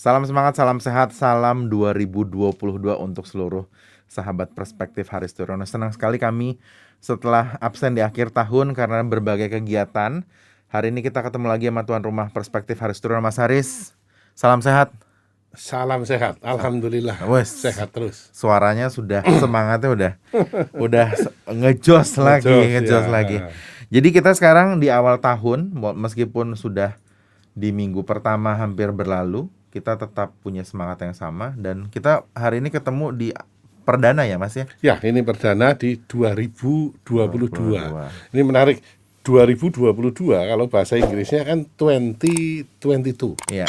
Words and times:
Salam 0.00 0.24
semangat, 0.24 0.56
salam 0.56 0.80
sehat, 0.80 1.12
salam 1.12 1.68
2022 1.68 2.56
untuk 3.04 3.28
seluruh 3.28 3.68
sahabat 4.08 4.48
perspektif 4.56 5.12
Haris 5.12 5.36
Turono. 5.36 5.60
Senang 5.68 5.92
sekali 5.92 6.16
kami 6.16 6.56
setelah 7.04 7.60
absen 7.60 7.92
di 7.92 8.00
akhir 8.00 8.32
tahun 8.32 8.72
karena 8.72 9.04
berbagai 9.04 9.52
kegiatan. 9.52 10.24
Hari 10.72 10.88
ini 10.88 11.04
kita 11.04 11.20
ketemu 11.20 11.52
lagi 11.52 11.68
sama 11.68 11.84
tuan 11.84 12.00
rumah 12.00 12.32
perspektif 12.32 12.80
Haris 12.80 12.96
Turono, 12.96 13.20
Mas 13.20 13.36
Haris. 13.36 13.92
Salam 14.32 14.64
sehat. 14.64 14.88
Salam 15.52 16.00
sehat, 16.08 16.40
alhamdulillah. 16.40 17.20
Wes. 17.28 17.60
Sehat 17.60 17.92
terus. 17.92 18.32
Suaranya 18.32 18.88
sudah 18.88 19.20
semangatnya 19.44 19.92
udah 19.92 20.12
udah 20.80 21.08
ngejos 21.44 22.16
lagi, 22.16 22.48
Ngejos, 22.48 22.72
ngejos 22.72 23.04
ya. 23.04 23.12
lagi. 23.12 23.36
Jadi 23.92 24.08
kita 24.16 24.32
sekarang 24.32 24.80
di 24.80 24.88
awal 24.88 25.20
tahun 25.20 25.76
meskipun 25.76 26.56
sudah 26.56 26.96
di 27.52 27.68
minggu 27.68 28.00
pertama 28.08 28.56
hampir 28.56 28.88
berlalu, 28.96 29.52
kita 29.70 29.96
tetap 29.96 30.34
punya 30.42 30.66
semangat 30.66 31.02
yang 31.06 31.14
sama 31.14 31.54
dan 31.54 31.86
kita 31.90 32.26
hari 32.34 32.58
ini 32.58 32.70
ketemu 32.74 33.14
di 33.14 33.28
perdana 33.86 34.22
ya 34.26 34.38
Mas 34.38 34.54
ya. 34.54 34.66
Ya, 34.82 34.94
ini 35.02 35.22
perdana 35.22 35.74
di 35.74 35.98
2022. 36.06 36.98
22. 37.06 37.78
Ini 38.34 38.42
menarik. 38.46 38.78
2022 39.20 39.92
kalau 40.32 40.64
bahasa 40.72 40.96
Inggrisnya 40.96 41.44
kan 41.44 41.68
2022. 41.76 43.36
Iya. 43.52 43.68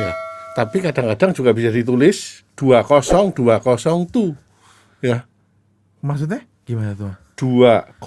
Ya. 0.00 0.12
Tapi 0.56 0.80
kadang-kadang 0.80 1.36
juga 1.36 1.52
bisa 1.52 1.68
ditulis 1.68 2.40
20202. 2.56 4.32
Ya. 5.04 5.28
Maksudnya 6.00 6.48
gimana 6.64 6.96
tuh? 6.96 7.12
20 7.36 8.00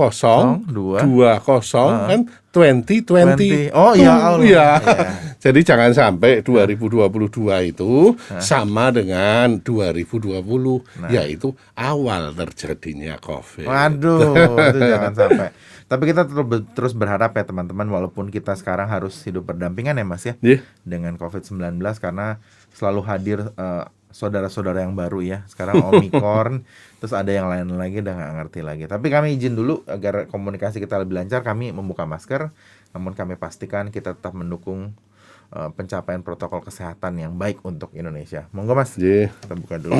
Dua. 0.67 0.97
20 1.38 2.09
kan 2.09 2.19
2020. 2.49 3.69
20. 3.69 3.77
Oh, 3.77 3.94
ya 3.94 4.13
Allah. 4.33 4.41
Iya. 4.41 4.67
Iya. 4.81 5.08
Jadi 5.45 5.59
jangan 5.61 5.91
sampai 5.94 6.41
2022 6.41 7.69
itu 7.69 8.17
sama 8.41 8.89
dengan 8.89 9.61
2020 9.61 10.41
yaitu 11.13 11.53
awal 11.77 12.33
terjadinya 12.33 13.21
Covid. 13.21 13.69
Waduh, 13.69 14.33
itu 14.73 14.80
jangan 14.81 15.13
sampai. 15.13 15.47
Tapi 15.89 16.03
kita 16.05 16.21
terus 16.25 16.45
terus 16.73 16.93
berharap 16.93 17.33
ya 17.33 17.45
teman-teman 17.45 17.86
walaupun 17.89 18.30
kita 18.30 18.53
sekarang 18.53 18.89
harus 18.89 19.17
hidup 19.25 19.45
berdampingan 19.49 19.97
ya 19.97 20.05
Mas 20.05 20.25
ya 20.25 20.33
Iya. 20.41 20.61
dengan 20.86 21.17
COVID-19 21.17 21.81
karena 21.97 22.38
selalu 22.73 23.02
hadir 23.05 23.38
eh, 23.58 23.86
saudara-saudara 24.09 24.81
yang 24.85 24.93
baru 24.93 25.21
ya. 25.21 25.45
Sekarang 25.45 25.81
Omicron, 25.85 26.65
terus 26.99 27.13
ada 27.13 27.29
yang 27.29 27.49
lain 27.49 27.69
lagi 27.77 28.02
udah 28.02 28.13
nggak 28.13 28.31
ngerti 28.41 28.59
lagi. 28.61 28.83
Tapi 28.85 29.07
kami 29.09 29.38
izin 29.38 29.53
dulu 29.53 29.81
agar 29.85 30.27
komunikasi 30.27 30.81
kita 30.81 30.97
lebih 31.02 31.17
lancar, 31.17 31.41
kami 31.41 31.69
membuka 31.71 32.03
masker, 32.05 32.49
namun 32.91 33.13
kami 33.13 33.37
pastikan 33.37 33.89
kita 33.89 34.17
tetap 34.17 34.33
mendukung 34.33 34.93
eh, 35.49 35.69
pencapaian 35.73 36.21
protokol 36.21 36.61
kesehatan 36.61 37.17
yang 37.17 37.33
baik 37.37 37.61
untuk 37.65 37.93
Indonesia. 37.93 38.45
Monggo 38.53 38.77
Mas, 38.77 38.97
Iya. 38.97 39.33
kita 39.45 39.55
buka 39.57 39.75
dulu. 39.81 39.97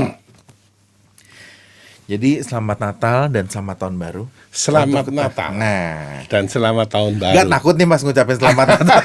Jadi 2.10 2.42
selamat 2.42 2.82
Natal 2.82 3.30
dan 3.30 3.46
selamat 3.46 3.86
tahun 3.86 3.96
baru. 4.02 4.24
Selamat 4.50 5.06
Untuk 5.06 5.14
Natal 5.14 5.54
Nah, 5.54 6.26
dan 6.26 6.50
selamat 6.50 6.88
tahun 6.90 7.22
baru. 7.22 7.36
Gak 7.38 7.48
takut 7.54 7.78
nih 7.78 7.86
mas 7.86 8.02
ngucapin 8.02 8.34
selamat 8.34 8.66
Natal. 8.66 9.02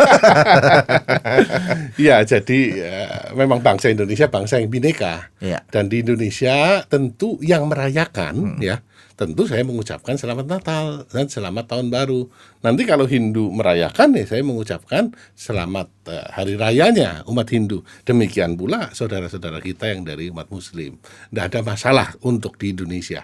Iya, 2.00 2.24
jadi 2.24 2.60
eh, 2.80 3.08
memang 3.36 3.60
bangsa 3.60 3.92
Indonesia 3.92 4.24
bangsa 4.32 4.56
yang 4.56 4.72
bineka. 4.72 5.28
Iya. 5.36 5.60
Dan 5.68 5.92
di 5.92 6.00
Indonesia 6.00 6.80
tentu 6.88 7.36
yang 7.44 7.68
Hmm. 7.68 7.76
merayakan 7.76 8.34
ya, 8.64 8.80
tentu 9.14 9.46
saya 9.46 9.62
mengucapkan 9.62 10.18
selamat 10.18 10.46
Natal 10.46 11.06
dan 11.06 11.26
selamat 11.26 11.64
tahun 11.70 11.86
baru. 11.88 12.26
Nanti 12.60 12.82
kalau 12.82 13.06
Hindu 13.06 13.50
merayakan 13.50 14.18
ya 14.18 14.26
saya 14.26 14.42
mengucapkan 14.42 15.14
selamat 15.34 15.88
eh, 16.10 16.26
hari 16.34 16.58
rayanya 16.58 17.22
umat 17.26 17.46
Hindu. 17.46 17.86
Demikian 18.02 18.58
pula 18.58 18.90
saudara-saudara 18.90 19.62
kita 19.62 19.90
yang 19.90 20.02
dari 20.02 20.30
umat 20.30 20.50
Muslim. 20.50 20.98
Tidak 21.30 21.44
ada 21.46 21.60
masalah 21.62 22.18
untuk 22.26 22.58
di 22.58 22.74
Indonesia. 22.74 23.22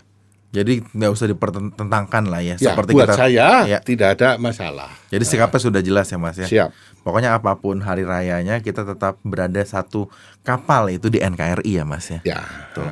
Jadi 0.51 0.83
nggak 0.83 1.11
usah 1.15 1.31
dipertentangkan 1.31 2.27
lah 2.27 2.43
ya. 2.43 2.59
Ya, 2.59 2.75
Seperti 2.75 2.91
buat 2.91 3.07
kita. 3.07 3.15
saya 3.15 3.49
Ya. 3.71 3.79
tidak 3.79 4.19
ada 4.19 4.35
masalah. 4.35 4.91
Jadi 5.07 5.23
sikapnya 5.23 5.63
sudah 5.63 5.79
jelas 5.79 6.11
ya 6.11 6.19
mas 6.19 6.39
ya. 6.43 6.47
Siap. 6.51 6.71
Pokoknya 7.07 7.39
apa 7.39 7.55
pun 7.55 7.79
hari 7.79 8.03
rayanya 8.03 8.59
kita 8.59 8.83
tetap 8.83 9.23
berada 9.23 9.63
satu 9.63 10.11
kapal 10.43 10.91
itu 10.91 11.07
di 11.07 11.23
NKRI 11.23 11.79
ya 11.79 11.85
mas 11.87 12.11
ya. 12.11 12.19
Ya. 12.27 12.43
Betul. 12.75 12.91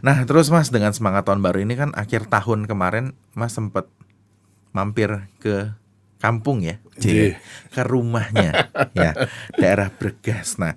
Nah 0.00 0.22
terus 0.24 0.48
mas 0.48 0.68
dengan 0.68 0.90
semangat 0.90 1.26
tahun 1.26 1.40
baru 1.40 1.62
ini 1.62 1.74
kan 1.74 1.90
akhir 1.92 2.28
tahun 2.28 2.66
kemarin 2.66 3.12
mas 3.32 3.52
sempet 3.52 3.86
mampir 4.70 5.26
ke 5.38 5.72
kampung 6.18 6.60
ya, 6.60 6.82
Iya. 6.98 7.38
ke 7.70 7.82
rumahnya 7.82 8.68
ya 8.98 9.14
daerah 9.54 9.88
Bregas. 9.88 10.58
Nah 10.58 10.74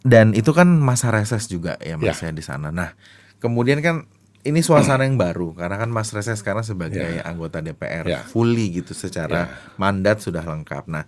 dan 0.00 0.32
itu 0.32 0.52
kan 0.52 0.68
masa 0.68 1.08
reses 1.08 1.46
juga 1.46 1.76
ya 1.80 1.96
mas 1.96 2.20
ya, 2.20 2.32
di 2.32 2.44
sana. 2.44 2.68
Nah 2.68 2.92
kemudian 3.40 3.80
kan 3.80 4.08
ini 4.44 4.60
suasana 4.60 5.08
yang 5.08 5.16
baru 5.16 5.56
karena 5.56 5.76
kan 5.76 5.88
mas 5.88 6.12
reses 6.12 6.40
sekarang 6.40 6.64
sebagai 6.64 7.00
Ya. 7.00 7.24
anggota 7.24 7.60
DPR 7.60 8.04
Ya. 8.04 8.20
fully 8.24 8.72
gitu 8.72 8.92
secara 8.92 9.48
mandat 9.76 10.20
sudah 10.20 10.44
lengkap. 10.44 10.84
Nah 10.88 11.04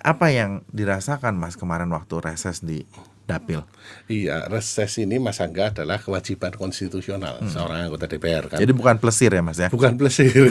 apa 0.00 0.32
yang 0.32 0.62
dirasakan 0.70 1.34
mas 1.34 1.54
kemarin 1.54 1.90
waktu 1.90 2.14
reses 2.22 2.62
di 2.62 2.86
dapil? 3.30 3.60
Iya, 4.10 4.50
reses 4.50 4.98
ini 4.98 5.22
Mas 5.22 5.38
Angga 5.38 5.70
adalah 5.70 6.02
kewajiban 6.02 6.50
konstitusional 6.58 7.38
seorang 7.46 7.86
anggota 7.86 8.10
DPR 8.10 8.50
kan. 8.50 8.58
Hmm. 8.58 8.64
Jadi 8.66 8.72
bukan 8.74 8.96
plesir 8.98 9.30
ya 9.30 9.42
mas 9.42 9.58
ya? 9.62 9.68
bukan 9.70 9.94
plesir. 9.94 10.50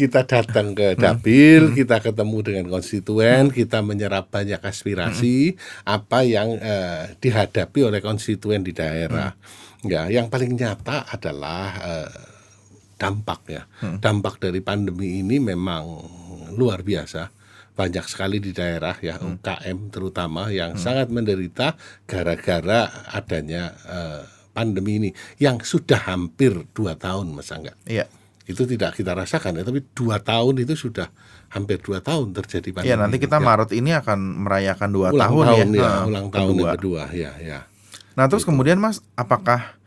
kita 0.00 0.24
datang 0.24 0.72
ke 0.72 0.96
dapil, 0.96 1.76
kita 1.76 2.00
ketemu 2.00 2.38
dengan 2.40 2.66
konstituen, 2.72 3.52
kita 3.52 3.84
menyerap 3.84 4.32
banyak 4.32 4.62
aspirasi 4.64 5.60
apa 5.84 6.24
yang 6.24 6.56
eh, 6.56 7.12
dihadapi 7.20 7.84
oleh 7.84 8.00
konstituen 8.00 8.64
di 8.64 8.72
daerah. 8.72 9.36
Ya, 9.84 10.08
yang 10.08 10.32
paling 10.32 10.56
nyata 10.56 11.04
adalah 11.04 11.68
eh, 11.84 12.12
dampak 13.00 13.40
ya. 13.48 13.62
Dampak 14.00 14.40
dari 14.40 14.60
pandemi 14.64 15.24
ini 15.24 15.40
memang 15.40 15.84
luar 16.56 16.84
biasa. 16.84 17.39
Banyak 17.80 18.04
sekali 18.04 18.36
di 18.38 18.52
daerah 18.52 18.92
ya 19.00 19.16
UKM 19.16 19.88
terutama 19.88 20.52
yang 20.52 20.76
sangat 20.76 21.08
menderita 21.08 21.80
gara-gara 22.04 22.84
adanya 23.08 23.72
eh, 23.88 24.20
pandemi 24.52 25.00
ini 25.00 25.10
yang 25.40 25.62
sudah 25.64 25.96
hampir 26.04 26.52
dua 26.76 26.92
tahun 26.94 27.32
mas 27.32 27.48
Angga. 27.48 27.72
Iya. 27.88 28.04
itu 28.44 28.66
tidak 28.66 28.98
kita 28.98 29.14
rasakan 29.14 29.56
ya 29.56 29.64
tapi 29.64 29.78
dua 29.94 30.18
tahun 30.18 30.66
itu 30.66 30.74
sudah 30.74 31.06
hampir 31.54 31.78
dua 31.78 32.02
tahun 32.02 32.34
terjadi 32.34 32.74
pandemi 32.74 32.90
Iya 32.90 32.96
nanti 32.98 33.16
kita 33.16 33.38
Ya, 33.38 33.46
Maret 33.46 33.70
ini 33.70 33.94
akan 33.94 34.18
merayakan 34.42 34.88
dua 34.90 35.08
ulang 35.14 35.22
tahun, 35.22 35.44
tahun, 35.46 35.54
ya, 35.54 35.64
ya, 35.70 35.86
Nah, 35.86 36.02
ulang 36.10 36.26
tahun 36.34 36.48
kedua. 36.50 36.58
yang 36.58 36.74
kedua 36.74 37.02
ya 37.14 37.32
ya. 37.38 37.58
Nah 38.18 38.24
terus 38.26 38.42
kemudian 38.42 38.76
Mas, 38.76 39.06
apakah 39.14 39.78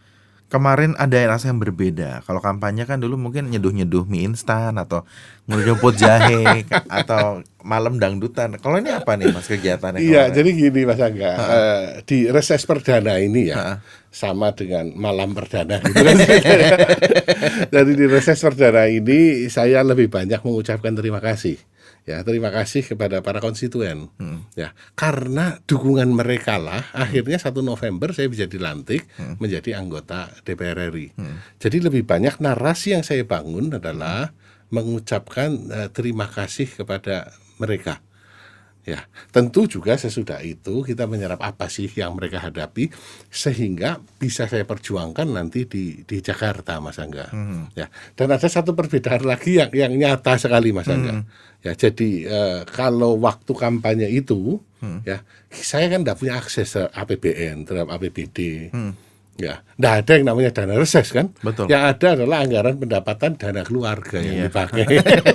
kemarin 0.53 0.93
ada 1.01 1.17
rasa 1.25 1.49
yang 1.49 1.57
berbeda? 1.57 2.21
Kalau 2.29 2.37
kampanye 2.37 2.85
kan 2.85 3.01
dulu 3.01 3.17
mungkin 3.17 3.49
nyeduh-nyeduh 3.49 4.05
mie 4.05 4.29
instan 4.29 4.77
atau 4.77 5.01
ngerumput 5.49 5.97
jahe 5.97 6.61
atau 7.01 7.41
malam 7.65 7.97
dangdutan. 7.97 8.53
Kalau 8.61 8.77
ini 8.77 8.93
apa 8.93 9.17
nih 9.17 9.33
Mas 9.33 9.49
kegiatannya? 9.49 9.97
Iya, 10.05 10.29
jadi 10.29 10.49
gini 10.53 10.85
Mas 10.85 11.01
Angga, 11.01 11.33
eh, 11.33 11.83
di 12.05 12.29
reses 12.29 12.61
perdana 12.69 13.17
ini 13.17 13.49
ya 13.49 13.57
Ha-ha. 13.57 13.75
sama 14.13 14.53
dengan 14.53 14.93
malam 14.93 15.33
perdana 15.33 15.81
gitu 15.81 15.97
kan. 15.97 16.17
Jadi 17.73 17.91
di 17.97 18.05
reses 18.05 18.37
perdana 18.37 18.85
ini 18.85 19.49
saya 19.49 19.81
lebih 19.81 20.05
banyak 20.05 20.37
mengucapkan 20.45 20.93
terima 20.93 21.17
kasih. 21.17 21.57
Ya, 22.03 22.19
terima 22.27 22.51
kasih 22.51 22.83
kepada 22.83 23.23
para 23.23 23.39
konstituen. 23.39 24.11
Ya, 24.59 24.75
karena 24.99 25.63
dukungan 25.63 26.11
mereka 26.11 26.59
lah 26.59 26.83
akhirnya 26.91 27.39
1 27.39 27.63
November 27.63 28.11
saya 28.11 28.27
bisa 28.27 28.43
dilantik 28.43 29.07
menjadi 29.39 29.79
anggota 29.79 30.27
DPR 30.43 30.91
RI. 30.91 31.15
Jadi 31.63 31.77
lebih 31.79 32.03
banyak 32.03 32.43
narasi 32.43 32.91
yang 32.91 33.07
saya 33.07 33.23
bangun 33.23 33.79
adalah 33.79 34.35
mengucapkan 34.73 35.53
eh, 35.69 35.89
terima 35.93 36.25
kasih 36.25 36.65
kepada 36.65 37.29
mereka. 37.61 38.01
Ya, 38.83 39.07
tentu 39.31 39.63
juga 39.63 39.95
sesudah 39.95 40.43
itu 40.43 40.83
kita 40.83 41.07
menyerap 41.07 41.39
apa 41.39 41.71
sih 41.71 41.87
yang 41.87 42.19
mereka 42.19 42.43
hadapi 42.43 42.91
sehingga 43.31 44.03
bisa 44.19 44.43
saya 44.51 44.67
perjuangkan 44.67 45.23
nanti 45.23 45.63
di 45.63 46.03
di 46.03 46.19
Jakarta, 46.19 46.83
Mas 46.83 46.99
Angga. 46.99 47.31
Ya, 47.79 47.87
dan 48.19 48.35
ada 48.35 48.43
satu 48.51 48.75
perbedaan 48.75 49.23
lagi 49.23 49.55
yang 49.55 49.71
yang 49.71 49.93
nyata 49.95 50.35
sekali, 50.35 50.75
Mas 50.75 50.91
Angga. 50.91 51.23
Ya, 51.63 51.71
jadi 51.79 52.09
eh, 52.27 52.61
kalau 52.67 53.15
waktu 53.23 53.55
kampanye 53.55 54.11
itu, 54.11 54.59
ya 55.07 55.23
saya 55.47 55.87
kan 55.87 56.03
tidak 56.03 56.19
punya 56.19 56.33
akses 56.35 56.75
ke 56.75 56.83
APBN 56.91 57.63
terhadap 57.63 57.87
APBD. 57.95 58.67
Ya, 59.33 59.65
tidak 59.65 59.93
ada 60.05 60.11
yang 60.13 60.25
namanya 60.29 60.51
dana 60.53 60.77
reses 60.77 61.09
kan? 61.09 61.33
Betul. 61.41 61.65
Yang 61.65 61.83
ada 61.89 62.07
adalah 62.21 62.45
anggaran 62.45 62.77
pendapatan 62.77 63.33
dana 63.33 63.65
keluarga 63.65 64.21
yang 64.21 64.45
dipakai. 64.45 64.85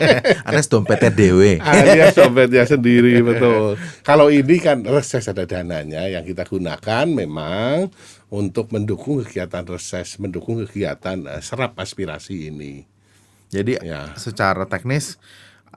Ada 0.46 0.62
dompetnya 0.70 1.10
dewe. 1.10 1.58
alias 1.58 2.14
dompetnya 2.14 2.62
sendiri 2.62 3.18
betul. 3.26 3.74
Kalau 4.06 4.30
ini 4.30 4.62
kan 4.62 4.86
reses 4.86 5.26
ada 5.26 5.42
dananya 5.50 6.06
yang 6.06 6.22
kita 6.22 6.46
gunakan 6.46 7.10
memang 7.10 7.90
untuk 8.30 8.70
mendukung 8.70 9.26
kegiatan 9.26 9.66
reses, 9.66 10.14
mendukung 10.22 10.62
kegiatan 10.62 11.18
eh, 11.26 11.42
serap 11.42 11.74
aspirasi 11.74 12.54
ini. 12.54 12.86
Jadi 13.50 13.82
Ya. 13.82 14.14
secara 14.14 14.62
teknis 14.70 15.18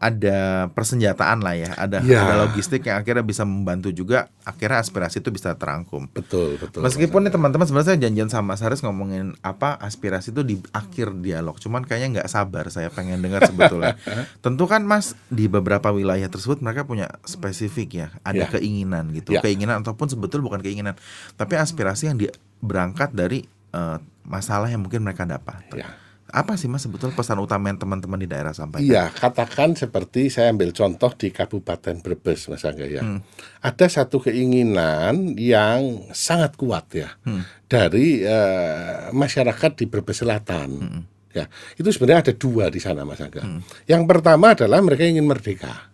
ada 0.01 0.65
persenjataan 0.73 1.45
lah 1.45 1.53
ya, 1.53 1.77
ada 1.77 2.01
Ya. 2.01 2.25
ada 2.25 2.41
logistik 2.41 2.81
yang 2.83 2.97
akhirnya 2.97 3.21
bisa 3.21 3.45
membantu 3.45 3.93
juga 3.93 4.33
akhirnya 4.41 4.81
aspirasi 4.81 5.21
itu 5.21 5.29
bisa 5.29 5.53
terangkum. 5.53 6.09
Betul, 6.09 6.57
betul. 6.57 6.81
Meskipun 6.81 7.21
nih 7.21 7.31
teman-teman 7.31 7.63
sebenarnya 7.63 7.93
saya 7.93 8.01
janjian 8.01 8.25
sama 8.27 8.57
Mas 8.57 8.65
Haris 8.65 8.81
ngomongin 8.81 9.37
apa 9.39 9.77
aspirasi 9.77 10.33
itu 10.33 10.41
di 10.41 10.55
akhir 10.73 11.21
dialog, 11.21 11.61
cuman 11.61 11.85
kayaknya 11.85 12.19
nggak 12.19 12.29
sabar 12.29 12.65
saya 12.67 12.89
pengen 12.89 13.21
dengar 13.21 13.45
sebetulnya. 13.45 13.93
Tentu 14.43 14.65
kan 14.65 14.81
Mas 14.81 15.13
di 15.29 15.45
beberapa 15.45 15.93
wilayah 15.93 16.25
tersebut 16.25 16.59
mereka 16.59 16.81
punya 16.81 17.05
spesifik 17.21 17.89
ya, 17.93 18.07
ada 18.25 18.41
Ya. 18.41 18.49
keinginan 18.49 19.13
gitu, 19.13 19.37
Ya. 19.37 19.39
keinginan 19.39 19.85
ataupun 19.85 20.09
sebetul 20.09 20.41
bukan 20.41 20.59
keinginan, 20.59 20.97
tapi 21.37 21.53
aspirasi 21.53 22.09
yang 22.09 22.17
di, 22.17 22.25
berangkat 22.57 23.13
dari 23.13 23.45
eh, 23.69 23.97
masalah 24.25 24.67
yang 24.67 24.81
mungkin 24.81 25.05
mereka 25.05 25.23
dapat. 25.23 25.61
Ya. 25.71 25.93
Apa 26.31 26.55
sih 26.55 26.65
Mas 26.65 26.81
sebetulnya 26.81 27.11
pesan 27.11 27.37
utama 27.37 27.67
yang 27.67 27.75
teman-teman 27.75 28.15
di 28.15 28.25
daerah 28.25 28.55
sampaikan? 28.55 28.87
Iya, 28.87 29.11
katakan 29.11 29.75
seperti 29.75 30.31
saya 30.31 30.49
ambil 30.49 30.71
contoh 30.71 31.11
di 31.11 31.27
Kabupaten 31.27 31.99
Brebes, 31.99 32.47
Mas 32.47 32.63
Angga 32.63 32.87
ya. 32.87 33.03
Hmm. 33.03 33.19
Ada 33.59 33.91
satu 33.91 34.23
keinginan 34.23 35.35
yang 35.35 36.07
sangat 36.09 36.55
kuat 36.55 36.87
ya 36.91 37.11
Hmm. 37.21 37.43
dari 37.67 38.23
eh, 38.23 39.11
masyarakat 39.11 39.71
di 39.75 39.85
Brebes 39.85 40.23
Selatan. 40.23 40.69
Hmm. 40.71 41.03
Ya, 41.31 41.47
itu 41.75 41.87
sebenarnya 41.91 42.31
ada 42.31 42.33
dua 42.35 42.67
di 42.67 42.79
sana, 42.79 43.03
Mas 43.03 43.19
Angga. 43.19 43.43
Yang 43.83 44.03
pertama 44.07 44.51
adalah 44.55 44.79
mereka 44.79 45.03
ingin 45.03 45.23
merdeka. 45.23 45.90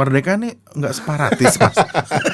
Merdeka 0.00 0.32
nih 0.34 0.56
nggak 0.72 0.94
separatis 0.96 1.60
Mas, 1.60 1.76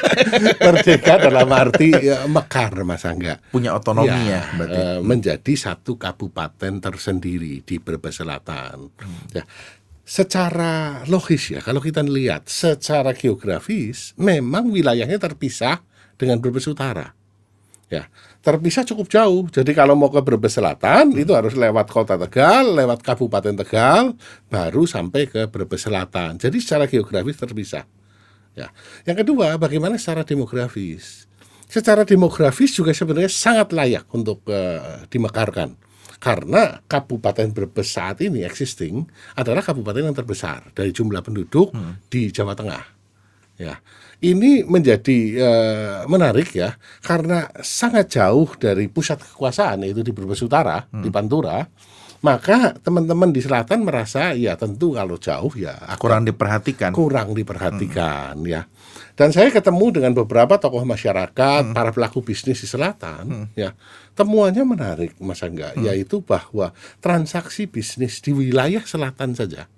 merdeka 0.63 1.19
dalam 1.19 1.51
arti 1.51 1.91
ya, 1.91 2.23
mekar, 2.25 2.79
Mas 2.83 3.03
Angga. 3.03 3.43
punya 3.51 3.75
otonomi 3.75 4.07
ya, 4.07 4.39
Ya, 4.39 4.43
berarti. 4.55 4.79
eh, 4.79 4.99
menjadi 5.03 5.53
satu 5.53 5.99
kabupaten 5.99 6.79
tersendiri 6.79 7.61
di 7.61 7.77
Brebes 7.77 8.23
Selatan. 8.23 8.95
Ya, 9.35 9.43
secara 10.01 11.03
logis 11.05 11.51
ya, 11.51 11.59
kalau 11.59 11.83
kita 11.83 12.01
lihat 12.01 12.47
secara 12.47 13.11
geografis, 13.11 14.15
memang 14.15 14.71
wilayahnya 14.71 15.19
terpisah 15.19 15.83
dengan 16.15 16.39
Brebes 16.39 16.65
Utara. 16.65 17.11
Ya, 17.87 18.07
terpisah 18.47 18.87
cukup 18.87 19.11
jauh. 19.11 19.51
Jadi 19.51 19.75
kalau 19.75 19.99
mau 19.99 20.07
ke 20.07 20.23
Brebes 20.23 20.55
Selatan 20.55 21.11
itu 21.19 21.35
harus 21.35 21.59
lewat 21.59 21.91
Kota 21.91 22.15
Tegal, 22.15 22.79
lewat 22.79 23.03
Kabupaten 23.03 23.59
Tegal, 23.67 24.15
baru 24.47 24.87
sampai 24.87 25.27
ke 25.27 25.51
Brebes 25.51 25.83
Selatan. 25.83 26.39
Jadi 26.39 26.63
secara 26.63 26.87
geografis 26.87 27.35
terpisah. 27.35 27.83
Ya. 28.55 28.71
Yang 29.03 29.27
kedua, 29.27 29.59
bagaimana 29.59 29.99
secara 29.99 30.23
demografis? 30.23 31.27
Secara 31.67 32.07
demografis 32.07 32.71
juga 32.71 32.95
sebenarnya 32.95 33.29
sangat 33.29 33.75
layak 33.75 34.07
untuk 34.15 34.47
eh, 34.47 35.03
dimekarkan. 35.11 35.75
Karena 36.17 36.81
Kabupaten 36.87 37.51
Brebes 37.51 37.93
saat 37.93 38.23
ini 38.25 38.47
existing 38.47 39.05
adalah 39.37 39.61
kabupaten 39.61 40.01
yang 40.01 40.17
terbesar 40.17 40.73
dari 40.73 40.89
jumlah 40.89 41.21
penduduk 41.21 41.77
di 42.09 42.33
Jawa 42.33 42.57
Tengah. 42.57 42.85
Ya, 43.61 43.77
ini 44.25 44.65
menjadi 44.65 45.19
eh, 45.37 45.99
menarik 46.09 46.57
ya 46.57 46.73
karena 47.05 47.49
sangat 47.61 48.17
jauh 48.17 48.49
dari 48.57 48.89
pusat 48.89 49.21
kekuasaan 49.21 49.85
yaitu 49.85 50.01
di 50.01 50.13
Brebes 50.15 50.41
Utara 50.41 50.89
di 50.89 51.13
Pantura. 51.13 51.65
Maka 52.25 52.73
teman-teman 52.81 53.29
di 53.29 53.45
selatan 53.45 53.85
merasa 53.85 54.33
ya 54.33 54.57
tentu 54.57 54.97
kalau 54.97 55.21
jauh 55.21 55.53
ya 55.53 55.77
Kurang 56.01 56.25
diperhatikan. 56.25 56.91
kurang 56.97 57.37
diperhatikan 57.37 58.41
ya. 58.49 58.65
Dan 59.15 59.31
saya 59.37 59.53
ketemu 59.53 60.01
dengan 60.01 60.13
beberapa 60.17 60.57
tokoh 60.57 60.85
masyarakat, 60.85 61.73
para 61.77 61.89
pelaku 61.93 62.25
bisnis 62.25 62.61
di 62.65 62.69
selatan, 62.69 63.53
ya. 63.57 63.73
Temuannya 64.17 64.65
menarik, 64.65 65.13
Mas 65.21 65.45
Angga, 65.45 65.77
yaitu 65.77 66.25
bahwa 66.25 66.73
transaksi 67.01 67.69
bisnis 67.69 68.21
di 68.25 68.33
wilayah 68.33 68.85
selatan 68.85 69.37
saja 69.37 69.69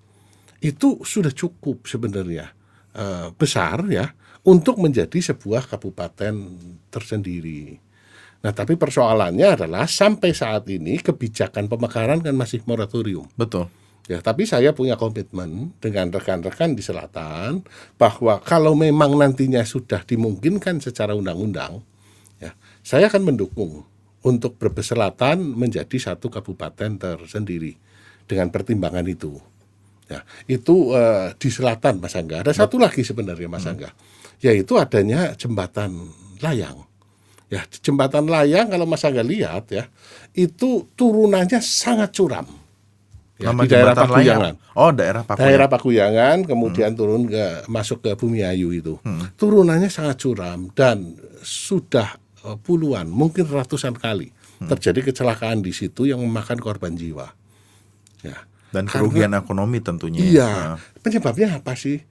itu 0.58 0.98
sudah 1.06 1.30
cukup 1.30 1.86
sebenarnya 1.86 2.50
eh, 2.94 3.28
besar 3.34 3.86
ya 3.90 4.10
untuk 4.48 4.80
menjadi 4.80 5.20
sebuah 5.20 5.68
kabupaten 5.68 6.32
tersendiri. 6.88 7.76
Nah, 8.40 8.56
tapi 8.56 8.80
persoalannya 8.80 9.60
adalah 9.60 9.84
sampai 9.84 10.32
saat 10.32 10.64
ini 10.72 10.96
kebijakan 11.04 11.68
pemekaran 11.68 12.24
kan 12.24 12.32
masih 12.32 12.64
moratorium. 12.64 13.28
Betul. 13.36 13.68
Ya, 14.08 14.24
tapi 14.24 14.48
saya 14.48 14.72
punya 14.72 14.96
komitmen 14.96 15.76
dengan 15.84 16.08
rekan-rekan 16.08 16.72
di 16.72 16.80
selatan 16.80 17.60
bahwa 18.00 18.40
kalau 18.40 18.72
memang 18.72 19.12
nantinya 19.20 19.60
sudah 19.68 20.00
dimungkinkan 20.00 20.80
secara 20.80 21.12
undang-undang, 21.12 21.84
ya, 22.40 22.56
saya 22.80 23.12
akan 23.12 23.28
mendukung 23.28 23.84
untuk 24.24 24.56
Brebes 24.56 24.96
Selatan 24.96 25.44
menjadi 25.44 25.92
satu 26.00 26.32
kabupaten 26.32 26.96
tersendiri 26.96 27.76
dengan 28.24 28.48
pertimbangan 28.48 29.04
itu. 29.04 29.36
Ya, 30.08 30.24
itu 30.48 30.96
eh, 30.96 31.36
di 31.36 31.52
selatan 31.52 32.00
Mas 32.00 32.16
Angga. 32.16 32.40
Ada 32.40 32.64
satu 32.64 32.80
lagi 32.80 33.04
sebenarnya 33.04 33.44
Mas 33.44 33.68
Angga, 33.68 33.92
yaitu 34.38 34.78
adanya 34.78 35.34
jembatan 35.34 36.10
layang. 36.38 36.86
Ya, 37.48 37.64
jembatan 37.80 38.28
layang 38.28 38.68
kalau 38.68 38.84
Mas 38.84 39.00
Angga 39.02 39.24
lihat 39.24 39.72
ya, 39.72 39.88
itu 40.36 40.84
turunannya 40.92 41.58
sangat 41.58 42.12
curam. 42.12 42.44
Ya, 43.38 43.54
Nama 43.54 43.60
di 43.64 43.68
daerah 43.70 43.94
Pakuyangan. 43.94 44.54
layang. 44.54 44.56
Oh, 44.76 44.90
daerah 44.90 45.22
Pakuyangan. 45.24 45.48
Daerah 45.48 45.68
Pakuyangan 45.70 46.36
kemudian 46.44 46.90
turun 46.92 47.24
ke 47.24 47.64
masuk 47.66 48.02
ke 48.02 48.12
Bumi 48.14 48.42
Ayu 48.42 48.74
itu. 48.74 48.98
Turunannya 49.34 49.88
sangat 49.88 50.20
curam 50.20 50.68
dan 50.74 51.16
sudah 51.40 52.18
eh, 52.44 52.58
puluhan, 52.60 53.08
mungkin 53.08 53.46
ratusan 53.46 53.94
kali 53.94 54.34
terjadi 54.58 55.06
kecelakaan 55.08 55.62
di 55.62 55.70
situ 55.70 56.04
yang 56.04 56.18
memakan 56.18 56.58
korban 56.58 56.92
jiwa. 56.92 57.30
Ya. 58.20 58.42
Dan 58.68 58.84
Karena- 58.84 58.92
kerugian 58.92 59.32
ekonomi 59.32 59.78
tentunya. 59.80 60.18
Iya. 60.20 60.50
Nah, 60.50 60.76
Penyebabnya 61.00 61.62
apa 61.62 61.72
sih? 61.72 62.02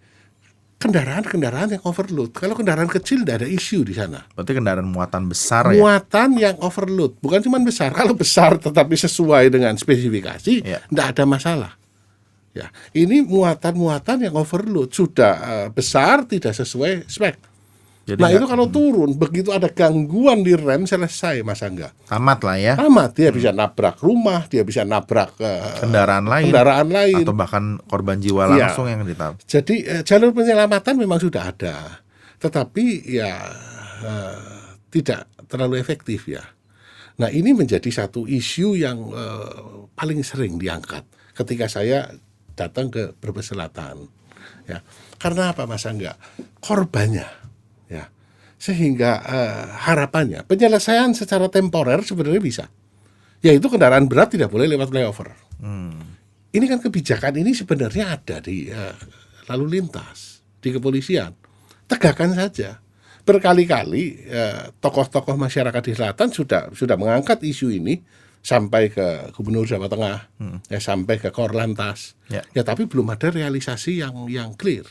Kendaraan-kendaraan 0.78 1.74
yang 1.74 1.84
overload. 1.90 2.38
Kalau 2.38 2.54
kendaraan 2.54 2.86
kecil 2.86 3.26
tidak 3.26 3.42
ada 3.42 3.50
isu 3.50 3.82
di 3.82 3.98
sana. 3.98 4.22
Berarti 4.38 4.54
kendaraan 4.54 4.86
muatan 4.86 5.26
besar 5.26 5.74
ya. 5.74 5.82
Muatan 5.82 6.38
yang 6.38 6.54
overload, 6.62 7.18
bukan 7.18 7.42
cuma 7.42 7.58
besar. 7.58 7.90
Kalau 7.98 8.14
besar 8.14 8.62
tetapi 8.62 8.94
sesuai 8.94 9.50
dengan 9.50 9.74
spesifikasi, 9.74 10.62
Ya. 10.62 10.86
tidak 10.86 11.06
ada 11.18 11.24
masalah. 11.26 11.72
Ya, 12.54 12.70
ini 12.94 13.22
muatan-muatan 13.22 14.30
yang 14.30 14.34
overload 14.38 14.94
sudah 14.94 15.34
eh, 15.42 15.68
besar 15.70 16.26
tidak 16.30 16.54
sesuai 16.54 17.10
spek. 17.10 17.38
Jadi 18.08 18.24
nah 18.24 18.32
itu 18.32 18.48
kalau 18.48 18.72
turun 18.72 19.12
begitu 19.14 19.52
ada 19.52 19.68
gangguan 19.68 20.40
di 20.40 20.56
rem 20.56 20.88
selesai 20.88 21.44
Mas 21.44 21.60
Angga. 21.60 21.92
tamat 22.08 22.40
lah 22.40 22.56
ya. 22.56 22.74
Tamat 22.74 23.12
dia 23.12 23.30
bisa 23.30 23.52
nabrak 23.52 24.00
rumah, 24.00 24.48
dia 24.48 24.64
bisa 24.64 24.82
nabrak 24.82 25.36
eh, 25.38 25.84
Kendaraan 25.84 26.24
lain 26.24 26.48
kendaraan 26.48 26.88
lain. 26.88 27.28
atau 27.28 27.36
bahkan 27.36 27.64
korban 27.84 28.16
jiwa 28.18 28.48
Iya. 28.48 28.72
langsung 28.72 28.88
yang 28.88 29.04
ditabrak. 29.04 29.44
Jadi 29.44 29.76
eh, 29.84 30.02
jalur 30.02 30.32
penyelamatan 30.32 30.96
memang 30.96 31.20
sudah 31.20 31.52
ada, 31.52 32.00
tetapi 32.38 32.86
ya 33.06 33.32
eh, 34.02 34.40
tidak 34.88 35.28
terlalu 35.46 35.76
efektif 35.76 36.26
ya. 36.26 36.48
Nah 37.18 37.28
ini 37.28 37.52
menjadi 37.52 37.92
satu 37.92 38.24
isu 38.24 38.80
yang 38.80 39.04
eh, 39.12 39.52
paling 39.92 40.24
sering 40.24 40.56
diangkat 40.56 41.04
ketika 41.36 41.68
saya 41.68 42.08
datang 42.56 42.88
ke 42.88 43.12
Brebes 43.14 43.52
Selatan. 43.52 44.08
Ya, 44.64 44.80
karena 45.16 45.52
apa 45.52 45.64
Mas 45.64 45.84
Angga? 45.84 46.16
Korbannya, 46.60 47.24
ya, 47.24 47.47
sehingga 48.58 49.22
eh, 49.22 49.66
harapannya 49.88 50.44
penyelesaian 50.50 51.14
secara 51.14 51.48
temporer 51.48 52.02
sebenarnya 52.02 52.42
bisa, 52.42 52.66
yaitu 53.46 53.70
kendaraan 53.70 54.10
berat 54.10 54.34
tidak 54.34 54.50
boleh 54.50 54.66
lewat 54.66 54.90
flyover. 54.90 55.30
Ini 56.48 56.66
kan 56.66 56.82
kebijakan 56.82 57.38
ini 57.38 57.54
sebenarnya 57.54 58.18
ada 58.18 58.42
di 58.42 58.66
eh, 58.72 58.98
lalu 59.46 59.78
lintas, 59.78 60.42
di 60.58 60.74
kepolisian. 60.74 61.36
Tegakkan 61.86 62.34
saja. 62.34 62.82
Berkali-kali 63.28 64.26
eh, 64.26 64.72
tokoh-tokoh 64.80 65.38
masyarakat 65.38 65.82
di 65.84 65.94
selatan 65.94 66.32
sudah 66.34 66.72
sudah 66.74 66.96
mengangkat 66.98 67.44
isu 67.44 67.70
ini 67.70 68.00
sampai 68.40 68.88
ke 68.88 69.36
Gubernur 69.36 69.68
Jawa 69.68 69.92
Tengah, 69.92 70.20
ya 70.72 70.80
sampai 70.80 71.20
ke 71.20 71.30
Korlantas. 71.36 72.16
Ya. 72.32 72.42
Ya 72.56 72.64
tapi 72.64 72.88
belum 72.88 73.12
ada 73.12 73.28
realisasi 73.28 74.00
yang 74.00 74.32
yang 74.32 74.56
clear. 74.56 74.88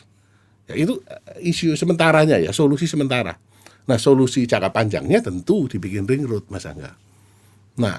Ya 0.68 0.76
itu 0.76 1.00
eh, 1.08 1.50
isu 1.50 1.72
sementaranya 1.74 2.36
ya, 2.36 2.52
solusi 2.52 2.84
sementara. 2.84 3.40
Nah, 3.86 3.98
solusi 4.02 4.44
jangka 4.50 4.74
panjangnya 4.74 5.22
tentu 5.22 5.70
dibikin 5.70 6.06
ring 6.10 6.26
road 6.26 6.50
Mas 6.50 6.66
Angga. 6.66 6.90
Nah, 7.78 7.96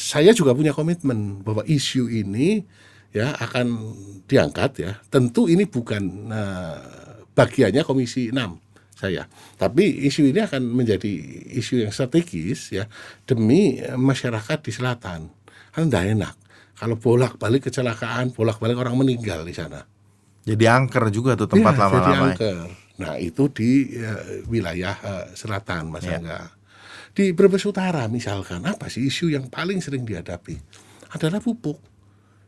saya 0.00 0.32
juga 0.32 0.56
punya 0.56 0.72
komitmen 0.72 1.44
bahwa 1.44 1.60
isu 1.68 2.08
ini 2.08 2.64
ya 3.12 3.36
akan 3.36 3.92
diangkat 4.24 4.70
ya. 4.80 4.92
Tentu 5.12 5.52
ini 5.52 5.68
bukan 5.68 6.32
eh, 6.32 6.78
bagiannya 7.36 7.84
Komisi 7.84 8.32
6 8.32 8.40
saya. 8.96 9.28
Tapi 9.60 10.08
isu 10.08 10.32
ini 10.32 10.40
akan 10.40 10.62
menjadi 10.64 11.12
isu 11.60 11.84
yang 11.84 11.92
strategis 11.92 12.72
ya 12.72 12.88
demi 13.28 13.84
masyarakat 13.84 14.58
di 14.64 14.72
selatan. 14.72 15.28
Kan 15.72 15.88
tidak 15.92 16.04
enak 16.08 16.34
kalau 16.82 16.96
bolak-balik 16.98 17.70
kecelakaan, 17.70 18.34
bolak-balik 18.34 18.74
orang 18.74 18.98
meninggal 18.98 19.44
di 19.46 19.54
sana. 19.54 19.86
Jadi 20.42 20.64
angker 20.66 21.14
juga 21.14 21.38
tuh 21.38 21.46
tempat 21.46 21.78
Iya, 21.78 21.80
lama-lama. 21.86 22.10
ya. 22.10 22.20
angker. 22.34 22.58
Nah, 23.02 23.18
itu 23.18 23.50
di 23.50 23.98
eh, 23.98 24.46
wilayah 24.46 24.94
eh, 24.94 25.24
selatan 25.34 25.90
Mas 25.90 26.06
Ya. 26.06 26.22
Angga. 26.22 26.54
Di 27.12 27.34
Brebes 27.34 27.66
Utara 27.66 28.06
misalkan, 28.06 28.62
apa 28.64 28.86
sih 28.86 29.04
isu 29.04 29.28
yang 29.28 29.50
paling 29.50 29.82
sering 29.82 30.06
dihadapi? 30.06 30.56
Adalah 31.12 31.42
pupuk. 31.42 31.76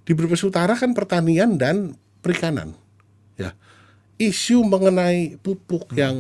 Di 0.06 0.14
Brebes 0.14 0.40
Utara 0.40 0.73
kan 0.73 0.94
pertanian 0.94 1.58
dan 1.58 1.99
perikanan. 2.20 2.73
ya 3.34 3.50
isu 4.14 4.62
mengenai 4.62 5.42
pupuk 5.42 5.90
yang 5.92 6.14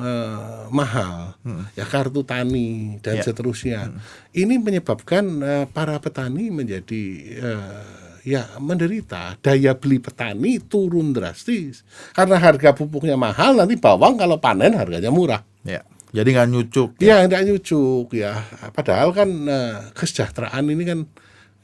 eh, 0.00 0.64
mahal, 0.72 1.36
ya 1.76 1.84
kartu 1.84 2.24
tani 2.24 2.96
dan 3.04 3.20
Ya. 3.20 3.22
seterusnya, 3.22 3.92
ini 4.32 4.56
menyebabkan 4.56 5.24
eh, 5.44 5.66
para 5.68 6.00
petani 6.00 6.48
menjadi 6.48 7.04
eh, 7.36 7.84
ya 8.24 8.48
menderita. 8.58 9.36
Daya 9.38 9.76
beli 9.76 10.00
petani 10.00 10.58
turun 10.58 11.12
drastis 11.12 11.84
karena 12.16 12.40
harga 12.40 12.72
pupuknya 12.72 13.14
mahal. 13.14 13.54
Nanti 13.60 13.76
bawang 13.76 14.16
kalau 14.16 14.40
panen 14.40 14.74
harganya 14.74 15.12
murah. 15.12 15.44
Ya. 15.62 15.84
Jadi 16.14 16.28
nggak 16.30 16.48
nyucuk. 16.50 16.90
Ya, 17.02 17.26
tidak 17.26 17.42
nyucuk 17.44 18.08
ya. 18.14 18.42
Padahal 18.72 19.10
kan 19.12 19.28
eh, 19.28 19.76
kesejahteraan 19.92 20.64
ini 20.70 20.82
kan 20.86 21.00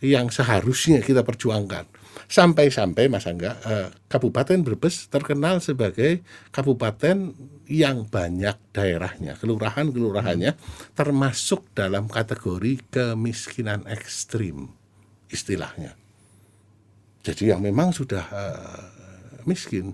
yang 0.04 0.28
seharusnya 0.28 1.00
kita 1.00 1.22
perjuangkan. 1.22 1.86
Sampai-sampai 2.30 3.10
Mas 3.10 3.26
Angga, 3.26 3.58
eh, 3.62 3.88
Kabupaten 4.10 4.62
Brebes 4.62 5.10
terkenal 5.10 5.58
sebagai 5.62 6.22
kabupaten 6.54 7.34
yang 7.70 8.06
banyak 8.10 8.58
daerahnya, 8.74 9.38
kelurahan-kelurahannya 9.38 10.58
termasuk 10.98 11.70
dalam 11.74 12.10
kategori 12.10 12.90
kemiskinan 12.90 13.86
ekstrim 13.86 14.74
istilahnya. 15.30 15.99
Jadi 17.20 17.52
yang 17.52 17.60
memang 17.60 17.92
sudah 17.92 18.24
eh, 18.26 18.84
miskin. 19.44 19.92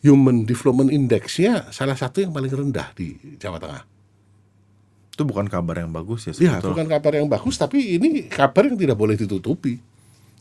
Human 0.00 0.48
Development 0.48 0.88
Index-nya 0.88 1.68
salah 1.70 1.92
satu 1.92 2.24
yang 2.24 2.32
paling 2.32 2.48
rendah 2.48 2.88
di 2.96 3.20
Jawa 3.36 3.60
Tengah. 3.60 3.84
Itu 5.12 5.28
bukan 5.28 5.44
kabar 5.44 5.76
yang 5.76 5.92
bagus 5.92 6.24
ya 6.24 6.32
Ya, 6.32 6.56
sebetulnya. 6.56 6.72
bukan 6.72 6.86
kabar 6.88 7.12
yang 7.20 7.28
bagus, 7.28 7.60
tapi 7.60 8.00
ini 8.00 8.24
kabar 8.24 8.64
yang 8.64 8.80
tidak 8.80 8.96
boleh 8.96 9.12
ditutupi. 9.12 9.76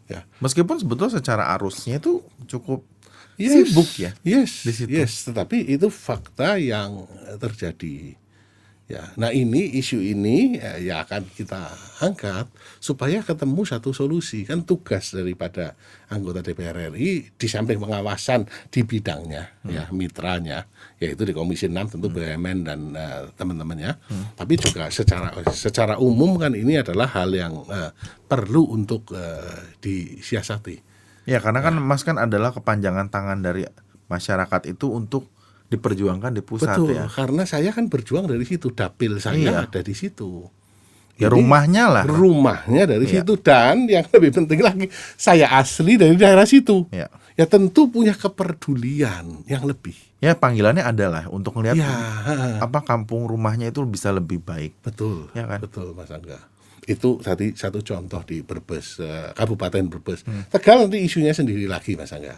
Ya, 0.08 0.24
Meskipun 0.40 0.80
sebetulnya 0.80 1.20
secara 1.20 1.52
arusnya 1.52 2.00
itu 2.00 2.24
cukup 2.48 2.88
sibuk 3.36 3.90
ya. 4.00 4.16
Yes, 4.24 4.64
di 4.64 4.72
situ. 4.72 4.90
yes. 4.90 5.28
Tetapi 5.28 5.68
itu 5.68 5.92
fakta 5.92 6.56
yang 6.56 7.04
terjadi. 7.36 8.16
Ya, 8.90 9.06
nah 9.22 9.30
ini 9.30 9.78
isu 9.78 10.02
ini 10.02 10.58
eh, 10.58 10.90
ya 10.90 11.06
akan 11.06 11.30
kita 11.38 11.62
angkat 12.02 12.50
supaya 12.82 13.22
ketemu 13.22 13.62
satu 13.62 13.94
solusi. 13.94 14.50
Kan 14.50 14.66
tugas 14.66 15.14
daripada 15.14 15.78
anggota 16.10 16.42
DPR 16.42 16.90
RI 16.90 17.30
di 17.30 17.46
samping 17.46 17.78
pengawasan 17.78 18.50
di 18.74 18.82
bidangnya 18.82 19.62
Hmm. 19.62 19.76
ya 19.76 19.84
mitranya 19.94 20.66
yaitu 20.98 21.22
di 21.22 21.38
Komisi 21.38 21.70
6 21.70 22.00
tentu 22.00 22.10
BUMN 22.10 22.58
dan 22.66 22.80
eh, 22.98 23.30
teman-temannya. 23.38 23.94
Tapi 24.34 24.54
juga 24.58 24.90
secara 24.90 25.38
secara 25.54 26.02
umum 26.02 26.42
kan 26.42 26.58
ini 26.58 26.82
adalah 26.82 27.14
hal 27.14 27.30
yang 27.30 27.62
eh, 27.70 27.94
perlu 28.26 28.74
untuk 28.74 29.14
eh, 29.14 29.70
disiasati. 29.86 30.82
Ya 31.30 31.38
karena 31.38 31.62
kan 31.62 31.78
Mas 31.78 32.02
kan 32.02 32.18
adalah 32.18 32.50
kepanjangan 32.58 33.14
tangan 33.14 33.46
dari 33.46 33.70
masyarakat 34.10 34.66
itu 34.66 34.90
untuk 34.90 35.30
diperjuangkan 35.70 36.32
di 36.32 36.42
pusat 36.42 36.76
Betul, 36.76 36.94
ya. 36.94 37.06
karena 37.08 37.46
saya 37.46 37.70
kan 37.70 37.86
berjuang 37.86 38.26
dari 38.26 38.42
situ, 38.44 38.70
dapil 38.70 39.18
saya 39.18 39.38
Iya. 39.38 39.58
ada 39.66 39.80
di 39.80 39.94
situ. 39.94 40.50
Ya 41.16 41.28
Ini 41.28 41.36
rumahnya 41.36 41.84
lah. 41.86 42.04
Rumahnya 42.04 42.84
dari 42.88 43.06
Iya. 43.06 43.22
situ 43.22 43.38
dan 43.38 43.86
yang 43.86 44.08
lebih 44.14 44.32
penting 44.34 44.60
lagi, 44.60 44.86
saya 45.14 45.52
asli 45.54 45.96
dari 45.96 46.16
daerah 46.16 46.44
situ. 46.44 46.88
Ya. 46.90 47.12
Ya 47.36 47.46
tentu 47.46 47.88
punya 47.88 48.12
kepedulian 48.12 49.46
yang 49.46 49.64
lebih. 49.64 49.96
Ya 50.20 50.36
panggilannya 50.36 50.84
adalah 50.84 51.28
untuk 51.28 51.56
melihat 51.56 51.80
Ya, 51.80 51.96
apa 52.60 52.84
kampung 52.84 53.24
rumahnya 53.24 53.70
itu 53.70 53.80
bisa 53.86 54.12
lebih 54.12 54.40
baik. 54.40 54.76
betul, 54.82 55.32
Ya 55.32 55.48
kan? 55.48 55.64
betul 55.64 55.94
Mas 55.94 56.10
Angga. 56.10 56.36
Itu 56.84 57.22
tadi 57.22 57.54
satu 57.54 57.80
contoh 57.80 58.20
di 58.24 58.42
Brebes, 58.42 59.00
eh, 59.00 59.32
Kabupaten 59.32 59.88
Brebes. 59.88 60.26
Hmm. 60.26 60.44
Tegal 60.50 60.84
nanti 60.84 61.00
isunya 61.00 61.32
sendiri 61.32 61.64
lagi 61.64 61.94
Mas 61.94 62.12
Angga. 62.12 62.36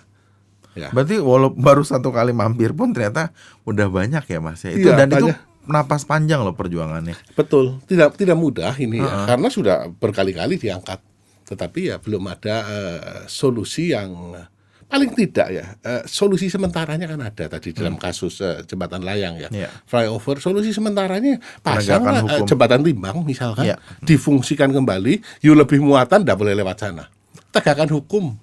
Ya. 0.73 0.87
Berarti 0.89 1.19
walau 1.19 1.51
baru 1.67 1.81
satu 1.81 2.09
kali 2.09 2.31
mampir 2.31 2.71
pun 2.71 2.91
ternyata 2.91 3.35
udah 3.63 3.87
banyak 3.87 4.23
ya 4.23 4.39
Mas 4.39 4.61
ya. 4.61 4.71
Itu 4.71 4.87
Iya, 4.87 4.97
dan 4.97 5.07
itu 5.09 5.27
banyak. 5.27 5.39
napas 5.63 6.03
panjang 6.03 6.39
loh 6.39 6.53
perjuangannya. 6.53 7.15
Betul, 7.31 7.79
tidak 7.85 8.15
tidak 8.15 8.35
mudah 8.35 8.71
ini 8.75 8.97
ya, 8.97 9.27
karena 9.27 9.47
sudah 9.47 9.75
berkali-kali 9.91 10.55
diangkat, 10.55 10.97
tetapi 11.45 11.79
ya 11.87 11.95
belum 11.97 12.23
ada 12.25 12.55
eh, 12.63 12.99
solusi 13.25 13.91
yang 13.91 14.33
paling 14.87 15.11
tidak 15.11 15.47
ya 15.47 15.65
eh, 15.79 16.03
solusi 16.03 16.47
sementaranya 16.47 17.07
kan 17.07 17.21
ada 17.21 17.45
tadi 17.47 17.71
dalam 17.71 17.95
kasus 17.95 18.39
eh, 18.39 18.59
jembatan 18.65 18.99
layang 19.01 19.37
ya, 19.37 19.47
Iya. 19.49 19.69
flyover 19.85 20.39
solusi 20.39 20.71
sementaranya 20.71 21.39
pasang 21.59 22.03
eh, 22.03 22.19
hukum. 22.21 22.43
jembatan 22.43 22.81
timbang 22.81 23.17
misalkan 23.23 23.67
Iya. 23.67 23.75
difungsikan 24.01 24.67
kembali, 24.69 25.19
yuk 25.41 25.55
lebih 25.57 25.79
muatan 25.79 26.23
tidak 26.23 26.35
boleh 26.35 26.51
lewat 26.53 26.75
sana, 26.81 27.07
tegakkan 27.51 27.91
hukum, 27.91 28.35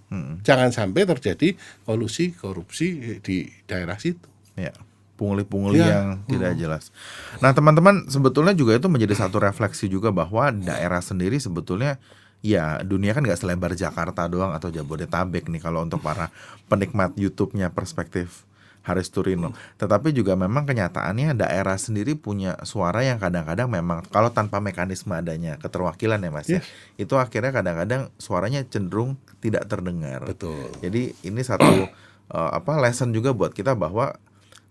jangan 0.45 0.71
sampai 0.71 1.05
terjadi 1.05 1.57
kolusi 1.83 2.33
korupsi 2.33 3.19
di 3.21 3.49
daerah 3.65 3.97
situ. 3.97 4.29
Ya, 4.55 4.73
pungli-pungli 5.17 5.81
Ya. 5.81 5.88
yang 6.05 6.07
tidak 6.25 6.55
jelas. 6.55 6.95
Nah, 7.41 7.50
teman-teman, 7.50 8.07
sebetulnya 8.07 8.55
juga 8.55 8.77
itu 8.77 8.87
menjadi 8.87 9.17
satu 9.19 9.43
refleksi 9.43 9.88
juga 9.88 10.12
bahwa 10.15 10.53
daerah 10.53 11.03
sendiri 11.03 11.41
sebetulnya 11.43 11.97
ya 12.38 12.79
dunia 12.87 13.11
kan 13.19 13.27
nggak 13.27 13.38
selebar 13.38 13.75
Jakarta 13.75 14.31
doang 14.31 14.55
atau 14.55 14.71
Jabodetabek 14.71 15.50
nih 15.50 15.59
kalau 15.59 15.83
untuk 15.83 15.99
para 15.99 16.31
penikmat 16.71 17.11
YouTube-nya 17.19 17.75
perspektif 17.75 18.47
Haris 18.88 19.12
Turino. 19.12 19.52
Tetapi 19.76 20.16
juga 20.16 20.33
memang 20.33 20.64
kenyataannya 20.64 21.37
daerah 21.37 21.76
sendiri 21.76 22.16
punya 22.16 22.57
suara 22.64 23.04
yang 23.04 23.21
kadang-kadang 23.21 23.68
memang 23.68 24.00
kalau 24.09 24.33
tanpa 24.33 24.64
mekanisme 24.64 25.12
adanya 25.12 25.61
keterwakilan 25.61 26.16
ya 26.16 26.30
Mas 26.33 26.49
ya, 26.49 26.64
itu 26.97 27.14
akhirnya 27.21 27.52
kadang-kadang 27.52 28.09
suaranya 28.16 28.64
cenderung 28.64 29.21
tidak 29.45 29.68
terdengar. 29.68 30.25
Betul. 30.25 30.73
Jadi 30.80 31.12
ini 31.28 31.40
satu 31.45 31.85
eh, 32.37 32.50
apa 32.57 32.80
lesson 32.80 33.12
juga 33.12 33.37
buat 33.37 33.52
kita 33.52 33.76
bahwa 33.76 34.16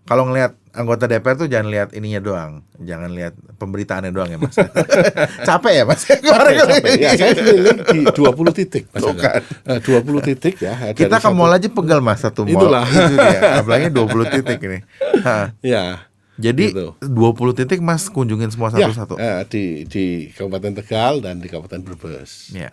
kalau 0.08 0.24
ngelihat 0.24 0.56
anggota 0.72 1.04
DPR 1.04 1.36
tuh 1.36 1.46
jangan 1.46 1.68
lihat 1.68 1.88
ininya 1.92 2.16
doang, 2.18 2.52
jangan 2.80 3.12
lihat 3.12 3.36
pemberitaannya 3.54 4.08
doang 4.08 4.30
ya 4.30 4.38
mas. 4.40 4.56
Capek 5.48 5.72
ya 5.74 5.84
mas. 5.84 6.00
Capek, 6.00 6.24
capek. 6.56 6.92
Ya, 6.96 7.10
saya 7.12 7.36
keliling 7.36 7.78
di 7.84 7.98
20 8.08 8.16
titik 8.56 8.88
Mas 8.88 9.02
Tuh 9.02 9.12
Angga. 9.12 9.22
kan. 9.28 9.42
Eh, 9.68 9.80
20 9.84 10.24
titik 10.24 10.54
ya. 10.58 10.72
Kita 10.90 11.20
ke 11.20 11.28
mall 11.28 11.52
aja 11.52 11.68
pegal 11.68 12.00
mas 12.00 12.18
satu 12.18 12.42
mall. 12.42 12.56
Itulah. 12.56 12.86
Itu 12.86 13.14
dia. 13.14 13.40
Apalagi 13.60 13.86
20 13.90 14.32
titik 14.32 14.58
ini. 14.62 14.78
Ya. 15.60 16.08
Jadi 16.38 16.70
Gitu. 16.70 16.94
20 17.02 17.12
titik 17.52 17.82
mas 17.82 18.06
kunjungin 18.06 18.48
semua 18.48 18.70
Ya, 18.70 18.86
satu-satu. 18.86 19.18
eh, 19.18 19.42
di 19.44 19.64
di 19.84 20.04
Kabupaten 20.30 20.72
Tegal 20.78 21.18
dan 21.18 21.36
di 21.36 21.50
Kabupaten 21.50 21.82
Brebes. 21.82 22.54
Ya. 22.54 22.70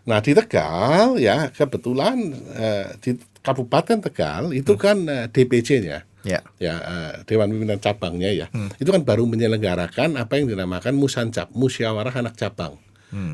Nah 0.00 0.18
di 0.18 0.32
Tegal 0.32 1.20
ya 1.20 1.52
kebetulan 1.52 2.16
eh, 2.50 2.96
di 2.98 3.10
Kabupaten 3.38 4.00
Tegal 4.00 4.50
itu 4.50 4.72
kan 4.74 4.96
eh, 5.04 5.28
DPC-nya 5.28 6.08
Ya. 6.22 6.44
ya 6.56 6.74
eh, 6.76 7.12
Dewan 7.24 7.48
Pimpinan 7.48 7.78
Cabangnya 7.78 8.28
ya 8.28 8.46
Hmm. 8.50 8.68
itu 8.76 8.86
kan 8.86 9.00
baru 9.00 9.24
menyelenggarakan 9.24 10.14
apa 10.14 10.36
yang 10.36 10.48
dinamakan 10.48 10.92
Musancap 10.92 11.48
Musyawarah 11.50 12.12
Anak 12.14 12.36
Cabang 12.36 12.76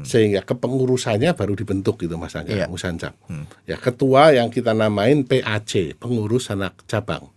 sehingga 0.02 0.40
kepengurusannya 0.40 1.36
baru 1.36 1.52
dibentuk 1.52 2.00
gitu 2.00 2.16
Mas 2.16 2.32
Angga 2.32 2.48
Hmm. 2.48 2.60
Iya. 2.62 2.66
Musancap 2.66 3.12
ya 3.64 3.76
ketua 3.76 4.32
yang 4.32 4.48
kita 4.48 4.72
namain 4.72 5.20
PAC 5.22 5.98
Pengurus 5.98 6.48
Anak 6.48 6.80
Cabang 6.86 7.28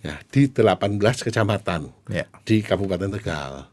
ya 0.00 0.22
di 0.24 0.46
18 0.46 0.78
kecamatan 1.20 1.90
Hmm. 2.06 2.12
Ya. 2.12 2.24
di 2.44 2.60
Kabupaten 2.60 3.12
Tegal. 3.12 3.68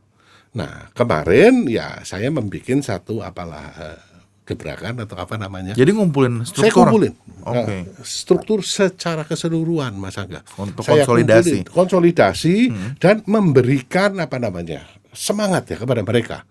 Nah 0.49 0.89
kemarin 0.91 1.69
ya 1.69 2.01
saya 2.01 2.27
membuat 2.27 2.81
satu 2.81 3.21
apalah 3.21 3.69
eh, 3.77 3.99
gebrakan 4.49 4.97
atau 4.97 5.13
apa 5.13 5.35
namanya 5.35 5.71
Jadi 5.71 5.91
ngumpulin 5.91 6.41
saya 6.41 6.49
struktur. 6.65 6.83
kumpulin 6.83 7.13
Oke. 7.41 7.69
eh, 7.69 7.83
struktur 8.01 8.59
secara 8.59 9.21
keseluruhan 9.21 9.93
Mas 9.93 10.17
Angga 10.17 10.41
Untuk 10.55 10.81
Saya 10.81 11.05
konsolidasi. 11.05 11.61
kumpulin, 11.61 11.69
konsolidasi 11.69 12.55
dan 12.97 13.21
memberikan 13.23 14.17
apa 14.17 14.35
namanya 14.35 14.89
semangat 15.09 15.69
ya 15.69 15.77
kepada 15.77 16.01
mereka 16.01 16.43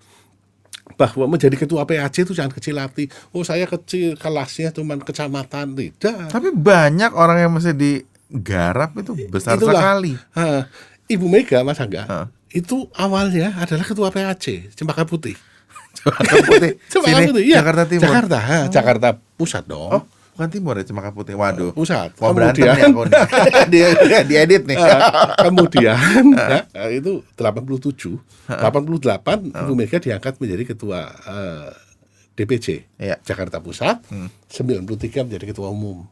bahwa 0.95 1.29
menjadi 1.29 1.55
ketua 1.57 1.85
PAC 1.85 2.23
itu 2.23 2.33
jangan 2.33 2.51
kecil 2.51 2.75
hati 2.75 3.07
oh 3.31 3.43
saya 3.43 3.67
kecil 3.67 4.15
kelasnya 4.15 4.71
cuma 4.71 4.97
kecamatan 4.97 5.75
tidak 5.75 6.27
Tapi 6.27 6.49
banyak 6.51 7.13
orang 7.13 7.39
yang 7.41 7.53
masih 7.53 7.71
digarap 7.71 8.95
itu 8.97 9.15
besar 9.27 9.55
Itulah. 9.55 9.79
sekali. 9.79 10.13
Ha, 10.33 10.67
Ibu 11.07 11.27
Mega 11.27 11.61
Mas 11.61 11.79
Angga 11.79 12.03
Ha. 12.03 12.19
itu 12.51 12.89
awalnya 12.95 13.55
adalah 13.57 13.85
ketua 13.85 14.09
PAC 14.09 14.73
Cempaka 14.73 15.05
Putih 15.05 15.37
Cempaka 16.11 16.43
Putih. 16.45 16.73
Cempaka 16.91 17.11
Sini, 17.15 17.27
Putih 17.29 17.43
iya. 17.45 17.57
Jakarta 17.59 17.83
Timur. 17.85 18.05
Jakarta 18.05 18.37
ha, 18.39 18.59
Jakarta 18.67 19.09
Pusat 19.35 19.65
dong 19.67 19.91
Oh, 19.91 20.03
bukan 20.35 20.49
timur 20.49 20.75
ya 20.75 20.85
Cempaka 20.85 21.11
Putih. 21.11 21.35
Waduh. 21.35 21.71
Pusat 21.73 22.11
Mau 22.17 22.33
berantem 22.33 22.63
Kemudian- 22.63 22.91
aku 22.91 23.03
nih. 23.05 23.21
dia, 23.73 23.87
dia 23.99 24.19
diedit 24.23 24.63
nih. 24.65 24.77
Eh, 24.77 25.01
kemudian 25.39 25.97
ya, 26.35 26.61
eh, 26.75 26.91
itu 26.95 27.23
87 27.35 28.19
88 28.47 29.51
Ibu 29.51 29.73
Mega 29.73 29.99
diangkat 29.99 30.35
menjadi 30.37 30.63
ketua 30.67 30.99
eh, 31.07 31.69
DPC 32.35 32.67
Iya. 32.97 33.19
Jakarta 33.21 33.59
Pusat 33.59 34.07
93 34.47 35.27
menjadi 35.27 35.45
ketua 35.47 35.69
umum 35.69 36.07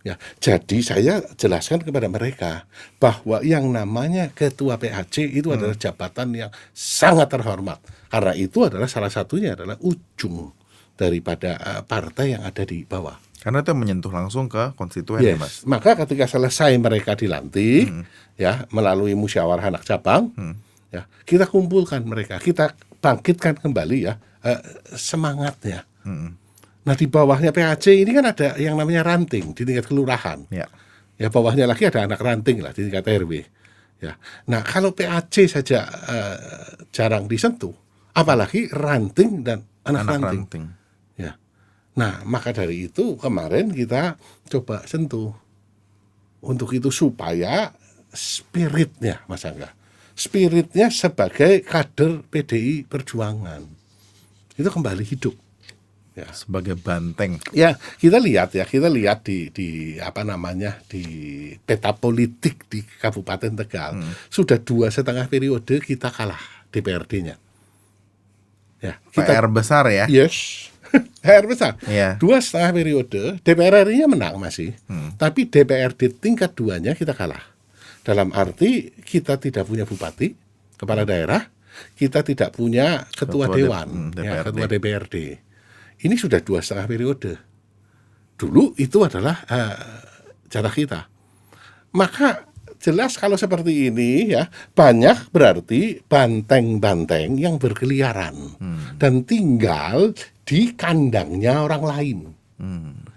ya 0.00 0.16
jadi 0.40 0.78
saya 0.80 1.14
jelaskan 1.36 1.84
kepada 1.84 2.08
mereka 2.08 2.64
bahwa 2.96 3.44
yang 3.44 3.68
namanya 3.68 4.32
ketua 4.32 4.80
PAC 4.80 5.28
itu 5.28 5.52
adalah 5.52 5.76
jabatan 5.76 6.32
yang 6.32 6.50
sangat 6.72 7.28
terhormat 7.28 7.78
karena 8.08 8.32
itu 8.32 8.64
adalah 8.64 8.88
salah 8.88 9.12
satunya 9.12 9.52
adalah 9.52 9.76
ujung 9.84 10.56
daripada 10.96 11.56
eh, 11.56 11.82
partai 11.84 12.36
yang 12.36 12.42
ada 12.44 12.64
di 12.64 12.84
bawah 12.84 13.16
Karena 13.40 13.64
itu 13.64 13.72
menyentuh 13.72 14.12
langsung 14.12 14.52
ke 14.52 14.76
konstituen 14.76 15.24
ya, 15.24 15.32
Mas. 15.32 15.64
Yes. 15.64 15.64
Maka 15.64 15.96
ketika 16.04 16.28
selesai 16.28 16.76
mereka 16.76 17.16
dilantik, 17.16 17.88
ya 18.36 18.68
melalui 18.68 19.16
musyawarah 19.16 19.72
anak 19.72 19.88
cabang, 19.88 20.28
ya 20.92 21.08
kita 21.24 21.48
kumpulkan 21.48 22.04
mereka, 22.04 22.36
kita 22.36 22.76
bangkitkan 23.00 23.56
kembali 23.56 24.12
ya 24.12 24.20
eh, 24.44 24.60
semangatnya. 24.92 25.88
Nah 26.80 26.94
di 26.96 27.06
bawahnya 27.06 27.52
PAC 27.52 27.92
ini 27.92 28.10
kan 28.16 28.32
ada 28.32 28.56
yang 28.56 28.76
namanya 28.76 29.04
ranting 29.04 29.52
di 29.52 29.62
tingkat 29.68 29.84
kelurahan. 29.88 30.48
Ya. 30.48 30.66
Ya 31.20 31.28
bawahnya 31.28 31.68
lagi 31.68 31.84
ada 31.84 32.08
anak 32.08 32.20
ranting 32.20 32.64
lah 32.64 32.72
di 32.72 32.88
tingkat 32.88 33.04
RW. 33.04 33.32
Ya. 34.00 34.16
Nah 34.48 34.64
kalau 34.64 34.96
PAC 34.96 35.44
saja 35.44 35.84
eh, 35.86 36.38
jarang 36.88 37.28
disentuh, 37.28 37.76
apalagi 38.16 38.72
ranting 38.72 39.44
dan 39.44 39.64
anak, 39.84 40.02
Anak 40.04 40.08
ranting. 40.08 40.24
ranting. 40.24 40.64
Ya. 41.20 41.32
Nah, 41.96 42.22
maka 42.24 42.54
dari 42.54 42.88
itu 42.88 43.16
kemarin 43.20 43.72
kita 43.72 44.16
coba 44.48 44.84
sentuh. 44.86 45.32
Untuk 46.40 46.72
itu 46.72 46.88
supaya 46.88 47.68
spiritnya, 48.08 49.20
Mas 49.28 49.44
Angga. 49.44 49.76
Spiritnya 50.16 50.88
sebagai 50.88 51.60
kader 51.60 52.24
PDI 52.32 52.88
Perjuangan. 52.88 53.60
Itu 54.56 54.68
kembali 54.72 55.04
hidup. 55.04 55.36
Ya. 56.20 56.28
Sebagai 56.36 56.76
banteng. 56.76 57.40
Ya, 57.56 57.80
kita 57.96 58.20
lihat 58.20 58.52
ya, 58.52 58.68
kita 58.68 58.92
lihat 58.92 59.24
di 59.24 59.48
di 59.48 59.96
apa 59.96 60.20
namanya 60.20 60.76
di 60.86 61.04
peta 61.64 61.96
politik 61.96 62.68
di 62.68 62.84
Kabupaten 62.84 63.56
Tegal 63.64 64.04
sudah 64.28 64.60
dua 64.60 64.92
setengah 64.92 65.24
periode 65.32 65.80
kita 65.80 66.12
kalah 66.12 66.40
DPRD-nya. 66.68 67.40
Ya, 68.80 68.96
kita 69.12 69.32
PR 69.32 69.46
besar 69.48 69.88
ya. 69.88 70.04
Yes. 70.08 70.68
PR 71.24 71.44
besar. 71.46 71.76
Iya. 71.86 72.16
Dua 72.20 72.40
setengah 72.42 72.72
periode, 72.74 73.22
DPR 73.44 73.86
RI-nya 73.86 74.10
menang 74.10 74.36
masih. 74.40 74.74
Tapi 75.16 75.46
DPRD 75.46 76.20
tingkat 76.20 76.52
duanya 76.56 76.96
kita 76.96 77.14
kalah. 77.14 77.44
Dalam 78.00 78.32
arti 78.32 78.90
kita 79.04 79.36
tidak 79.36 79.68
punya 79.68 79.84
bupati, 79.84 80.32
kepala 80.80 81.04
daerah, 81.04 81.44
kita 81.94 82.24
tidak 82.24 82.56
punya 82.56 83.04
ketua, 83.12 83.46
Ketua 83.46 83.56
dewan, 83.56 83.88
hmm, 83.88 84.10
ya, 84.16 84.40
DPRD. 84.42 84.46
ketua 84.48 84.66
DPRD. 84.66 85.16
Ini 86.00 86.14
sudah 86.16 86.40
dua 86.40 86.64
setengah 86.64 86.86
periode. 86.88 87.32
Dulu 88.40 88.76
itu 88.80 89.04
adalah 89.04 89.44
eh, 89.48 89.76
jatah 90.48 90.72
kita. 90.72 91.00
Maka 91.92 92.48
jelas 92.80 93.20
kalau 93.20 93.36
seperti 93.36 93.92
ini 93.92 94.32
ya 94.32 94.48
banyak 94.72 95.28
berarti 95.28 96.00
banteng-banteng 96.00 97.36
yang 97.36 97.60
berkeliaran 97.60 98.56
dan 98.96 99.20
tinggal 99.28 100.16
di 100.48 100.72
kandangnya 100.72 101.60
orang 101.60 101.84
lain. 101.84 102.18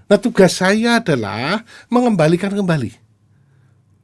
Nah 0.04 0.20
tugas 0.20 0.60
saya 0.60 1.00
adalah 1.00 1.64
mengembalikan 1.88 2.52
kembali 2.52 3.04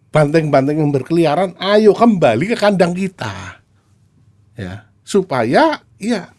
banteng-banteng 0.09 0.81
yang 0.81 0.91
berkeliaran, 0.91 1.53
ayo 1.61 1.93
kembali 1.93 2.53
ke 2.53 2.57
kandang 2.57 2.97
kita, 2.97 3.61
ya 4.57 4.89
supaya 5.05 5.81
ya 6.01 6.33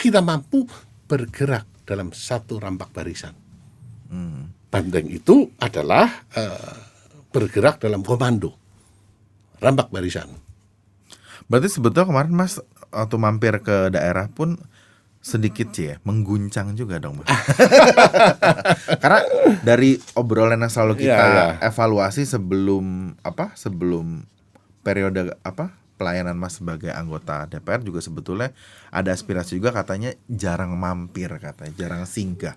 kita 0.00 0.20
mampu 0.24 0.64
bergerak 1.06 1.66
dalam 1.86 2.10
satu 2.10 2.58
rampak 2.58 2.90
barisan. 2.90 3.34
Banteng 4.66 5.06
itu 5.08 5.50
adalah 5.58 6.26
eh, 6.34 6.76
bergerak 7.30 7.78
dalam 7.78 8.02
komando 8.02 8.54
rampak 9.58 9.90
barisan. 9.90 10.28
Berarti 11.46 11.68
sebetulnya 11.70 12.10
kemarin 12.10 12.34
Mas 12.34 12.58
waktu 12.90 13.16
mampir 13.16 13.54
ke 13.62 13.90
daerah 13.90 14.26
pun 14.26 14.58
sedikit 15.22 15.74
sih 15.74 15.90
ya 15.90 15.96
mengguncang 16.06 16.74
juga 16.74 16.98
dong 16.98 17.18
Mas. 17.18 17.26
Karena 19.02 19.20
dari 19.62 19.98
obrolan 20.14 20.62
yang 20.62 20.70
selalu 20.70 21.02
kita 21.06 21.18
Iya, 21.18 21.34
iya. 21.34 21.46
evaluasi 21.66 22.22
sebelum 22.22 23.14
apa 23.22 23.54
sebelum 23.58 24.22
periode 24.82 25.34
apa 25.42 25.74
pelayanan 25.96 26.36
Mas 26.36 26.60
sebagai 26.60 26.92
anggota 26.92 27.48
DPR 27.48 27.80
juga 27.80 28.04
sebetulnya 28.04 28.52
ada 28.92 29.10
aspirasi 29.12 29.56
juga 29.56 29.72
katanya 29.72 30.12
jarang 30.28 30.76
mampir 30.76 31.32
katanya 31.40 31.72
jarang 31.76 32.04
singgah 32.04 32.56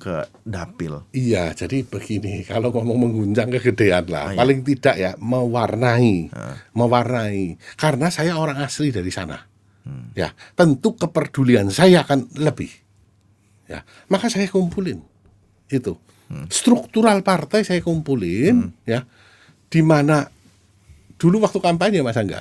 ke 0.00 0.24
dapil. 0.48 1.04
Iya, 1.12 1.52
jadi 1.52 1.84
begini, 1.84 2.48
kalau 2.48 2.72
ngomong 2.72 3.04
mengguncang 3.04 3.52
kegedean 3.52 4.08
Ah, 4.08 4.08
lah, 4.08 4.26
iya. 4.32 4.38
paling 4.40 4.64
tidak 4.64 4.96
ya 4.96 5.12
mewarnai, 5.20 6.32
mewarnai. 6.72 7.60
Karena 7.76 8.08
saya 8.08 8.40
orang 8.40 8.64
asli 8.64 8.88
dari 8.88 9.12
sana, 9.12 9.36
ya 10.16 10.32
tentu 10.56 10.96
kepedulian 10.96 11.68
saya 11.68 12.00
akan 12.08 12.32
lebih, 12.40 12.72
ya. 13.68 13.84
Maka 14.08 14.32
saya 14.32 14.48
kumpulin 14.48 15.04
itu 15.68 16.00
struktural 16.48 17.20
partai 17.20 17.60
saya 17.68 17.84
kumpulin, 17.84 18.72
ya, 18.88 19.04
di 19.68 19.84
mana 19.84 20.32
dulu 21.20 21.44
waktu 21.44 21.60
kampanye 21.60 22.00
mas 22.00 22.16
Angga, 22.16 22.40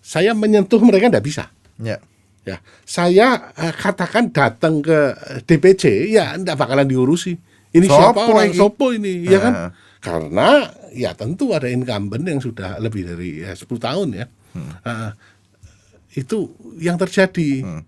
saya 0.00 0.32
menyentuh 0.32 0.80
mereka 0.80 1.12
tidak 1.12 1.24
bisa. 1.28 1.44
Ya. 1.76 2.00
Ya, 2.40 2.56
saya 2.88 3.52
eh, 3.52 3.74
katakan 3.76 4.32
datang 4.32 4.80
ke 4.80 5.12
DPC, 5.44 6.08
ya 6.08 6.32
ndak 6.40 6.56
bakalan 6.56 6.88
diurusi. 6.88 7.36
Ini 7.70 7.84
siapa 7.84 8.16
Sopo 8.16 8.32
orang 8.32 8.48
ini? 8.48 8.56
sopo 8.56 8.86
ini, 8.96 9.14
ya 9.28 9.38
kan? 9.44 9.54
Karena 10.00 10.64
ya 10.96 11.12
tentu 11.12 11.52
ada 11.52 11.68
incumbent 11.68 12.24
yang 12.24 12.40
sudah 12.40 12.80
lebih 12.80 13.04
dari 13.04 13.44
ya, 13.44 13.52
10 13.52 13.68
tahun 13.76 14.08
ya. 14.16 14.26
Ah, 14.82 15.12
itu 16.16 16.56
yang 16.80 16.96
terjadi. 16.96 17.84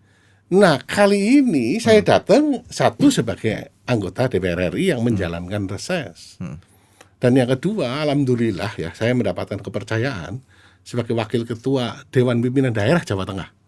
Nah, 0.53 0.77
kali 0.85 1.41
ini 1.41 1.81
saya 1.81 2.05
datang 2.05 2.61
satu 2.69 3.09
sebagai 3.09 3.73
anggota 3.89 4.29
DPR 4.29 4.69
RI 4.77 4.93
yang 4.93 5.01
menjalankan 5.01 5.65
reses. 5.65 6.37
Dan 7.23 7.39
yang 7.39 7.55
kedua, 7.55 8.03
alhamdulillah 8.03 8.75
ya, 8.75 8.91
saya 8.99 9.15
mendapatkan 9.15 9.63
kepercayaan 9.63 10.43
sebagai 10.83 11.15
wakil 11.15 11.47
ketua 11.47 12.03
Dewan 12.11 12.43
Pimpinan 12.43 12.75
Daerah 12.75 13.07
Jawa 13.07 13.23
Tengah 13.23 13.63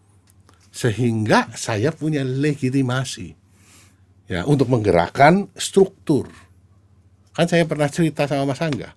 sehingga 0.75 1.55
saya 1.55 1.95
punya 1.95 2.19
legitimasi 2.27 3.31
ya 4.27 4.43
untuk 4.43 4.67
menggerakkan 4.67 5.47
struktur. 5.55 6.27
Kan 7.31 7.47
saya 7.47 7.63
pernah 7.63 7.87
cerita 7.87 8.27
sama 8.27 8.51
Mas 8.51 8.59
Angga. 8.59 8.91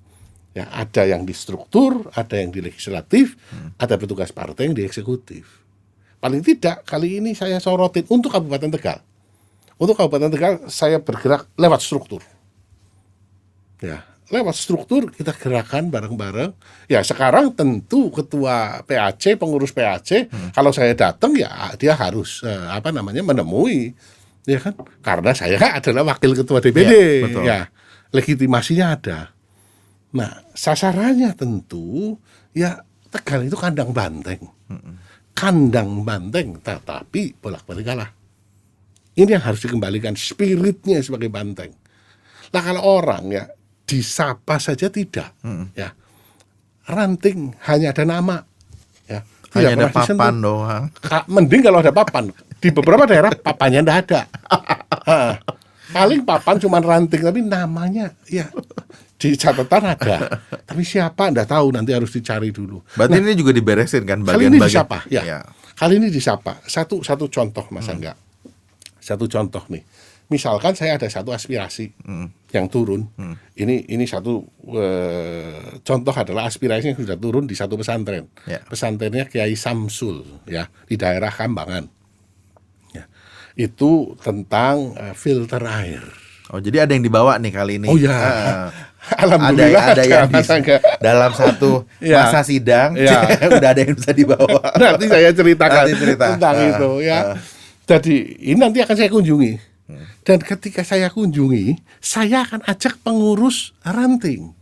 Ya, 0.59 0.67
ada 0.75 1.07
yang 1.07 1.23
di 1.23 1.31
struktur, 1.31 2.11
ada 2.19 2.35
yang 2.35 2.51
di 2.51 2.59
legislatif, 2.59 3.39
ada 3.79 3.95
petugas 3.95 4.35
partai 4.35 4.67
yang 4.67 4.75
di 4.75 4.83
eksekutif. 4.83 5.47
Paling 6.19 6.43
tidak 6.43 6.83
kali 6.83 7.23
ini 7.23 7.31
saya 7.39 7.63
sorotin 7.63 8.03
untuk 8.11 8.35
Kabupaten 8.35 8.75
Tegal. 8.75 8.99
Untuk 9.79 9.95
Kabupaten 9.95 10.35
Tegal 10.35 10.55
saya 10.67 10.99
bergerak 10.99 11.47
lewat 11.55 11.79
struktur. 11.79 12.27
Ya, 13.79 14.03
lewat 14.29 14.55
struktur 14.57 15.09
kita 15.09 15.33
gerakan 15.33 15.89
bareng-bareng. 15.89 16.53
Ya, 16.89 17.01
sekarang 17.01 17.57
tentu 17.57 18.13
ketua 18.13 18.85
PAC, 18.85 19.41
pengurus 19.41 19.73
PAC, 19.73 20.29
kalau 20.53 20.71
saya 20.73 20.93
datang 20.93 21.33
ya 21.33 21.73
dia 21.81 21.97
harus 21.97 22.45
eh, 22.45 22.67
apa 22.69 22.93
namanya 22.93 23.25
menemui 23.25 23.97
ya 24.45 24.61
kan? 24.61 24.77
Karena 25.01 25.33
saya 25.33 25.57
adalah 25.81 26.15
wakil 26.15 26.37
ketua 26.37 26.61
DPD. 26.61 26.93
Iya, 26.93 27.25
betul. 27.25 27.43
Ya, 27.45 27.61
legitimasinya 28.13 28.87
ada. 28.97 29.19
Nah, 30.09 30.45
sasarannya 30.57 31.37
tentu 31.37 32.17
ya 32.57 32.81
Tegal 33.09 33.49
itu 33.49 33.57
kandang 33.57 33.91
banteng. 33.97 34.41
Kandang 35.33 36.05
banteng, 36.05 36.61
tetapi 36.61 37.41
bolak-balik 37.41 37.87
kalah. 37.89 38.11
Ini 39.17 39.39
yang 39.39 39.45
harus 39.45 39.65
dikembalikan 39.65 40.15
spiritnya 40.15 41.01
sebagai 41.01 41.33
banteng. 41.33 41.73
Nah 42.49 42.63
kalau 42.65 43.03
orang 43.03 43.25
ya 43.29 43.45
disapa 43.89 44.61
saja 44.61 44.87
tidak, 44.87 45.33
ya 45.73 45.97
ranting 46.85 47.57
hanya 47.65 47.91
ada 47.91 48.05
nama, 48.05 48.45
ya 49.05 49.25
Hanya 49.51 49.69
ada 49.73 49.89
pernah 49.89 49.93
disentuh. 49.95 50.21
papan 50.21 50.35
doang. 50.39 50.85
Ka- 51.01 51.27
mending 51.27 51.63
kalau 51.63 51.81
ada 51.81 51.89
papan. 51.91 52.25
Di 52.59 52.69
beberapa 52.69 53.05
daerah 53.05 53.33
papannya 53.33 53.81
ndak 53.81 53.99
ada. 54.05 54.21
Paling 55.89 56.21
papan 56.21 56.61
cuma 56.61 56.79
ranting 56.79 57.23
tapi 57.23 57.41
namanya 57.41 58.13
ya 58.25 58.53
di 59.17 59.33
catatan 59.35 59.97
ada. 59.97 60.17
Tapi 60.63 60.83
siapa 60.83 61.33
ndak 61.33 61.49
tahu 61.49 61.73
nanti 61.73 61.97
harus 61.97 62.13
dicari 62.13 62.53
dulu. 62.53 62.85
Berarti 62.93 63.17
ini 63.17 63.33
juga 63.33 63.51
diberesin 63.51 64.05
kan 64.05 64.21
Kali 64.21 64.53
ini 64.53 64.61
bagian-bagian. 64.61 64.69
disapa, 64.69 64.99
ya. 65.09 65.23
Iya. 65.25 65.39
Kali 65.73 65.97
ini 65.97 66.09
disapa. 66.11 66.61
Satu 66.69 67.01
satu 67.01 67.27
contoh 67.27 67.65
Mas 67.73 67.89
Angga. 67.89 68.13
Satu 69.01 69.25
contoh 69.25 69.65
nih. 69.73 69.81
Misalkan 70.29 70.77
saya 70.77 71.01
ada 71.01 71.09
satu 71.09 71.33
aspirasi 71.33 71.89
yang 72.49 72.67
turun. 72.67 73.05
Ini 73.53 73.87
ini 73.87 74.05
satu 74.05 74.41
eh, 74.71 75.81
contoh 75.83 76.13
adalah 76.13 76.49
aspirasi 76.49 76.91
yang 76.91 76.99
sudah 76.99 77.15
turun 77.15 77.45
di 77.45 77.53
satu 77.53 77.77
pesantren. 77.77 78.25
Ya. 78.45 78.65
Pesantrennya 78.65 79.29
Kiai 79.29 79.53
Samsul 79.53 80.25
ya 80.45 80.67
di 80.85 80.97
daerah 80.97 81.29
Kambangan. 81.29 81.85
Ya. 82.91 83.05
Itu 83.53 84.17
tentang 84.19 84.97
eh, 84.97 85.13
filter 85.13 85.61
air. 85.63 86.05
Oh, 86.49 86.57
jadi 86.57 86.89
ada 86.89 86.97
yang 86.97 87.05
dibawa 87.05 87.37
nih 87.37 87.53
kali 87.53 87.77
ini. 87.77 87.87
Oh 87.87 88.01
ya. 88.01 88.17
Ada 88.17 88.73
Alhamdulillah 89.29 89.85
ada 89.93 90.05
yang 90.05 90.29
Mas 90.29 90.49
di- 90.49 90.81
dalam 90.99 91.31
satu 91.31 91.85
Ya. 92.01 92.25
masa 92.25 92.41
sidang 92.41 92.97
Ya. 92.97 93.21
udah 93.61 93.71
ada 93.77 93.81
yang 93.85 93.93
bisa 93.93 94.13
dibawa. 94.13 94.57
nanti 94.75 95.05
saya 95.07 95.29
ceritakan 95.31 95.85
Nanti 95.85 96.01
cerita. 96.01 96.25
tentang 96.33 96.57
Ah, 96.57 96.69
itu 96.73 96.91
ya. 97.05 97.19
ah. 97.21 97.37
Jadi 97.85 98.17
ini 98.47 98.57
nanti 98.57 98.81
akan 98.81 98.97
saya 98.97 99.09
kunjungi 99.09 99.53
Dan 100.23 100.39
ketika 100.45 100.85
saya 100.85 101.09
kunjungi, 101.09 101.81
saya 101.97 102.45
akan 102.45 102.61
ajak 102.69 103.01
pengurus 103.01 103.73
ranting, 103.81 104.53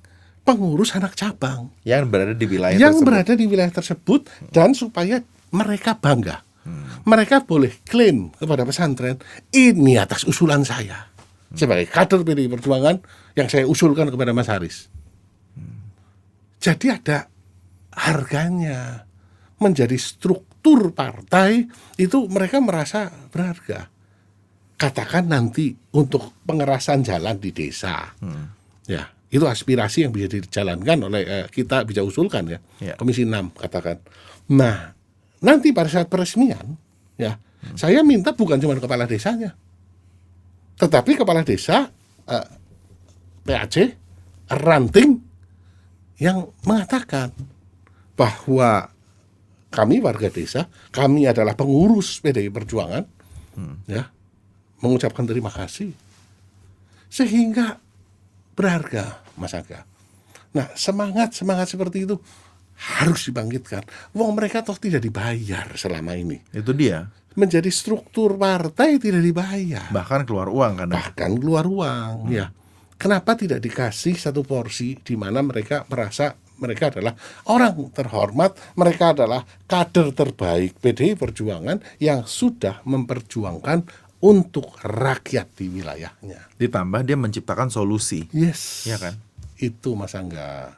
pengurus 0.46 0.94
anak 0.94 1.18
cabang 1.18 1.74
Yang 1.82 2.04
berada 2.06 2.34
di 2.38 2.46
wilayah 2.46 2.78
yang 2.78 2.94
tersebut. 2.94 3.06
berada 3.10 3.32
di 3.34 3.44
wilayah 3.50 3.72
tersebut 3.74 4.20
dan 4.54 4.70
supaya 4.78 5.18
mereka 5.50 5.98
bangga. 5.98 6.46
Mereka 7.06 7.46
boleh 7.46 7.78
klaim 7.86 8.34
kepada 8.34 8.66
pesantren 8.66 9.22
ini 9.54 9.94
atas 9.98 10.26
usulan 10.26 10.66
saya 10.66 11.06
sebagai 11.54 11.86
kader 11.86 12.26
PDI 12.26 12.50
Perjuangan 12.50 12.98
yang 13.38 13.46
saya 13.46 13.70
usulkan 13.70 14.10
kepada 14.10 14.34
Mas 14.34 14.50
Haris. 14.50 14.90
Jadi 16.58 16.90
ada 16.90 17.30
harganya 17.94 19.06
menjadi 19.62 19.94
struktur 19.94 20.90
partai 20.90 21.70
itu 21.96 22.26
mereka 22.26 22.58
merasa 22.58 23.08
berharga. 23.30 23.88
Katakan 24.76 25.24
nanti 25.32 25.72
untuk 25.96 26.36
pengerasan 26.44 27.00
jalan 27.00 27.40
di 27.40 27.48
desa, 27.48 28.12
ya 28.84 29.08
itu 29.32 29.42
aspirasi 29.42 30.04
yang 30.04 30.12
bisa 30.12 30.28
dijalankan 30.30 31.08
oleh 31.08 31.22
eh, 31.24 31.46
kita 31.48 31.82
bisa 31.88 32.04
usulkan 32.04 32.44
ya, 32.46 32.58
Ya. 32.78 32.94
Komisi 32.94 33.24
6 33.24 33.56
katakan. 33.56 33.98
Nah 34.52 34.92
nanti 35.40 35.72
pada 35.72 35.88
saat 35.88 36.12
peresmian 36.12 36.76
ya 37.16 37.40
saya 37.74 38.04
minta 38.04 38.36
bukan 38.36 38.60
cuma 38.60 38.76
kepala 38.76 39.08
desanya, 39.08 39.56
tetapi 40.76 41.18
kepala 41.18 41.40
desa 41.42 41.88
eh, 42.28 42.48
PAC 43.42 43.74
ranting 44.52 45.18
yang 46.20 46.52
mengatakan 46.68 47.32
bahwa 48.16 48.88
kami 49.68 50.00
warga 50.00 50.32
desa, 50.32 50.70
kami 50.88 51.28
adalah 51.28 51.52
pengurus 51.52 52.22
PDI 52.24 52.48
Perjuangan, 52.48 53.04
ya, 53.84 54.08
mengucapkan 54.78 55.24
terima 55.24 55.48
kasih, 55.48 55.92
sehingga 57.08 57.78
berharga, 58.52 59.20
Mas 59.36 59.52
Aga. 59.52 59.84
Nah, 60.52 60.72
semangat 60.72 61.36
semangat 61.36 61.68
seperti 61.68 62.08
itu 62.08 62.16
harus 62.76 63.28
dibangkitkan. 63.28 63.84
Wong 64.12 64.36
mereka 64.36 64.60
toh 64.60 64.76
tidak 64.76 65.04
dibayar 65.04 65.68
selama 65.76 66.16
ini, 66.16 66.40
Itu 66.52 66.72
dia. 66.72 67.08
menjadi 67.36 67.68
struktur 67.68 68.32
partai 68.40 68.96
tidak 68.96 69.20
dibayar 69.20 69.92
Bahkan 69.92 70.24
keluar 70.24 70.48
uang 70.48 70.72
kadang. 70.80 70.96
bahkan 70.96 71.30
keluar 71.36 71.68
uang 71.68 72.32
ya 72.32 72.48
kenapa 72.96 73.36
tidak 73.36 73.60
dikasih 73.60 74.16
satu 74.16 74.40
porsi 74.40 74.96
di 74.96 75.20
mana 75.20 75.44
mereka 75.44 75.84
merasa 75.92 76.32
mereka 76.56 76.88
adalah 76.88 77.12
orang 77.52 77.92
terhormat 77.92 78.56
mereka 78.80 79.12
adalah 79.12 79.44
kader 79.68 80.16
terbaik 80.16 80.80
PDI 80.80 81.12
Perjuangan 81.12 81.84
yang 82.00 82.24
sudah 82.24 82.80
memperjuangkan 82.88 84.05
untuk 84.26 84.74
rakyat 84.82 85.46
di 85.54 85.70
wilayahnya 85.70 86.50
Ditambah 86.58 87.06
dia 87.06 87.14
menciptakan 87.14 87.70
solusi. 87.70 88.26
yes 88.34 88.90
Iya 88.90 88.98
kan? 88.98 89.14
itu 89.56 89.94
mas 89.94 90.12
Angga 90.12 90.76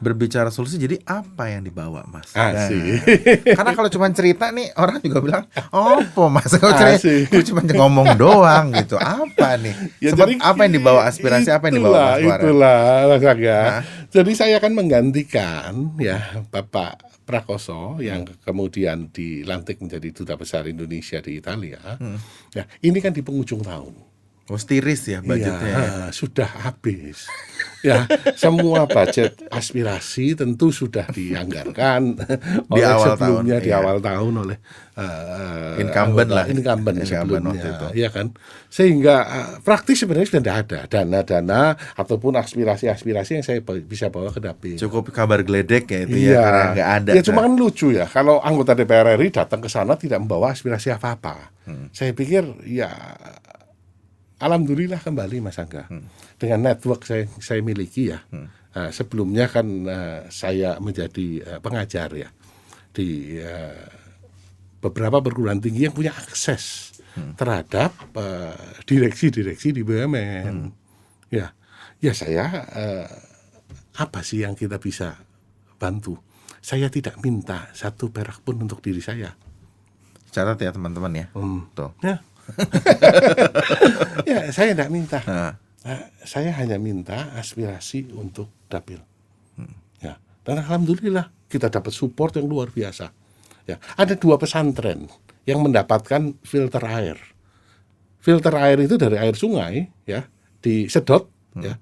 Berbicara 0.00 0.48
solusi 0.48 0.80
jadi 0.80 0.96
apa 1.04 1.52
yang 1.52 1.60
dibawa, 1.60 2.08
Mas? 2.08 2.32
Asik. 2.32 2.80
Nah, 2.80 3.52
karena 3.60 3.72
kalau 3.76 3.92
cuma 3.92 4.08
cerita 4.08 4.48
nih 4.48 4.72
orang 4.72 4.96
juga 5.04 5.20
bilang, 5.20 5.44
"Opo, 5.68 6.32
Mas? 6.32 6.48
Kau 6.56 6.72
cerita, 6.72 6.96
Asik. 6.96 7.28
kau 7.28 7.44
cuma 7.44 7.60
ngomong 7.60 8.16
doang 8.16 8.72
gitu. 8.72 8.96
Apa 8.96 9.60
nih? 9.60 9.76
Ya, 10.00 10.16
Sebab 10.16 10.24
jadi 10.24 10.34
apa 10.40 10.60
yang 10.64 10.74
dibawa 10.80 11.04
aspirasi 11.04 11.52
apa 11.52 11.68
yang 11.68 11.84
dibawa 11.84 12.16
Mas 12.16 12.24
itulah? 12.24 12.38
Itulah, 12.40 12.80
Mas 13.12 13.24
Aga. 13.28 13.60
Hah? 13.60 13.82
Jadi 14.08 14.32
saya 14.32 14.54
akan 14.56 14.72
menggantikan 14.72 15.72
ya 16.00 16.40
Bapak 16.48 16.96
Prakoso 17.26 17.98
yang 17.98 18.22
kemudian 18.46 19.10
dilantik 19.10 19.82
menjadi 19.82 20.14
duta 20.14 20.38
besar 20.38 20.62
Indonesia 20.70 21.18
di 21.18 21.42
Italia. 21.42 21.98
Hmm. 21.98 22.22
Ya, 22.54 22.70
ini 22.86 23.02
kan 23.02 23.10
di 23.10 23.26
penghujung 23.26 23.66
tahun. 23.66 24.05
Oh, 24.46 24.54
tiris 24.54 25.10
ya 25.10 25.18
budgetnya. 25.26 25.58
ya. 25.58 25.78
Ya, 25.82 25.90
sudah 26.14 26.46
habis. 26.46 27.26
ya, 27.82 28.06
semua 28.38 28.86
budget 28.86 29.42
aspirasi 29.50 30.38
tentu 30.38 30.70
sudah 30.70 31.10
dianggarkan 31.10 32.14
Di 32.70 32.78
oleh 32.78 32.86
awal 32.86 33.06
sebelumnya 33.18 33.58
tahun, 33.58 33.66
di 33.66 33.70
iya. 33.74 33.78
awal 33.82 33.98
tahun 33.98 34.32
oleh 34.46 34.56
eh, 34.94 35.82
Incumbent 35.82 36.30
lah. 36.30 36.44
incumbent 36.46 36.96
Incumbent 37.02 37.42
sebelumnya, 37.42 37.50
waktu 37.58 37.68
itu. 37.74 37.86
ya 38.06 38.08
kan. 38.14 38.26
Sehingga 38.70 39.16
eh, 39.26 39.48
praktis 39.66 39.98
sebenarnya 40.06 40.28
sudah 40.30 40.42
tidak 40.46 40.58
ada 40.62 40.78
dana-dana 40.86 41.60
ataupun 41.98 42.38
aspirasi-aspirasi 42.38 43.30
yang 43.42 43.44
saya 43.44 43.58
bisa 43.82 44.14
bawa 44.14 44.30
ke 44.30 44.38
dapil. 44.38 44.78
Cukup 44.78 45.10
kabar 45.10 45.42
geledek 45.42 45.90
ya 45.90 45.98
itu 46.06 46.16
ya 46.22 46.38
karena 46.38 46.64
nggak 46.70 46.90
ada. 47.02 47.10
Ya 47.18 47.22
cuma 47.26 47.42
kan 47.42 47.58
lucu 47.58 47.90
ya 47.90 48.06
kalau 48.06 48.38
anggota 48.38 48.78
DPR 48.78 49.18
RI 49.18 49.34
datang 49.34 49.58
ke 49.58 49.66
sana 49.66 49.98
tidak 49.98 50.22
membawa 50.22 50.54
aspirasi 50.54 50.94
apa-apa. 50.94 51.50
Hmm. 51.66 51.90
Saya 51.90 52.14
pikir 52.14 52.46
ya 52.62 52.94
alhamdulillah 54.40 55.00
kembali 55.00 55.40
Mas 55.44 55.58
Angga. 55.60 55.88
Hmm. 55.88 56.08
Dengan 56.36 56.72
network 56.72 57.04
saya 57.08 57.24
saya 57.40 57.60
miliki 57.64 58.12
ya. 58.12 58.20
Nah, 58.76 58.92
sebelumnya 58.92 59.48
kan 59.48 59.66
eh, 59.88 60.20
saya 60.28 60.76
menjadi 60.82 61.28
eh, 61.40 61.58
pengajar 61.64 62.12
ya 62.12 62.28
di 62.92 63.40
eh, 63.40 63.88
beberapa 64.80 65.20
perguruan 65.24 65.60
tinggi 65.60 65.88
yang 65.88 65.96
punya 65.96 66.12
akses 66.12 66.96
Hmm. 67.16 67.32
terhadap 67.32 67.96
direksi-direksi 68.84 69.72
di 69.72 69.80
BUMN. 69.80 70.68
Hmm. 70.68 70.70
Ya, 71.32 71.56
ya 71.96 72.12
saya 72.12 72.44
eh, 72.76 73.08
apa 73.96 74.20
sih 74.20 74.44
yang 74.44 74.52
kita 74.52 74.76
bisa 74.76 75.16
bantu? 75.80 76.20
Saya 76.60 76.92
tidak 76.92 77.16
minta 77.24 77.72
satu 77.72 78.12
perak 78.12 78.44
pun 78.44 78.60
untuk 78.60 78.84
diri 78.84 79.00
saya. 79.00 79.32
Catat 80.28 80.60
ya 80.60 80.70
teman-teman 80.76 81.12
ya. 81.16 81.26
Hmm. 81.32 81.72
Tuh. 81.72 81.96
Ya, 82.04 82.20
ya 84.30 84.50
saya 84.54 84.72
tidak 84.74 84.90
minta. 84.90 85.20
Nah, 85.26 85.54
Nah, 85.86 86.02
saya 86.26 86.50
hanya 86.58 86.82
minta 86.82 87.30
aspirasi 87.38 88.10
untuk 88.10 88.50
dapil. 88.66 88.98
Ya, 90.02 90.18
dan 90.42 90.58
alhamdulillah 90.58 91.30
kita 91.46 91.70
dapat 91.70 91.94
support 91.94 92.34
yang 92.34 92.50
luar 92.50 92.74
biasa. 92.74 93.14
Ya, 93.70 93.78
ada 93.94 94.18
dua 94.18 94.34
pesantren 94.34 95.06
yang 95.46 95.62
mendapatkan 95.62 96.34
filter 96.42 96.82
air. 96.90 97.14
Filter 98.18 98.50
air 98.58 98.82
itu 98.82 98.98
dari 98.98 99.14
air 99.14 99.38
sungai, 99.38 99.86
ya, 100.02 100.26
disedot, 100.58 101.30
ya, 101.54 101.78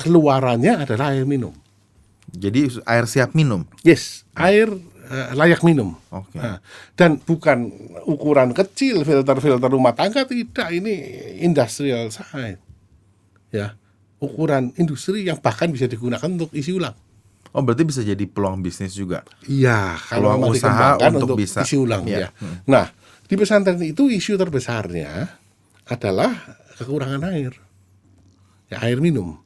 keluarannya 0.00 0.88
adalah 0.88 1.12
air 1.12 1.28
minum. 1.28 1.52
jadi 2.32 2.72
air 2.88 3.04
siap 3.04 3.36
minum. 3.36 3.68
Yes, 3.84 4.24
air 4.32 4.72
eh, 5.12 5.36
layak 5.36 5.60
minum. 5.60 5.92
Oke. 6.08 6.40
Nah, 6.40 6.58
dan 6.96 7.20
bukan 7.20 7.68
ukuran 8.04 8.50
kecil 8.50 9.04
filter-filter 9.04 9.68
rumah 9.68 9.92
tangga 9.92 10.24
tidak 10.24 10.72
ini 10.72 10.94
industrial 11.38 12.08
size. 12.08 12.56
Ya, 13.52 13.76
ukuran 14.16 14.72
industri 14.74 15.28
yang 15.28 15.36
bahkan 15.36 15.68
bisa 15.68 15.84
digunakan 15.84 16.24
untuk 16.24 16.48
isi 16.56 16.72
ulang. 16.72 16.96
Oh, 17.52 17.60
berarti 17.60 17.84
bisa 17.84 18.00
jadi 18.00 18.24
peluang 18.24 18.64
bisnis 18.64 18.96
juga. 18.96 19.20
Iya, 19.44 20.00
kalau 20.08 20.40
Peluang 20.40 20.56
usaha 20.56 20.96
untuk 20.96 21.36
untuk, 21.36 21.36
bisa- 21.36 21.60
isi 21.60 21.76
ulang 21.76 22.08
Iya. 22.08 22.32
ya. 22.32 22.48
Nah, 22.64 22.88
di 23.28 23.34
pesantren 23.36 23.76
itu 23.84 24.08
isu 24.08 24.40
terbesarnya 24.40 25.28
adalah 25.84 26.32
kekurangan 26.80 27.28
air. 27.28 27.52
Ya, 28.72 28.80
air 28.80 29.04
minum. 29.04 29.36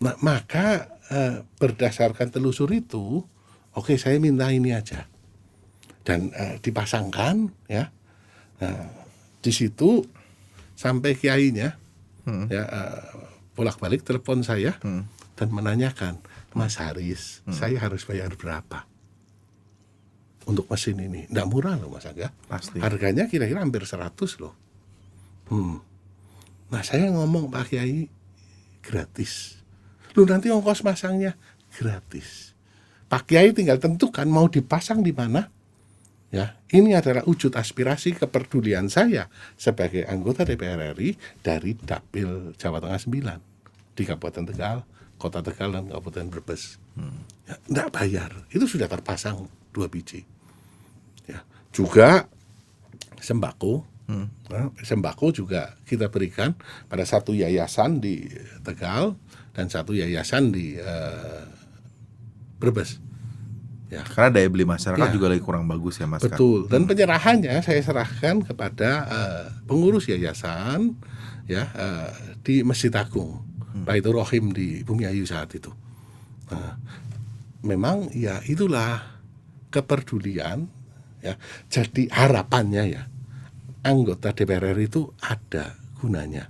Nah, 0.00 0.16
maka 0.24 0.88
eh, 1.12 1.44
berdasarkan 1.60 2.32
telusur 2.32 2.72
itu, 2.72 3.20
oke 3.76 3.94
saya 3.98 4.16
minta 4.22 4.48
ini 4.50 4.74
aja. 4.74 5.06
Dan 6.02 6.32
eh, 6.32 6.56
dipasangkan 6.58 7.50
ya. 7.68 7.92
Nah, 8.60 8.88
di 9.40 9.52
situ 9.52 10.04
sampai 10.76 11.16
kiainya 11.16 11.76
ya 12.48 12.64
eh, 12.64 13.00
bolak-balik 13.56 14.06
telepon 14.06 14.40
saya 14.46 14.78
dan 15.36 15.48
menanyakan, 15.52 16.20
Mas 16.56 16.76
Haris, 16.80 17.44
saya 17.48 17.80
harus 17.80 18.04
bayar 18.04 18.32
berapa? 18.36 18.90
untuk 20.50 20.66
mesin 20.66 20.98
ini. 20.98 21.30
Nggak 21.30 21.46
murah 21.46 21.78
loh 21.78 21.94
Mas 21.94 22.06
Aga. 22.10 22.34
Pasti. 22.50 22.82
Harganya 22.82 23.30
kira-kira 23.30 23.62
hampir 23.62 23.86
100 23.86 24.10
loh. 24.42 24.54
Hmm. 25.46 25.78
Nah 26.74 26.82
saya 26.82 27.10
ngomong 27.14 27.50
Pak 27.54 27.70
Kiai 27.70 28.10
gratis. 28.82 29.62
Lu 30.18 30.26
nanti 30.26 30.50
ongkos 30.50 30.82
masangnya 30.82 31.38
gratis. 31.78 32.58
Pak 33.10 33.26
Kiai 33.26 33.50
tinggal 33.50 33.82
tentukan 33.82 34.30
mau 34.30 34.46
dipasang 34.46 35.02
di 35.02 35.10
mana. 35.10 35.50
Ya, 36.30 36.54
ini 36.70 36.94
adalah 36.94 37.26
wujud 37.26 37.58
aspirasi 37.58 38.14
kepedulian 38.14 38.86
saya 38.86 39.26
sebagai 39.58 40.06
anggota 40.06 40.46
DPR 40.46 40.94
RI 40.94 41.18
dari 41.42 41.74
Dapil 41.74 42.54
Jawa 42.54 42.78
Tengah 42.78 43.02
9 43.02 43.98
di 43.98 44.02
Kabupaten 44.06 44.46
Tegal, 44.46 44.86
Kota 45.18 45.42
Tegal 45.42 45.74
dan 45.74 45.90
Kabupaten 45.90 46.30
Brebes. 46.30 46.78
Ya, 47.50 47.58
enggak 47.66 47.90
bayar. 47.90 48.30
Itu 48.54 48.70
sudah 48.70 48.86
terpasang 48.86 49.50
dua 49.74 49.90
biji. 49.90 50.22
Ya, 51.26 51.42
juga 51.74 52.30
sembako. 53.18 53.90
Nah, 54.50 54.74
sembako 54.82 55.30
juga 55.30 55.78
kita 55.86 56.10
berikan 56.10 56.54
pada 56.86 57.02
satu 57.02 57.34
yayasan 57.34 57.98
di 57.98 58.26
Tegal 58.62 59.18
dan 59.54 59.66
satu 59.66 59.94
yayasan 59.94 60.50
di 60.50 60.78
eh, 60.78 61.42
Brebes. 62.60 63.00
Ya. 63.90 64.06
Karena 64.06 64.38
daya 64.38 64.46
beli 64.46 64.62
masyarakat 64.62 65.02
Ya. 65.02 65.10
juga 65.10 65.26
lagi 65.26 65.42
kurang 65.42 65.66
bagus 65.66 65.98
ya 65.98 66.06
Mas. 66.06 66.22
kan? 66.22 66.30
Betul. 66.30 66.70
Dan 66.70 66.86
penyerahannya 66.86 67.58
saya 67.58 67.82
serahkan 67.82 68.46
kepada 68.46 68.90
eh, 69.10 69.44
pengurus 69.66 70.06
yayasan 70.06 70.94
ya 71.50 71.66
eh, 71.74 72.08
di 72.46 72.62
Masjid 72.62 72.94
Agung, 72.94 73.42
baik 73.82 74.06
itu 74.06 74.10
Rohim 74.14 74.54
di 74.54 74.86
Bumi 74.86 75.10
Ayu 75.10 75.26
saat 75.26 75.50
itu. 75.58 75.74
Nah, 76.54 76.78
memang 77.66 78.12
ya 78.14 78.38
itulah 78.46 79.18
kepedulian 79.74 80.70
ya. 81.18 81.34
Jadi 81.66 82.06
harapannya 82.14 82.84
ya 82.86 83.02
anggota 83.82 84.30
DPR 84.30 84.76
itu 84.78 85.10
ada 85.18 85.74
gunanya. 85.98 86.46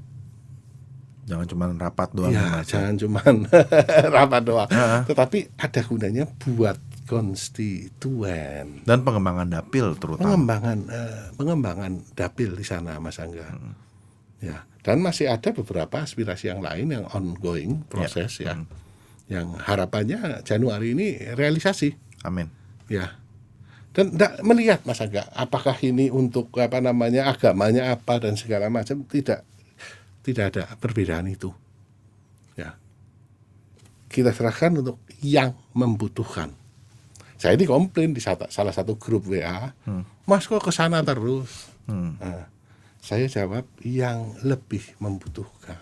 Jangan 1.30 1.46
cuma 1.46 1.64
rapat 1.70 2.10
doang 2.10 2.34
ya, 2.34 2.58
Mas. 2.58 2.66
jangan 2.66 2.94
cuman 2.98 3.34
rapat 4.18 4.42
doang, 4.42 4.70
tetapi 5.06 5.54
ada 5.54 5.80
gunanya 5.86 6.26
buat 6.26 6.74
konstituen. 7.06 8.82
Dan 8.82 9.06
pengembangan 9.06 9.46
dapil 9.46 9.94
terutama. 9.94 10.34
pengembangan 10.34 10.78
eh, 10.90 11.22
pengembangan 11.38 11.92
dapil 12.18 12.58
di 12.58 12.66
sana 12.66 12.98
Mas 12.98 13.22
Angga. 13.22 13.46
Ya, 14.42 14.66
dan 14.82 15.04
masih 15.04 15.30
ada 15.30 15.52
beberapa 15.52 16.02
aspirasi 16.02 16.50
yang 16.50 16.64
lain 16.64 16.90
yang 16.90 17.06
ongoing 17.14 17.86
proses 17.86 18.42
ya. 18.42 18.58
Yang 19.30 19.54
harapannya 19.62 20.42
Januari 20.42 20.98
ini 20.98 21.08
realisasi 21.38 21.94
Amin. 22.26 22.50
ya. 22.90 23.18
Dan 23.90 24.14
tidak 24.14 24.38
melihat 24.46 24.86
Mas 24.86 25.02
Angga 25.02 25.26
apakah 25.34 25.74
ini 25.82 26.14
untuk 26.14 26.54
apa 26.62 26.78
namanya 26.78 27.26
agamanya 27.26 27.90
apa 27.94 28.22
dan 28.22 28.38
segala 28.38 28.70
macam 28.70 29.02
tidak 29.06 29.42
tidak 30.30 30.46
ada 30.54 30.64
perbedaan 30.78 31.26
itu. 31.28 31.50
Ya. 32.54 32.78
Kita 34.10 34.34
serahkan 34.34 34.80
untuk 34.80 34.98
yang 35.22 35.54
membutuhkan. 35.74 36.50
Saya 37.40 37.56
ini 37.56 37.64
komplain 37.64 38.12
di 38.12 38.20
salah 38.20 38.74
satu 38.74 39.00
grup 39.00 39.24
WA, 39.24 39.72
Mas 40.28 40.44
kok 40.44 40.60
ke 40.60 40.72
sana 40.74 41.00
terus? 41.00 41.72
Hmm. 41.88 42.20
Nah, 42.20 42.46
saya 43.00 43.24
jawab 43.26 43.64
yang 43.80 44.36
lebih 44.44 44.84
membutuhkan. 45.00 45.80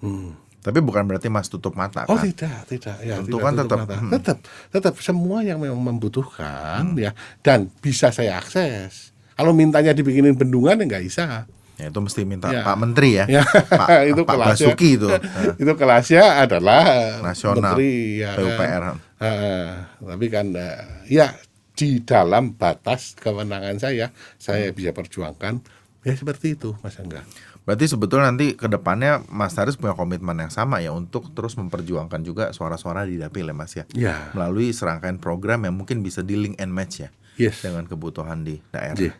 Hmm. 0.00 0.32
Tapi 0.66 0.82
bukan 0.82 1.06
berarti 1.06 1.30
Mas 1.30 1.46
tutup 1.46 1.78
mata 1.78 2.02
Oh 2.10 2.18
kan? 2.18 2.26
tidak, 2.26 2.66
tidak 2.66 2.98
ya. 3.06 3.22
Tentu 3.22 3.38
kan 3.38 3.54
tutup 3.54 3.62
tetap, 3.62 3.78
mata. 3.86 3.94
hmm. 3.94 4.10
tetap, 4.18 4.38
tetap 4.74 4.94
semua 4.98 5.46
yang 5.46 5.62
memang 5.62 5.78
membutuhkan 5.78 6.90
ya 6.98 7.14
dan 7.44 7.70
bisa 7.78 8.10
saya 8.10 8.42
akses. 8.42 9.14
Kalau 9.38 9.54
mintanya 9.54 9.94
dibikinin 9.94 10.34
bendungan 10.34 10.80
ya 10.80 10.84
nggak 10.90 11.04
bisa. 11.06 11.46
Ya 11.76 11.92
itu 11.92 12.00
mesti 12.00 12.24
minta 12.24 12.48
Ya. 12.48 12.64
Pak 12.64 12.76
Menteri 12.80 13.20
ya. 13.20 13.24
Ya, 13.28 13.44
Pak, 13.44 13.88
itu 14.12 14.22
Pak 14.24 14.32
kelasnya. 14.32 14.72
Basuki 14.72 14.88
itu. 14.96 15.08
Itu 15.62 15.72
kelasnya 15.76 16.24
adalah 16.40 16.82
Nasional. 17.20 17.76
menteri 17.76 18.24
ya, 18.24 18.32
PUPR. 18.32 18.82
Eh, 19.20 19.70
tapi 20.00 20.26
kan 20.32 20.46
eh, 20.56 20.80
ya 21.08 21.36
di 21.76 22.00
dalam 22.00 22.56
batas 22.56 23.12
kewenangan 23.20 23.76
saya 23.76 24.08
saya 24.40 24.72
bisa 24.72 24.96
perjuangkan 24.96 25.60
ya 26.00 26.16
seperti 26.16 26.56
itu 26.56 26.72
Mas 26.80 26.96
Angga. 26.96 27.20
Berarti 27.68 27.84
sebetulnya 27.90 28.32
nanti 28.32 28.56
ke 28.56 28.70
depannya 28.70 29.20
Mas 29.28 29.52
Haris 29.60 29.76
punya 29.76 29.92
komitmen 29.92 30.38
yang 30.38 30.48
sama 30.48 30.80
ya 30.80 30.94
untuk 30.96 31.34
terus 31.36 31.58
memperjuangkan 31.58 32.22
juga 32.24 32.44
suara-suara 32.56 33.04
di 33.04 33.20
dapil 33.20 33.50
ya 33.50 33.52
Mas 33.52 33.76
ya. 33.76 33.84
Ya. 33.92 34.32
Melalui 34.32 34.72
serangkaian 34.72 35.20
program 35.20 35.68
yang 35.68 35.76
mungkin 35.76 36.00
bisa 36.00 36.24
di 36.24 36.38
link 36.38 36.56
and 36.56 36.72
match 36.72 37.04
ya 37.04 37.12
Yes. 37.36 37.60
dengan 37.60 37.84
kebutuhan 37.84 38.42
di 38.42 38.58
daerah. 38.68 38.96
Iya. 38.96 39.12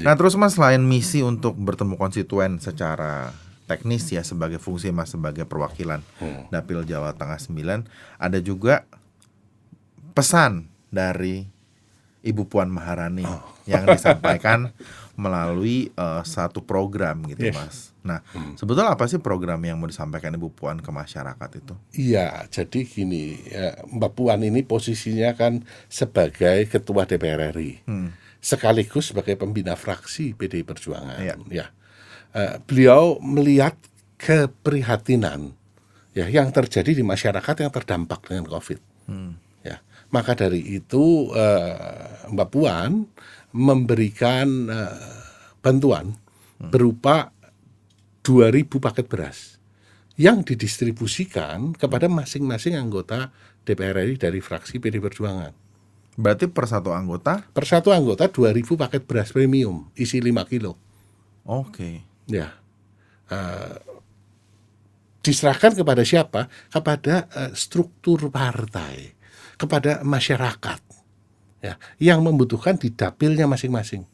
Nah, 0.00 0.14
terus 0.14 0.34
Mas 0.34 0.56
selain 0.56 0.80
misi 0.80 1.20
untuk 1.20 1.52
bertemu 1.54 1.94
konstituen 1.94 2.56
secara 2.56 3.32
teknis 3.64 4.08
ya 4.08 4.20
sebagai 4.20 4.56
fungsi 4.56 4.88
Mas 4.88 5.12
sebagai 5.12 5.44
perwakilan 5.44 6.00
Hmm. 6.16 6.48
Dapil 6.48 6.82
Jawa 6.82 7.12
Tengah 7.12 7.36
9, 7.36 7.84
ada 8.16 8.38
juga 8.38 8.88
pesan 10.12 10.66
dari 10.88 11.44
Ibu 12.20 12.48
Puan 12.48 12.68
Maharani 12.68 13.22
Oh. 13.22 13.44
yang 13.64 13.84
disampaikan 13.86 14.72
melalui 15.18 15.90
eh, 15.90 16.22
satu 16.22 16.62
program 16.62 17.26
gitu 17.26 17.42
Yes. 17.42 17.52
Hmm. 17.52 17.60
Mas. 17.60 17.76
Nah, 17.98 18.20
sebetulnya 18.54 18.94
apa 18.94 19.04
sih 19.04 19.18
program 19.18 19.58
yang 19.60 19.76
mau 19.76 19.84
disampaikan 19.84 20.32
Ibu 20.32 20.48
Puan 20.48 20.78
ke 20.78 20.88
masyarakat 20.88 21.50
itu? 21.58 21.74
Iya, 21.92 22.46
jadi 22.48 22.80
gini, 22.80 23.36
ya, 23.44 23.76
Mbak 23.84 24.12
Puan 24.14 24.40
ini 24.40 24.62
posisinya 24.62 25.34
kan 25.34 25.60
sebagai 25.88 26.64
ketua 26.64 27.04
DPR 27.04 27.52
RI, 27.52 27.84
Hmm. 27.84 28.14
sekaligus 28.38 29.10
sebagai 29.10 29.34
pembina 29.34 29.74
fraksi 29.74 30.32
PDI 30.32 30.62
Perjuangan. 30.62 31.18
Iya. 31.18 31.34
Ya, 31.50 31.66
Eh, 32.28 32.60
beliau 32.62 33.16
melihat 33.18 33.72
keprihatinan 34.20 35.52
ya 36.12 36.26
yang 36.26 36.50
terjadi 36.50 36.92
di 36.92 37.00
masyarakat 37.00 37.54
yang 37.58 37.72
terdampak 37.72 38.20
dengan 38.24 38.44
COVID. 38.44 38.80
Ya, 39.62 39.80
maka 40.08 40.32
dari 40.34 40.60
itu 40.60 41.32
eh, 41.32 41.76
Mbak 42.28 42.48
Puan 42.48 43.08
memberikan 43.52 44.68
eh, 44.68 45.20
bantuan 45.62 46.14
berupa 46.58 47.30
2000 48.26 48.66
paket 48.82 49.06
beras 49.06 49.38
yang 50.18 50.42
didistribusikan 50.42 51.72
kepada 51.78 52.10
masing-masing 52.10 52.74
anggota 52.74 53.30
DPR 53.62 54.02
RI 54.02 54.18
dari 54.18 54.42
fraksi 54.42 54.82
PD 54.82 54.98
Perjuangan. 54.98 55.54
Berarti 56.18 56.50
per 56.50 56.66
satu 56.66 56.90
anggota, 56.90 57.46
Per 57.54 57.62
satu 57.62 57.94
anggota 57.94 58.26
2000 58.26 58.74
paket 58.74 59.02
beras 59.06 59.30
premium 59.30 59.86
isi 59.94 60.18
5 60.18 60.50
kilo. 60.50 60.74
oke. 61.46 62.02
Ya. 62.26 62.58
Eh, 63.30 63.76
diserahkan 65.22 65.78
kepada 65.78 66.02
siapa? 66.02 66.50
Kepada 66.68 67.30
eh, 67.30 67.52
struktur 67.54 68.34
partai, 68.34 69.14
kepada 69.54 70.02
masyarakat. 70.02 70.87
Ya, 71.58 71.74
yang 71.98 72.22
membutuhkan 72.22 72.74
di 72.74 72.88
dapilnya 72.88 73.44
masing-masing. 73.44 74.06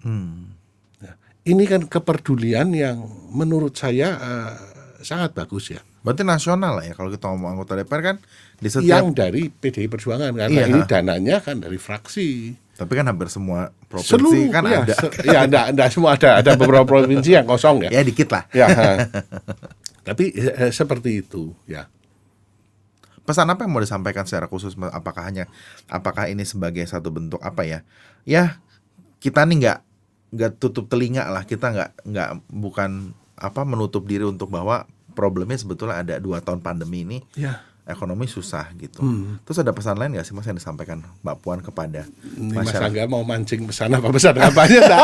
Hmm. 0.00 0.54
Ya, 0.98 1.18
ini 1.44 1.66
kan 1.66 1.82
kepedulian 1.84 2.70
yang 2.70 3.02
menurut 3.28 3.74
saya 3.74 4.14
eh, 4.14 4.52
sangat 5.00 5.34
bagus 5.34 5.70
ya. 5.70 5.82
Berarti 6.00 6.22
nasional 6.22 6.78
lah 6.78 6.84
ya 6.84 6.94
kalau 6.94 7.10
kita 7.10 7.26
ngomong 7.26 7.54
anggota 7.54 7.74
DPR 7.74 8.02
kan 8.04 8.16
di 8.56 8.66
setiap 8.66 8.90
yang 8.98 9.10
dari 9.12 9.46
PDI 9.46 9.86
Perjuangan 9.86 10.30
karena 10.32 10.50
Iya. 10.56 10.66
ini 10.68 10.80
dananya 10.82 11.36
kan 11.38 11.58
dari 11.58 11.78
fraksi. 11.78 12.58
tapi 12.72 12.98
kan 12.98 13.06
hampir 13.06 13.28
semua 13.28 13.70
provinsi 13.86 14.10
Seluruh 14.10 14.48
kan 14.50 14.64
ya, 14.64 14.82
ada. 14.82 14.94
se- 14.96 15.14
ya 15.22 15.40
enggak, 15.46 15.64
enggak 15.70 15.88
semua 15.92 16.16
ada 16.16 16.40
ada 16.40 16.50
beberapa 16.56 16.82
provinsi 16.82 17.30
yang 17.30 17.46
kosong 17.46 17.86
ya. 17.86 17.90
ya 17.94 18.02
dikit 18.02 18.26
lah. 18.26 18.42
Ya. 18.50 18.66
Tapi 20.08 20.34
eh, 20.34 20.72
seperti 20.72 21.22
itu 21.22 21.54
ya. 21.64 21.86
Pesan 23.32 23.48
apa 23.48 23.64
yang 23.64 23.72
mau 23.72 23.80
disampaikan 23.80 24.22
secara 24.22 24.44
khusus? 24.44 24.76
Mas? 24.76 24.92
Apakah 24.92 25.24
hanya 25.24 25.48
apakah 25.88 26.28
ini 26.28 26.44
sebagai 26.44 26.84
satu 26.84 27.08
bentuk 27.08 27.40
apa 27.40 27.64
ya? 27.64 27.80
Ya 28.22 28.60
kita 29.18 29.42
nih 29.42 29.56
nggak 29.58 29.78
nggak 30.30 30.52
tutup 30.56 30.86
telinga 30.86 31.24
lah. 31.26 31.42
Kita 31.42 31.72
nggak 31.72 31.90
nggak 32.04 32.28
bukan 32.46 33.10
apa 33.34 33.64
menutup 33.64 34.04
diri 34.04 34.22
untuk 34.22 34.48
bahwa 34.48 34.84
problemnya 35.12 35.56
sebetulnya 35.56 35.96
ada 35.98 36.14
dua 36.16 36.38
tahun 36.38 36.60
pandemi 36.60 37.02
ini 37.02 37.18
Ya. 37.34 37.60
ekonomi 37.82 38.24
susah 38.24 38.70
gitu. 38.76 39.02
Hmm. 39.02 39.42
Terus 39.42 39.58
ada 39.58 39.74
pesan 39.74 39.96
lain 39.96 40.14
nggak 40.14 40.22
sih 40.22 40.32
mas 40.32 40.46
yang 40.46 40.54
disampaikan 40.54 41.02
Mbak 41.20 41.36
Puan 41.40 41.58
kepada 41.58 42.06
Ini 42.32 42.54
Mas 42.54 42.70
masyarakat? 42.70 42.88
Angga 42.88 43.04
mau 43.10 43.20
mancing 43.20 43.66
pesan 43.66 43.90
apa 43.90 44.08
pesan 44.08 44.38
apanya 44.38 44.80
dah. 44.92 45.00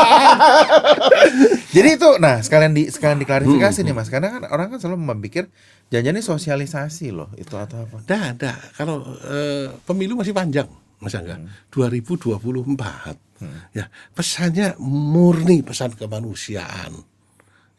Jadi 1.69 1.89
itu, 1.93 2.09
nah 2.17 2.39
sekalian 2.39 2.73
di 2.73 2.89
sekalian 2.89 3.19
Hmm, 3.19 3.23
diklarifikasi 3.23 3.79
nih 3.83 3.93
mas, 3.93 4.09
karena 4.09 4.31
kan 4.31 4.41
orang 4.49 4.73
kan 4.73 4.79
selalu 4.79 4.97
memikir 5.13 5.51
jangan 5.89 6.15
ini 6.15 6.21
sosialisasi 6.21 7.07
loh 7.11 7.29
itu 7.35 7.53
atau 7.57 7.85
apa? 7.85 7.97
Dah, 8.05 8.33
dah. 8.37 8.57
Kalau 8.77 9.03
eh, 9.25 9.73
pemilu 9.83 10.17
masih 10.17 10.33
panjang, 10.33 10.69
Mas 11.01 11.13
Angga. 11.17 11.37
2024. 11.73 13.29
Ya, 13.71 13.87
pesannya 14.11 14.75
murni 14.83 15.63
pesan 15.63 15.95
kemanusiaan. 15.95 16.91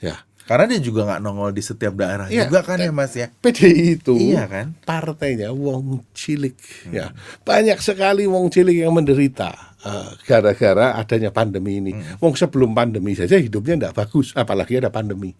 Ya. 0.01 0.25
Karena 0.51 0.67
dia 0.67 0.83
juga 0.83 1.07
nggak 1.07 1.23
nongol 1.23 1.55
di 1.55 1.63
setiap 1.63 1.95
daerah 1.95 2.27
Iya, 2.27 2.51
juga 2.51 2.67
kan 2.67 2.83
ya 2.83 2.91
mas 2.91 3.15
ya? 3.15 3.31
PDI 3.31 4.03
itu 4.03 4.19
Iya 4.19 4.51
kan? 4.51 4.75
partainya 4.83 5.55
wong 5.55 6.03
cilik 6.11 6.59
ya. 6.91 7.15
Banyak 7.47 7.79
sekali 7.79 8.27
wong 8.27 8.51
cilik 8.51 8.83
yang 8.83 8.91
menderita 8.91 9.55
eh, 9.87 10.11
gara-gara 10.27 10.99
adanya 10.99 11.31
pandemi 11.31 11.79
ini. 11.79 11.95
Wong 12.19 12.35
sebelum 12.35 12.75
pandemi 12.75 13.15
saja 13.15 13.39
hidupnya 13.39 13.79
tidak 13.79 13.95
bagus 13.95 14.35
apalagi 14.35 14.83
ada 14.83 14.91
pandemi. 14.91 15.31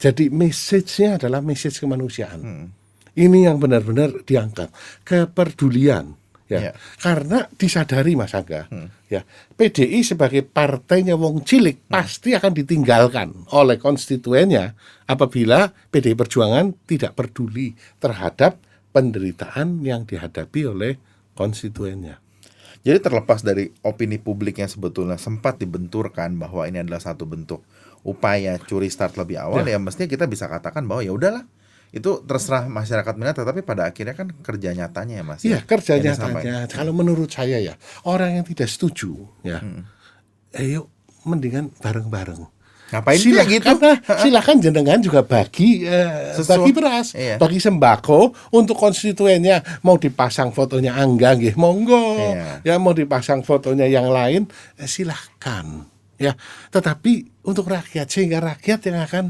Jadi 0.00 0.32
message-nya 0.32 1.20
adalah 1.20 1.44
message 1.44 1.76
kemanusiaan. 1.76 2.72
Ini 3.12 3.52
yang 3.52 3.60
benar-benar 3.60 4.24
diangkat 4.24 4.72
kepedulian 5.04 6.16
ya 6.46 6.58
Iya. 6.62 6.72
karena 7.02 7.50
disadari 7.58 8.14
Mas 8.14 8.30
Angga 8.30 8.70
ya 9.10 9.26
PDI 9.58 10.06
sebagai 10.06 10.46
partainya 10.46 11.18
wong 11.18 11.42
cilik 11.42 11.90
pasti 11.90 12.38
akan 12.38 12.54
ditinggalkan 12.54 13.34
oleh 13.50 13.78
konstituennya 13.82 14.78
apabila 15.10 15.74
PDI 15.90 16.14
Perjuangan 16.14 16.74
tidak 16.86 17.18
peduli 17.18 17.74
terhadap 17.98 18.62
penderitaan 18.94 19.82
yang 19.84 20.08
dihadapi 20.08 20.60
oleh 20.70 20.96
konstituennya. 21.36 22.16
Jadi 22.80 23.02
terlepas 23.02 23.42
dari 23.42 23.68
opini 23.82 24.16
publik 24.16 24.62
yang 24.62 24.70
sebetulnya 24.70 25.18
sempat 25.18 25.58
dibenturkan 25.58 26.38
bahwa 26.38 26.64
ini 26.70 26.80
adalah 26.80 27.02
satu 27.02 27.26
bentuk 27.26 27.60
upaya 28.06 28.54
curi 28.62 28.86
start 28.86 29.18
lebih 29.18 29.42
awal 29.42 29.66
ya, 29.66 29.82
mestinya 29.82 30.06
kita 30.06 30.30
bisa 30.30 30.46
katakan 30.46 30.86
bahwa 30.86 31.02
ya 31.02 31.10
udahlah 31.10 31.42
itu 31.94 32.10
terserah 32.26 32.66
masyarakat 32.66 33.14
minat 33.16 33.38
tetapi 33.38 33.62
pada 33.62 33.88
akhirnya 33.88 34.14
kan 34.14 34.28
kerja 34.42 34.74
nyatanya 34.74 35.14
ya 35.20 35.24
Mas. 35.24 35.40
ya, 35.42 35.48
Iya, 35.48 35.58
kerja 35.64 35.92
yang 35.96 36.04
nyatanya. 36.12 36.54
Kalau 36.68 36.92
menurut 36.92 37.30
saya 37.30 37.58
ya, 37.62 37.74
orang 38.04 38.42
yang 38.42 38.44
tidak 38.44 38.68
setuju, 38.68 39.14
ya, 39.46 39.62
ayo 40.56 40.90
mendingan 41.26 41.70
bareng-bareng. 41.78 42.56
Ngapain 42.86 43.18
sih 43.18 43.34
gitu? 43.34 43.66
nah, 43.82 43.98
silakan 44.22 44.62
jenengan 44.62 45.02
juga 45.02 45.26
bagi 45.26 45.82
eh, 45.82 46.38
bagi 46.38 46.70
beras, 46.70 47.18
Iya. 47.18 47.34
bagi 47.34 47.58
sembako 47.58 48.30
untuk 48.54 48.78
konstituennya. 48.78 49.82
Mau 49.82 49.98
dipasang 49.98 50.54
fotonya 50.54 50.94
Angga, 50.94 51.34
nggih, 51.34 51.58
monggo. 51.58 52.14
Iya. 52.14 52.62
Ya 52.62 52.74
mau 52.78 52.94
dipasang 52.94 53.42
fotonya 53.42 53.90
yang 53.90 54.06
lain, 54.06 54.46
eh, 54.78 54.86
silahkan. 54.86 55.82
Ya, 56.16 56.38
tetapi 56.70 57.42
untuk 57.42 57.66
rakyat 57.68 58.06
sehingga 58.06 58.38
rakyat 58.38 58.80
yang 58.86 59.02
akan 59.02 59.24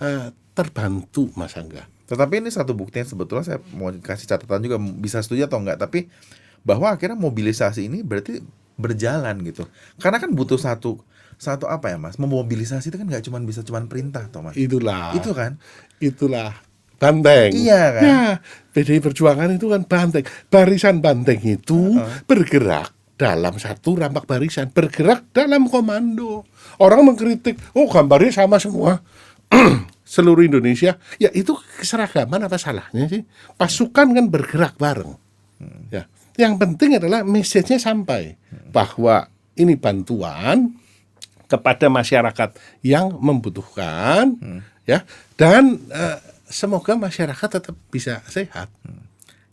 eh, 0.00 0.26
terbantu, 0.54 1.34
Mas 1.34 1.58
Angga. 1.58 1.90
Tetapi 2.10 2.42
ini 2.42 2.50
satu 2.50 2.74
bukti 2.74 2.98
yang 2.98 3.06
sebetulnya 3.06 3.46
saya 3.46 3.58
mau 3.70 3.94
kasih 3.94 4.26
catatan 4.26 4.66
juga 4.66 4.82
bisa 4.82 5.22
setuju 5.22 5.46
atau 5.46 5.62
enggak 5.62 5.78
tapi 5.78 6.10
bahwa 6.66 6.90
akhirnya 6.90 7.14
mobilisasi 7.14 7.86
ini 7.86 8.02
berarti 8.02 8.42
berjalan 8.74 9.38
gitu. 9.46 9.70
Karena 10.02 10.18
kan 10.18 10.34
butuh 10.34 10.58
satu 10.58 10.98
satu 11.38 11.70
apa 11.70 11.94
ya 11.94 11.96
Mas? 11.96 12.18
Memobilisasi 12.18 12.90
itu 12.90 12.98
kan 12.98 13.06
nggak 13.06 13.30
cuma 13.30 13.38
bisa 13.46 13.62
cuma 13.62 13.78
perintah 13.86 14.26
toh 14.26 14.42
Mas. 14.42 14.58
Itulah. 14.58 15.14
Itu 15.14 15.30
kan. 15.30 15.56
itulah 16.02 16.56
banteng. 17.00 17.52
Iya 17.56 17.82
kan? 17.96 18.04
Ya, 18.04 18.24
PDI 18.76 19.00
Perjuangan 19.00 19.48
itu 19.54 19.72
kan 19.72 19.86
banteng. 19.88 20.26
Barisan 20.52 21.00
banteng 21.00 21.40
itu 21.40 21.96
bergerak 22.28 22.92
dalam 23.20 23.56
satu 23.56 24.00
rampak 24.00 24.24
barisan, 24.28 24.68
bergerak 24.72 25.28
dalam 25.32 25.68
komando. 25.68 26.44
Orang 26.80 27.04
mengkritik, 27.08 27.56
oh 27.76 27.88
gambarnya 27.88 28.44
sama 28.44 28.56
semua. 28.60 29.00
Seluruh 30.10 30.42
Indonesia, 30.42 30.98
ya 31.22 31.30
itu 31.30 31.54
keseragaman 31.78 32.42
apa 32.42 32.58
salahnya 32.58 33.06
sih? 33.06 33.22
Pasukan 33.54 34.10
kan 34.10 34.26
bergerak 34.26 34.74
bareng. 34.74 35.14
Ya, 35.86 36.10
yang 36.34 36.58
penting 36.58 36.98
adalah 36.98 37.22
message-nya 37.22 37.78
sampai 37.78 38.34
bahwa 38.74 39.30
ini 39.54 39.78
bantuan 39.78 40.74
kepada 41.46 41.86
masyarakat 41.86 42.50
yang 42.82 43.12
membutuhkan 43.22 44.34
ya 44.82 45.06
dan 45.36 45.78
eh, 45.86 46.18
semoga 46.42 46.98
masyarakat 46.98 47.48
tetap 47.60 47.76
bisa 47.92 48.18
sehat. 48.26 48.66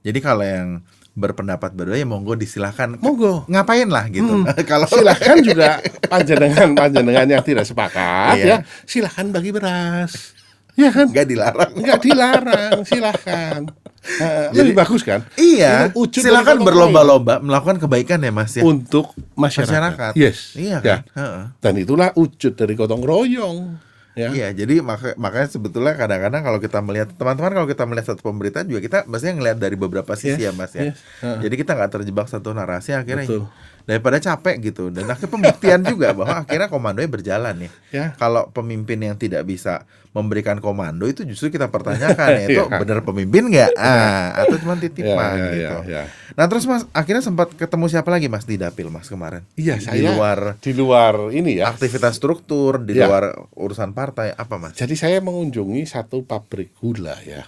Jadi 0.02 0.20
kalau 0.24 0.42
yang 0.42 0.82
berpendapat 1.12 1.74
berbeda 1.74 1.98
ya 1.98 2.06
monggo 2.06 2.38
disilahkan 2.38 3.02
Monggo. 3.02 3.46
ngapain 3.50 3.90
lah 3.90 4.06
gitu. 4.08 4.46
kalau 4.70 4.86
Silahkan 4.86 5.38
juga 5.42 5.82
panjenengan 6.06 6.78
panjenengan 6.78 7.26
yang 7.26 7.42
tidak 7.42 7.66
sepakat 7.66 8.38
Iya. 8.38 8.46
ya 8.46 8.58
silahkan 8.86 9.30
bagi 9.30 9.50
beras. 9.50 10.37
Ya 10.78 10.90
kan? 10.94 11.10
nggak 11.10 11.28
dilarang. 11.28 11.72
Nggak 11.74 12.00
dilarang, 12.02 12.78
silahkan. 12.86 13.62
Eh, 14.08 14.48
lebih 14.56 14.72
bagus 14.72 15.04
kan? 15.04 15.20
Iya, 15.36 15.92
wujud 15.92 16.24
silakan 16.24 16.64
berlomba-lomba 16.64 17.44
melakukan 17.44 17.76
kebaikan 17.76 18.24
ya 18.24 18.32
Mas 18.32 18.56
ya. 18.56 18.64
untuk 18.64 19.12
masyarakat. 19.36 19.68
Masyarakat. 19.68 20.12
Yes. 20.16 20.56
Iya 20.56 20.80
Ya. 20.80 20.80
kan? 20.80 21.00
Heeh. 21.12 21.44
Dan 21.60 21.74
itulah 21.76 22.16
wujud 22.16 22.56
dari 22.56 22.72
gotong 22.72 23.04
royong. 23.04 23.76
Ya. 24.16 24.32
Iya, 24.32 24.48
jadi 24.56 24.80
maka, 24.80 25.12
makanya 25.14 25.52
sebetulnya 25.52 25.94
kadang-kadang 25.94 26.40
kalau 26.40 26.58
kita 26.58 26.80
melihat 26.80 27.12
teman-teman 27.14 27.52
kalau 27.52 27.68
kita 27.68 27.84
melihat 27.84 28.06
satu 28.10 28.24
pemberitaan 28.24 28.66
juga 28.66 28.80
kita 28.80 28.98
mestinya 29.06 29.44
ngelihat 29.44 29.58
dari 29.60 29.76
beberapa 29.76 30.16
sisi 30.16 30.40
Yes, 30.40 30.42
ya 30.42 30.52
Mas 30.56 30.72
ya. 30.72 30.82
yes. 30.88 30.98
Heeh. 31.20 31.38
Jadi 31.44 31.56
kita 31.60 31.72
nggak 31.76 31.92
terjebak 31.92 32.26
satu 32.26 32.50
narasi 32.50 32.96
akhirnya 32.96 33.28
Betul. 33.28 33.44
Daripada 33.88 34.20
capek 34.20 34.56
gitu 34.62 34.92
dan 34.92 35.08
akhirnya 35.08 35.32
pembuktian 35.32 35.80
juga 35.82 36.12
bahwa 36.12 36.44
akhirnya 36.44 36.68
komandonya 36.68 37.08
berjalan 37.08 37.56
nih. 37.58 37.72
Ya. 37.90 38.06
Kalau 38.14 38.52
pemimpin 38.52 39.00
yang 39.00 39.16
tidak 39.16 39.42
bisa 39.42 39.88
memberikan 40.12 40.58
komando 40.58 41.06
itu 41.06 41.22
justru 41.24 41.48
kita 41.48 41.70
pertanyakan 41.70 42.28
ya 42.36 42.46
itu 42.50 42.60
Iya. 42.60 42.74
benar 42.76 43.00
pemimpin 43.02 43.48
nggak? 43.48 43.72
Ah, 43.76 44.34
atau 44.36 44.58
cuma 44.58 44.76
titipan 44.76 45.14
Ya, 45.32 45.40
ya, 45.40 45.48
gitu. 45.48 45.78
ya, 45.80 45.80
ya. 45.88 46.04
Nah 46.34 46.46
terus 46.46 46.66
Mas 46.66 46.84
akhirnya 46.92 47.22
sempat 47.22 47.48
ketemu 47.50 47.86
siapa 47.88 48.10
lagi 48.10 48.26
Mas 48.26 48.44
di 48.44 48.58
dapil 48.58 48.90
Mas 48.90 49.08
kemarin? 49.08 49.46
Iya, 49.56 49.78
di 49.78 49.86
saya 49.86 50.10
luar 50.10 50.58
di 50.58 50.72
luar 50.74 51.32
ini 51.32 51.62
ya. 51.62 51.70
aktivitas 51.70 52.18
struktur, 52.18 52.82
di 52.82 52.92
Ya. 52.94 53.06
luar 53.06 53.30
urusan 53.54 53.94
partai 53.94 54.34
apa 54.34 54.58
Mas? 54.58 54.74
Jadi 54.74 54.94
saya 54.94 55.22
mengunjungi 55.22 55.86
satu 55.86 56.22
pabrik 56.22 56.76
gula 56.76 57.16
ya, 57.22 57.46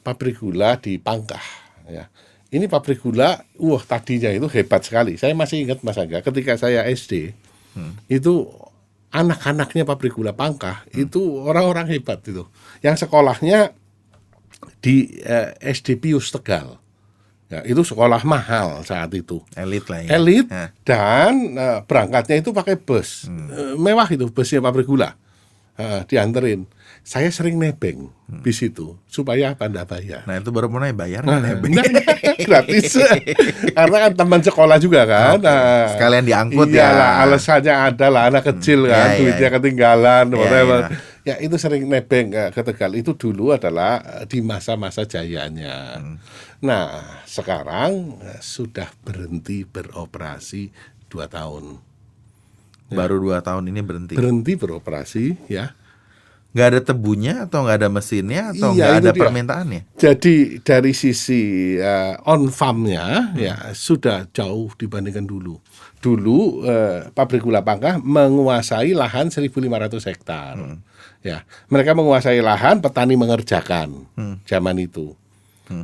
pabrik 0.00 0.40
gula 0.40 0.74
di 0.76 0.96
Pangkah 0.96 1.42
ya. 1.86 2.08
Ini 2.46 2.66
pabrik 2.66 3.00
gula, 3.00 3.34
wah 3.58 3.82
tadinya 3.82 4.30
itu 4.30 4.46
hebat 4.48 4.80
sekali. 4.80 5.18
Saya 5.18 5.34
masih 5.34 5.66
ingat 5.66 5.82
Mas 5.82 5.98
Angga, 5.98 6.22
ketika 6.22 6.54
saya 6.54 6.86
SD 6.86 7.34
itu 8.06 8.46
anak-anaknya 9.10 9.84
pabrik 9.84 10.14
gula 10.14 10.30
Pangkah 10.30 10.86
itu 10.92 11.20
orang-orang 11.40 11.90
hebat 11.90 12.22
itu, 12.22 12.46
yang 12.80 12.94
sekolahnya 12.94 13.74
di 14.78 15.20
eh, 15.20 15.52
SD 15.60 15.96
Pius 15.96 16.30
Tegal. 16.30 16.78
Ya, 17.46 17.62
itu 17.62 17.78
sekolah 17.78 18.26
mahal 18.26 18.82
saat 18.82 19.14
itu 19.14 19.38
Elit 19.54 19.86
lah 19.86 20.02
ya. 20.02 20.18
elit 20.18 20.50
Ya. 20.50 20.74
dan 20.82 21.54
eh, 21.54 21.78
berangkatnya 21.86 22.42
itu 22.42 22.50
pakai 22.50 22.74
bus 22.74 23.30
Eh, 23.30 23.78
mewah 23.78 24.10
itu 24.10 24.26
busnya 24.26 24.58
pabrik 24.58 24.82
gula 24.82 25.14
Eh, 25.78 26.02
dianterin 26.10 26.66
saya 27.06 27.30
sering 27.30 27.54
nebeng 27.54 28.10
bis 28.42 28.58
itu 28.58 28.98
supaya 29.06 29.54
apa 29.54 29.70
ndak 29.70 29.86
bayar 29.86 30.26
Nah 30.26 30.36
itu 30.36 30.50
baru 30.50 30.66
mulai 30.66 30.90
bayar 30.90 31.22
nggak 31.22 31.38
nebeng? 31.40 31.72
Nah, 31.72 31.86
gratis 32.46 32.98
karena 33.78 33.96
kan 34.02 34.12
teman 34.16 34.42
sekolah 34.42 34.76
juga 34.76 35.06
kan 35.06 35.38
Nah, 35.38 35.86
Sekalian 35.88 36.26
diangkut 36.26 36.66
ya. 36.68 36.90
iyalah, 36.90 37.10
alasannya 37.22 37.74
ada 37.86 38.06
lah 38.08 38.22
anak 38.26 38.42
kecil 38.44 38.84
kan 38.84 38.90
Ya, 38.90 39.02
ya, 39.08 39.18
duitnya 39.20 39.48
ya. 39.48 39.54
ketinggalan 39.54 40.24
Ya, 40.26 40.34
whatever. 40.34 40.78
ya. 40.82 40.88
ya 41.24 41.34
itu 41.38 41.54
sering 41.56 41.86
nebeng 41.86 42.30
eh, 42.30 42.50
ke 42.50 42.60
Tegal 42.60 42.92
itu 42.92 43.14
dulu 43.14 43.50
adalah 43.50 44.02
eh, 44.02 44.26
di 44.26 44.42
masa-masa 44.42 45.06
jayanya 45.06 46.02
Hmm. 46.02 46.18
nah 46.58 46.90
sekarang 47.22 48.18
eh, 48.20 48.40
sudah 48.40 48.90
berhenti 49.00 49.62
beroperasi 49.62 50.74
dua 51.06 51.26
tahun 51.26 51.78
Baru 52.88 53.18
dua 53.20 53.38
tahun 53.40 53.66
ini 53.66 53.80
berhenti. 53.80 54.14
berhenti 54.14 54.52
beroperasi 54.54 55.24
ya 55.46 55.70
Nggak 56.56 56.68
ada 56.72 56.80
tebunya 56.80 57.34
atau 57.44 57.68
nggak 57.68 57.76
ada 57.84 57.88
mesinnya 57.92 58.56
atau 58.56 58.72
Iya, 58.72 58.80
nggak 58.80 58.88
itu 58.88 58.96
ada 58.96 59.10
dia. 59.12 59.20
permintaannya? 59.20 59.80
Jadi 60.00 60.34
dari 60.64 60.92
sisi 60.96 61.42
eh, 61.76 62.16
on 62.24 62.48
farmnya 62.48 63.36
ya 63.36 63.76
sudah 63.76 64.24
jauh 64.32 64.72
dibandingkan 64.72 65.28
dulu. 65.28 65.60
Dulu 66.00 66.64
eh, 66.64 67.12
pabrik 67.12 67.44
gula 67.44 67.60
Pangkah 67.60 68.00
menguasai 68.00 68.96
lahan 68.96 69.28
1.500 69.28 69.52
hektar. 70.08 70.56
Ya, 71.20 71.44
mereka 71.68 71.92
menguasai 71.92 72.40
lahan, 72.40 72.80
petani 72.80 73.20
mengerjakan 73.20 74.08
zaman 74.48 74.80
itu. 74.80 75.12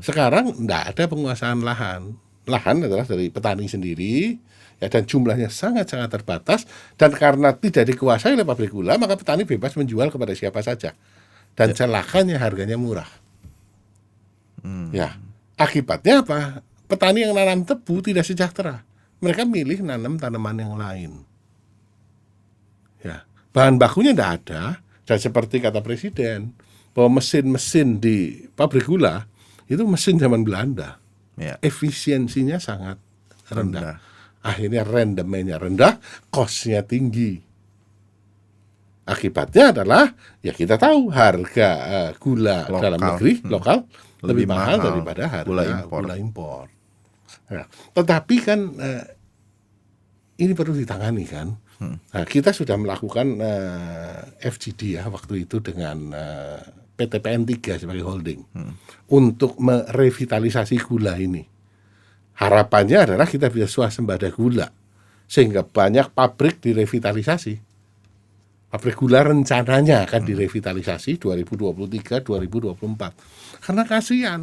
Sekarang 0.00 0.54
tidak 0.54 0.94
ada 0.94 1.04
penguasaan 1.04 1.60
lahan. 1.60 2.14
Lahan 2.46 2.86
adalah 2.86 3.02
dari 3.02 3.28
petani 3.28 3.66
sendiri. 3.66 4.38
Ya, 4.82 4.90
dan 4.90 5.06
jumlahnya 5.06 5.46
sangat-sangat 5.46 6.10
terbatas 6.10 6.66
dan 6.98 7.14
karena 7.14 7.54
tidak 7.54 7.86
dikuasai 7.86 8.34
oleh 8.34 8.42
pabrik 8.42 8.74
gula 8.74 8.98
maka 8.98 9.14
petani 9.14 9.46
bebas 9.46 9.78
menjual 9.78 10.10
kepada 10.10 10.34
siapa 10.34 10.58
saja 10.58 10.98
dan 11.54 11.70
celakanya 11.70 12.42
harganya 12.42 12.74
murah. 12.74 13.06
Ya, 14.90 15.18
akibatnya 15.54 16.26
apa? 16.26 16.66
Petani 16.90 17.22
yang 17.22 17.34
nanam 17.34 17.62
tebu 17.62 18.02
tidak 18.02 18.26
sejahtera. 18.26 18.82
Mereka 19.22 19.46
milih 19.46 19.86
nanam 19.86 20.18
tanaman 20.18 20.58
yang 20.58 20.74
lain. 20.74 21.10
Ya, 23.02 23.22
bahan 23.54 23.78
bakunya 23.78 24.10
tidak 24.14 24.30
ada. 24.42 24.62
Dan 25.02 25.18
seperti 25.18 25.58
kata 25.58 25.82
presiden, 25.82 26.54
bahwa 26.94 27.18
mesin-mesin 27.18 27.98
di 27.98 28.46
pabrik 28.54 28.86
gula 28.86 29.26
itu 29.66 29.82
mesin 29.82 30.20
zaman 30.20 30.46
Belanda. 30.46 31.02
Ya. 31.34 31.58
Efisiensinya 31.64 32.60
sangat 32.62 33.02
rendah. 33.50 33.98
Rendah. 33.98 34.11
Akhirnya 34.42 34.82
rendemennya 34.82 35.56
rendah, 35.56 36.02
kosnya 36.28 36.82
tinggi. 36.82 37.38
Akibatnya 39.02 39.74
adalah 39.74 40.14
ya 40.38 40.50
kita 40.50 40.78
tahu 40.78 41.10
harga 41.10 41.68
eh, 41.84 42.10
gula 42.16 42.66
Lokal. 42.66 42.78
dalam 42.80 43.00
negeri 43.02 43.32
Hmm. 43.38 43.50
lokal 43.50 43.78
lebih, 43.82 44.26
Lebih 44.30 44.46
mahal, 44.46 44.62
mahal 44.62 44.78
daripada 44.80 45.22
harga 45.28 45.48
gula 45.48 45.62
impor. 45.66 46.00
gula 46.00 46.14
impor. 46.16 46.64
Nah, 47.50 47.66
tetapi 47.92 48.36
kan 48.38 48.60
eh, 48.78 49.04
ini 50.38 50.52
perlu 50.54 50.72
ditangani 50.72 51.24
kan. 51.26 51.48
Hmm. 51.78 51.98
Nah, 51.98 52.22
kita 52.24 52.50
sudah 52.50 52.78
melakukan 52.78 53.26
eh, 53.36 54.18
FGD 54.40 54.80
ya 54.94 55.06
waktu 55.06 55.46
itu 55.46 55.58
dengan 55.58 55.98
eh, 56.14 56.62
PT 56.94 57.18
PN 57.18 57.42
3 57.42 57.82
sebagai 57.82 58.06
holding 58.06 58.40
Hmm. 58.54 58.78
untuk 59.08 59.58
merevitalisasi 59.58 60.78
gula 60.78 61.18
ini. 61.18 61.42
Harapannya 62.38 63.10
adalah 63.10 63.28
kita 63.28 63.52
bisa 63.52 63.68
swasembada 63.68 64.32
gula 64.32 64.72
sehingga 65.28 65.64
banyak 65.64 66.12
pabrik 66.12 66.60
direvitalisasi. 66.60 67.54
Pabrik 68.72 68.96
gula 68.96 69.20
rencananya 69.20 70.08
akan 70.08 70.22
direvitalisasi 70.24 71.20
2023 71.20 72.24
2024. 72.24 73.64
Karena 73.64 73.82
kasihan 73.84 74.40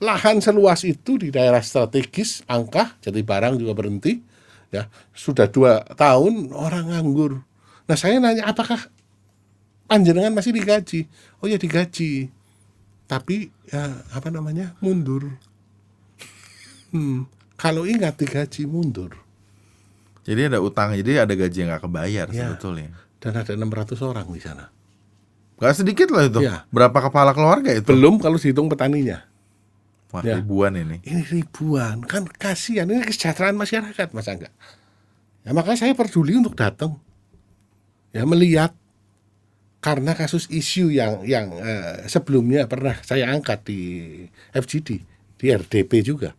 lahan 0.00 0.40
seluas 0.44 0.84
itu 0.84 1.16
di 1.16 1.32
daerah 1.32 1.64
strategis 1.64 2.44
angka 2.44 3.00
jadi 3.00 3.20
barang 3.24 3.56
juga 3.56 3.72
berhenti 3.72 4.20
ya 4.68 4.88
sudah 5.16 5.48
dua 5.48 5.84
tahun 5.96 6.52
orang 6.52 6.92
nganggur. 6.92 7.40
Nah 7.88 7.96
saya 7.96 8.20
nanya 8.20 8.48
apakah 8.50 8.80
panjenengan 9.88 10.34
masih 10.34 10.52
digaji? 10.52 11.06
Oh 11.40 11.48
ya 11.48 11.56
digaji. 11.56 12.32
tapi 13.06 13.54
ya, 13.70 14.02
apa 14.10 14.34
namanya 14.34 14.74
mundur. 14.82 15.30
Hmm, 16.90 17.26
kalau 17.56 17.82
ingat 17.84 18.14
digaji 18.16 18.64
mundur 18.64 19.14
Jadi 20.26 20.50
ada 20.50 20.58
utang, 20.58 20.90
jadi 20.90 21.22
ada 21.22 21.34
gaji 21.38 21.54
yang 21.62 21.70
nggak 21.70 21.84
kebayar 21.86 22.26
Ya. 22.30 22.50
sebetulnya. 22.50 22.90
dan 23.16 23.32
ada 23.38 23.52
600 23.54 23.98
orang 24.02 24.26
di 24.28 24.38
sana. 24.38 24.70
Gak 25.56 25.72
sedikit 25.72 26.10
loh 26.12 26.20
itu. 26.20 26.40
Ya. 26.44 26.68
Berapa 26.68 26.98
kepala 27.00 27.32
keluarga 27.32 27.72
itu? 27.72 27.88
Belum 27.88 28.20
kalau 28.20 28.36
dihitung 28.36 28.68
petaninya. 28.68 29.24
Wah, 30.12 30.22
Ya. 30.22 30.38
ribuan 30.38 30.74
ini. 30.76 30.98
Ini 31.02 31.22
ribuan, 31.26 32.02
kan 32.04 32.26
kasihan 32.26 32.86
ini 32.86 33.02
kesejahteraan 33.02 33.56
masyarakat, 33.56 34.12
masa 34.14 34.36
enggak? 34.36 34.52
Ya 35.42 35.54
makanya 35.54 35.78
saya 35.80 35.94
peduli 35.94 36.38
untuk 36.38 36.54
datang. 36.54 36.98
Ya 38.14 38.26
melihat 38.26 38.74
karena 39.78 40.12
kasus 40.12 40.50
isu 40.50 40.90
yang 40.90 41.22
yang 41.22 41.50
eh, 41.56 42.06
sebelumnya 42.06 42.66
pernah 42.66 42.98
saya 43.02 43.30
angkat 43.30 43.62
di 43.66 43.80
FGD, 44.52 44.88
di 45.38 45.46
RDP 45.46 46.02
juga. 46.02 46.34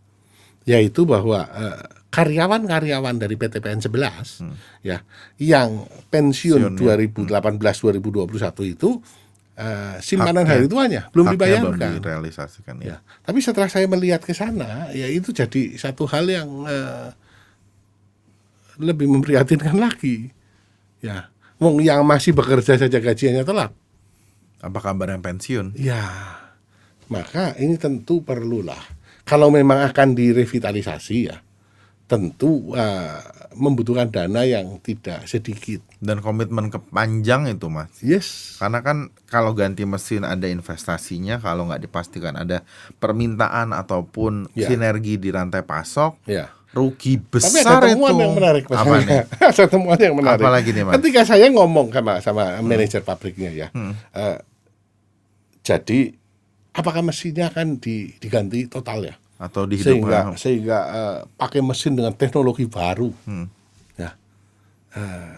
Yaitu 0.68 1.08
bahwa 1.08 1.48
eh, 1.48 1.80
karyawan-karyawan 2.12 3.16
dari 3.16 3.36
PTPN 3.36 3.80
11 3.80 4.44
ya 4.84 5.00
yang 5.40 5.88
pensiun 6.12 6.76
Pensiunnya. 6.76 6.98
2018 7.08 7.56
2021 7.56 8.74
itu 8.76 8.90
eh, 9.56 9.96
simpanan 10.04 10.44
Haknya. 10.44 10.52
hari 10.52 10.66
tuanya 10.68 11.02
belum 11.12 11.26
Haknya 11.32 11.64
belum 11.64 11.76
dibayarkan. 11.80 11.92
direalisasikan 12.04 12.76
ya. 12.84 12.86
Ya, 12.86 12.98
tapi 13.24 13.40
setelah 13.40 13.70
saya 13.72 13.88
melihat 13.88 14.20
ke 14.20 14.36
sana, 14.36 14.92
ya 14.92 15.08
itu 15.08 15.32
jadi 15.32 15.76
satu 15.80 16.04
hal 16.10 16.28
yang 16.28 16.50
eh, 16.68 17.10
lebih 18.78 19.08
memprihatinkan 19.10 19.78
lagi. 19.78 20.30
Ya, 21.02 21.30
wong 21.62 21.82
yang 21.86 22.02
masih 22.06 22.34
bekerja 22.34 22.78
saja 22.78 22.98
gajiannya 22.98 23.46
telat. 23.46 23.72
Apa 24.58 24.80
kabar 24.82 25.14
yang 25.14 25.22
pensiun? 25.22 25.78
Ya, 25.78 26.02
maka 27.10 27.54
ini 27.62 27.78
tentu 27.78 28.26
perlulah. 28.26 28.97
Kalau 29.28 29.52
memang 29.52 29.84
akan 29.84 30.16
direvitalisasi 30.16 31.18
ya, 31.28 31.44
tentu 32.08 32.72
eh, 32.72 33.20
membutuhkan 33.54 34.08
dana 34.08 34.42
yang 34.42 34.80
tidak 34.80 35.28
sedikit. 35.28 35.84
Dan 35.98 36.22
komitmen 36.22 36.70
kepanjang 36.70 37.50
itu 37.50 37.68
mas. 37.68 37.92
Yes. 38.00 38.56
Karena 38.56 38.80
kan 38.80 38.98
kalau 39.26 39.52
ganti 39.52 39.84
mesin 39.84 40.24
ada 40.24 40.46
investasinya, 40.46 41.36
kalau 41.38 41.68
nggak 41.68 41.84
dipastikan 41.84 42.38
ada 42.38 42.64
permintaan 42.98 43.74
ataupun 43.74 44.48
Ya. 44.54 44.70
sinergi 44.70 45.18
di 45.18 45.28
rantai 45.28 45.66
pasok, 45.66 46.22
Ya. 46.24 46.54
rugi 46.72 47.18
Tapi 47.18 47.28
besar 47.34 47.82
ada 47.82 47.90
temuan 47.90 48.14
itu. 48.14 48.22
yang 48.22 48.34
menarik 48.34 48.64
Mas. 48.70 48.78
Apa 48.78 48.96
nih? 49.02 49.22
ada 49.50 49.64
temuan 49.66 49.98
yang 49.98 50.16
menarik. 50.16 50.40
Apa 50.40 50.50
lagi 50.54 50.70
nih, 50.72 50.84
Mas? 50.86 50.94
Ketika 50.96 51.22
saya 51.26 51.46
ngomong 51.50 51.88
sama 51.90 52.14
sama 52.22 52.44
manajer 52.62 53.02
pabriknya 53.02 53.50
ya. 53.52 53.68
Hmm. 53.74 53.92
eh, 54.14 54.38
jadi 55.60 56.16
apakah 56.78 57.02
mesinnya 57.02 57.50
akan 57.50 57.82
di- 57.82 58.14
diganti 58.22 58.70
total 58.70 59.10
ya? 59.10 59.16
Atau 59.42 59.66
di 59.66 59.82
Sehingga 59.82 60.38
sehingga 60.38 60.78
eh, 60.94 61.20
pakai 61.34 61.66
mesin 61.66 61.98
dengan 61.98 62.14
teknologi 62.14 62.70
baru. 62.70 63.10
Hmm. 63.26 63.50
Ya. 63.98 64.14
Eh, 64.94 65.36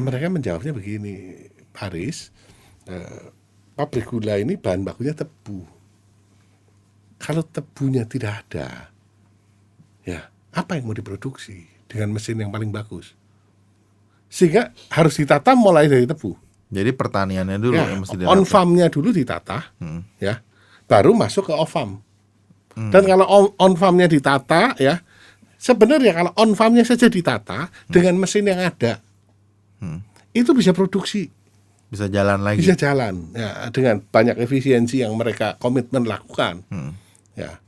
mereka 0.00 0.32
menjawabnya 0.32 0.72
begini, 0.72 1.48
Paris, 1.76 2.32
eh, 2.88 3.28
pabrik 3.76 4.08
gula 4.08 4.40
ini 4.40 4.56
bahan 4.56 4.84
bakunya 4.84 5.12
tebu. 5.12 5.64
Kalau 7.20 7.44
tebunya 7.44 8.08
tidak 8.08 8.48
ada, 8.48 8.88
ya 10.08 10.32
apa 10.56 10.80
yang 10.80 10.88
mau 10.88 10.96
diproduksi 10.96 11.68
dengan 11.84 12.16
mesin 12.16 12.40
yang 12.40 12.48
paling 12.48 12.72
bagus? 12.72 13.12
Sehingga 14.30 14.72
harus 14.88 15.20
ditata 15.20 15.52
mulai 15.52 15.90
dari 15.90 16.08
tebu. 16.08 16.32
Jadi 16.70 16.90
pertaniannya 16.94 17.58
dulu 17.58 17.74
Ya, 17.74 17.90
yang 17.90 18.00
mesti 18.00 18.14
on 18.14 18.22
dirapin. 18.40 18.46
farmnya 18.46 18.86
dulu 18.86 19.10
ditata, 19.10 19.74
Hmm. 19.76 20.06
ya, 20.16 20.38
baru 20.86 21.10
masuk 21.12 21.50
ke 21.50 21.54
off 21.54 21.70
farm. 21.70 21.98
Dan 22.72 23.02
kalau 23.02 23.26
on, 23.26 23.44
on 23.58 23.72
farmnya 23.74 24.06
ditata, 24.06 24.78
ya, 24.78 25.02
sebenarnya 25.56 26.14
kalau 26.14 26.32
on 26.32 26.54
farmnya 26.54 26.86
saja 26.86 27.10
ditata 27.10 27.66
dengan 27.86 28.14
mesin 28.16 28.46
yang 28.46 28.62
ada, 28.62 29.02
Hmm. 29.82 30.00
itu 30.30 30.54
bisa 30.54 30.70
produksi, 30.70 31.26
bisa 31.86 32.06
jalan 32.06 32.38
lagi. 32.40 32.62
bisa 32.62 32.72
jalan, 32.72 33.34
ya, 33.34 33.66
dengan 33.68 33.98
banyak 34.00 34.38
efisiensi 34.38 35.02
yang 35.02 35.10
mereka 35.12 35.58
komitmen 35.58 36.06
lakukan, 36.06 36.62
Hmm. 36.70 36.94
ya. 37.34 37.58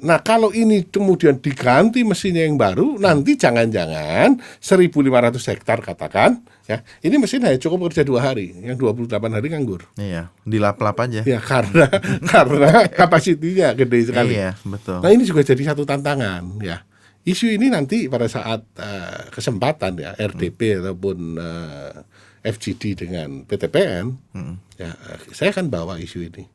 Nah 0.00 0.18
kalau 0.24 0.50
ini 0.50 0.88
kemudian 0.88 1.36
diganti 1.38 2.00
mesinnya 2.02 2.48
yang 2.48 2.56
baru, 2.56 2.96
nanti 2.96 3.36
jangan-jangan 3.36 4.40
1.500 4.58 5.50
hektar 5.52 5.78
katakan, 5.84 6.40
ya, 6.64 6.80
ini 7.04 7.20
mesin 7.20 7.44
hanya 7.44 7.60
cukup 7.60 7.92
kerja 7.92 8.02
dua 8.02 8.32
hari, 8.32 8.56
yang 8.64 8.80
28 8.80 9.12
hari 9.12 9.46
nganggur. 9.52 9.84
Iya, 10.00 10.32
dilap-lap 10.48 10.96
aja. 11.04 11.20
Ya 11.22 11.38
karena 11.38 11.86
karena 12.32 12.88
kapasitinya 12.88 13.76
gede 13.76 14.08
sekali. 14.08 14.40
Iya, 14.40 14.56
betul. 14.64 15.04
Nah 15.04 15.10
ini 15.12 15.28
juga 15.28 15.44
jadi 15.44 15.62
satu 15.72 15.84
tantangan 15.84 16.60
ya. 16.64 16.80
Isu 17.20 17.52
ini 17.52 17.68
nanti 17.68 18.08
pada 18.08 18.24
saat 18.32 18.64
eh, 18.80 19.28
kesempatan 19.28 20.00
ya 20.00 20.16
RDP 20.16 20.80
ataupun 20.80 21.36
eh, 21.36 21.92
FGD 22.40 22.96
dengan 22.96 23.44
PTPN, 23.44 24.04
ya 24.80 24.88
eh, 24.96 25.20
saya 25.36 25.52
akan 25.52 25.68
bawa 25.68 26.00
isu 26.00 26.24
ini. 26.24 26.48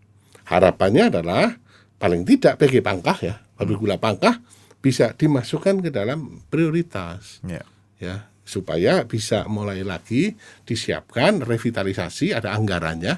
Harapannya 0.50 1.14
adalah 1.14 1.54
paling 1.96 2.28
tidak 2.28 2.60
PG 2.60 2.84
Pangkah 2.84 3.18
ya, 3.20 3.40
pabrik 3.56 3.80
gula 3.80 3.96
Pangkah 3.98 4.40
bisa 4.80 5.16
dimasukkan 5.18 5.82
ke 5.82 5.90
dalam 5.90 6.46
prioritas 6.48 7.42
Iya. 7.42 7.64
ya 7.98 8.16
supaya 8.46 9.02
bisa 9.10 9.50
mulai 9.50 9.82
lagi 9.82 10.38
disiapkan 10.70 11.42
revitalisasi 11.42 12.30
ada 12.30 12.54
anggarannya 12.54 13.18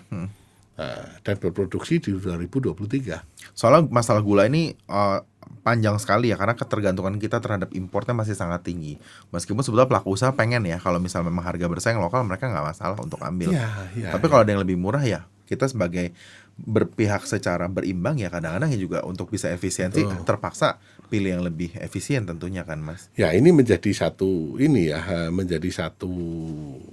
eh, 0.79 1.05
dan 1.19 1.35
berproduksi 1.35 1.99
di 1.99 2.15
2023. 2.15 3.51
Soalnya 3.51 3.91
masalah 3.91 4.23
gula 4.23 4.47
ini 4.47 4.71
eh, 4.71 5.19
panjang 5.67 5.99
sekali 5.99 6.31
ya 6.31 6.39
karena 6.39 6.55
ketergantungan 6.55 7.19
kita 7.19 7.43
terhadap 7.43 7.75
importnya 7.75 8.15
masih 8.15 8.39
sangat 8.39 8.63
tinggi. 8.63 8.95
Meskipun 9.35 9.59
sebetulnya 9.67 9.91
pelaku 9.91 10.15
usaha 10.15 10.31
pengen 10.31 10.63
ya 10.63 10.79
kalau 10.79 11.03
misal 11.03 11.27
memang 11.27 11.43
harga 11.43 11.67
bersaing 11.67 11.99
lokal 11.99 12.23
mereka 12.23 12.47
nggak 12.47 12.63
masalah 12.63 12.97
untuk 13.03 13.19
ambil. 13.19 13.51
Ya, 13.51 13.67
ya, 13.99 14.15
Tapi 14.15 14.31
kalau 14.31 14.47
ada 14.47 14.51
yang 14.55 14.63
lebih 14.63 14.79
murah 14.79 15.03
ya 15.03 15.27
kita 15.47 15.67
sebagai 15.67 16.11
berpihak 16.57 17.29
secara 17.29 17.69
berimbang 17.69 18.17
ya 18.17 18.33
kadang-kadang 18.33 18.73
ya 18.73 18.79
juga 18.81 18.99
untuk 19.05 19.29
bisa 19.29 19.53
efisiensi 19.53 20.01
Betul. 20.01 20.25
terpaksa 20.25 20.81
pilih 21.07 21.39
yang 21.39 21.43
lebih 21.45 21.71
efisien 21.79 22.25
tentunya 22.27 22.65
kan 22.67 22.81
mas. 22.83 23.07
Ya 23.15 23.31
ini 23.31 23.53
menjadi 23.53 23.87
satu 23.93 24.57
ini 24.59 24.91
ya 24.91 25.29
menjadi 25.31 25.69
satu 25.71 26.11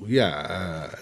ya 0.06 0.30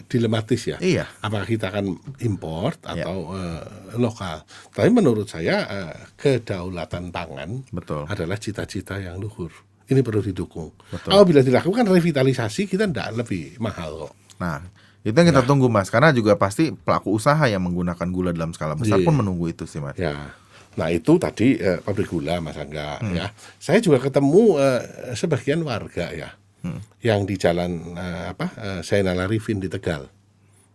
dilematis 0.09 0.63
ya. 0.73 0.79
Iya. 0.81 1.05
Apakah 1.21 1.45
kita 1.45 1.69
akan 1.75 1.99
import 2.25 2.81
Ya. 2.89 3.05
atau 3.05 3.35
eh, 3.37 3.63
lokal? 4.01 4.47
Tapi 4.73 4.89
menurut 4.89 5.29
saya 5.29 5.57
eh, 5.69 5.95
kedaulatan 6.17 7.13
pangan 7.13 7.67
Betul. 7.69 8.09
adalah 8.09 8.39
cita-cita 8.41 8.97
yang 8.97 9.21
luhur. 9.21 9.53
Ini 9.91 10.01
perlu 10.01 10.25
didukung. 10.25 10.73
Betul. 10.89 11.11
Apabila 11.13 11.45
dilakukan 11.45 11.85
revitalisasi 11.85 12.65
kita 12.71 12.89
tidak 12.89 13.27
lebih 13.27 13.61
mahal 13.61 14.09
kok. 14.09 14.15
Nah 14.41 14.63
itu 15.03 15.13
yang 15.13 15.29
kita 15.29 15.43
tunggu 15.43 15.67
mas 15.67 15.87
karena 15.87 16.11
juga 16.11 16.35
pasti 16.35 16.71
pelaku 16.71 17.13
usaha 17.13 17.43
yang 17.45 17.61
menggunakan 17.61 18.07
gula 18.09 18.31
dalam 18.31 18.51
skala 18.51 18.75
besar 18.75 18.99
Iya. 18.99 19.05
pun 19.05 19.15
menunggu 19.15 19.47
itu 19.47 19.65
sih 19.65 19.79
mas. 19.79 19.95
Ya. 19.95 20.35
Nah 20.73 20.89
itu 20.89 21.17
tadi 21.17 21.55
eh, 21.55 21.79
pabrik 21.79 22.09
gula 22.09 22.39
Mas 22.39 22.57
Angga 22.57 22.97
Hmm. 22.97 23.13
ya. 23.13 23.29
Saya 23.59 23.77
juga 23.79 24.01
ketemu 24.01 24.57
eh, 24.57 24.81
sebagian 25.13 25.61
warga 25.63 26.09
ya 26.09 26.33
Hmm. 26.63 26.79
yang 27.01 27.23
di 27.23 27.35
jalan 27.35 27.93
eh, 27.93 28.25
apa 28.31 28.47
eh, 28.55 28.81
Zainal 28.81 29.19
Arifin 29.21 29.59
di 29.59 29.67
Tegal. 29.67 30.07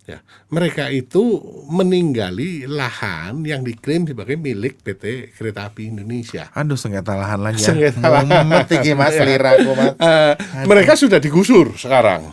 Ya, 0.04 0.24
mereka 0.48 0.88
itu 0.88 1.20
meninggali 1.68 2.64
lahan 2.64 3.44
yang 3.44 3.60
diklaim 3.60 4.04
sebagai 4.04 4.36
milik 4.36 4.80
PT 4.80 5.36
Kereta 5.36 5.68
Api 5.68 5.92
Indonesia. 5.92 6.48
Aduh 6.54 6.76
sengketa 6.76 7.12
lahan 7.12 7.44
lagi 7.44 7.60
ya. 7.60 7.68
Sengketa 7.68 8.08
lahan. 8.08 8.48
Mas 8.48 8.72
Ya. 9.20 9.24
liraku 9.24 9.72
mas. 9.74 9.92
Eh, 9.98 10.34
mereka 10.64 10.96
sudah 10.96 11.20
digusur 11.20 11.76
sekarang. 11.76 12.32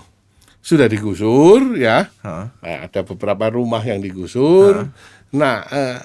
Sudah 0.64 0.88
digusur 0.88 1.76
ya. 1.76 2.08
Heeh. 2.24 2.46
Nah, 2.56 2.78
ada 2.88 3.04
beberapa 3.04 3.52
rumah 3.52 3.84
yang 3.84 4.00
digusur. 4.00 4.88
Nah, 5.36 5.60
eh, 5.68 6.00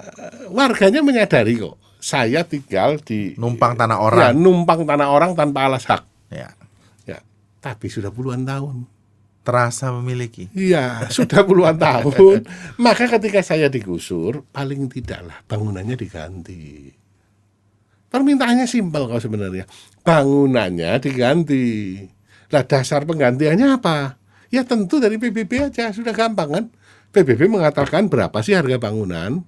warganya 0.51 0.99
menyadari 0.99 1.55
kok. 1.55 1.79
Saya 1.95 2.43
tinggal 2.43 2.99
di 2.99 3.39
Numpang 3.39 3.79
tanah 3.79 3.95
ya, 3.95 4.03
orang. 4.03 4.31
numpang 4.35 4.83
tanah 4.83 5.07
orang 5.07 5.31
tanpa 5.31 5.67
alas 5.67 5.87
hak. 5.87 6.03
Ya. 6.27 6.51
Ya, 7.03 7.23
tapi 7.63 7.87
sudah 7.87 8.11
puluhan 8.11 8.43
tahun. 8.43 8.83
Terasa 9.39 9.95
memiliki. 9.95 10.51
Iya, 10.51 11.07
sudah 11.07 11.47
puluhan 11.47 11.79
tahun. 11.87 12.43
Maka 12.75 13.07
ketika 13.15 13.39
saya 13.39 13.71
digusur, 13.71 14.43
paling 14.51 14.91
tidaklah 14.91 15.39
bangunannya 15.47 15.95
diganti. 15.95 16.91
Permintaannya 18.11 18.67
simpel 18.67 19.07
kok 19.07 19.23
sebenarnya. 19.23 19.63
Bangunannya 20.03 20.99
diganti. 20.99 21.99
Lah 22.51 22.63
dasar 22.65 23.05
penggantiannya 23.05 23.79
apa? 23.79 24.18
Ya 24.49 24.65
tentu 24.65 24.97
dari 24.97 25.21
PBB 25.21 25.69
aja, 25.69 25.93
sudah 25.93 26.13
gampang 26.13 26.49
kan? 26.49 26.65
PBB 27.13 27.49
mengatakan 27.49 28.09
berapa 28.09 28.37
sih 28.41 28.53
harga 28.57 28.77
bangunan. 28.81 29.41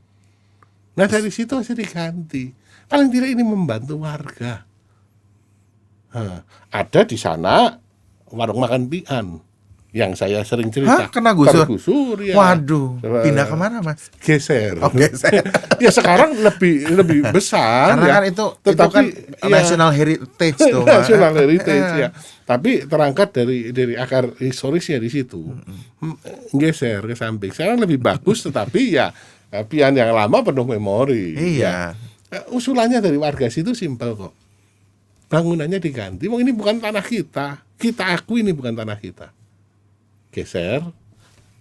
Nah 0.97 1.07
dari 1.09 1.29
situ 1.33 1.57
aja 1.57 1.73
diganti. 1.73 2.53
Paling 2.85 3.09
tidak 3.09 3.29
ini 3.33 3.43
membantu 3.45 4.01
warga. 4.01 4.65
Hah, 6.11 6.43
ada 6.69 7.01
di 7.07 7.15
sana 7.15 7.79
warung 8.27 8.59
makan 8.59 8.91
pian 8.91 9.39
yang 9.91 10.15
saya 10.15 10.39
sering 10.47 10.71
cerita. 10.71 10.95
Hah, 10.95 11.07
kena 11.11 11.35
gusur? 11.35 11.67
Tergusur, 11.67 12.15
ya. 12.23 12.31
Waduh, 12.31 13.03
pindah 13.03 13.43
ke 13.43 13.55
mana 13.59 13.83
mas? 13.83 14.07
Geser. 14.23 14.79
Oke, 14.79 15.11
saya. 15.19 15.43
ya 15.83 15.91
sekarang 15.91 16.31
lebih 16.39 16.87
lebih 16.95 17.19
besar. 17.27 17.99
Karena 17.99 18.07
ya. 18.07 18.13
kan 18.15 18.23
itu 18.23 18.45
itu 18.55 18.67
Tetapi, 18.71 18.95
kan 18.95 19.05
ya, 19.11 19.47
national 19.51 19.91
heritage 19.91 20.59
tuh. 20.63 20.83
National 20.95 21.33
heritage 21.35 21.87
Eh. 21.91 21.99
ya. 22.07 22.09
Tapi 22.47 22.87
terangkat 22.87 23.35
dari 23.35 23.75
dari 23.75 23.99
akar 23.99 24.31
historisnya 24.39 24.95
di 24.95 25.11
situ. 25.11 25.43
Hmm, 25.99 26.15
Geser 26.55 27.03
ke 27.03 27.15
samping. 27.15 27.51
Sekarang 27.51 27.75
lebih 27.83 27.99
bagus 27.99 28.43
tetapi 28.47 28.95
ya 28.95 29.11
pian 29.67 29.91
yang 29.91 30.15
lama 30.15 30.39
penuh 30.39 30.63
memori. 30.71 31.35
Iya. 31.35 31.67
Ya. 31.67 31.75
Eh, 32.31 32.43
Usulannya 32.55 33.03
dari 33.03 33.19
warga 33.19 33.51
situ 33.51 33.75
simpel 33.75 34.15
kok. 34.15 34.31
Bangunannya 35.27 35.83
diganti. 35.83 36.31
Wong 36.31 36.47
ini 36.47 36.55
bukan 36.55 36.79
tanah 36.79 37.03
kita. 37.03 37.59
Kita 37.75 38.15
akui 38.15 38.39
ini 38.39 38.55
bukan 38.55 38.71
tanah 38.71 38.95
kita. 38.95 39.40
Geser 40.31 40.81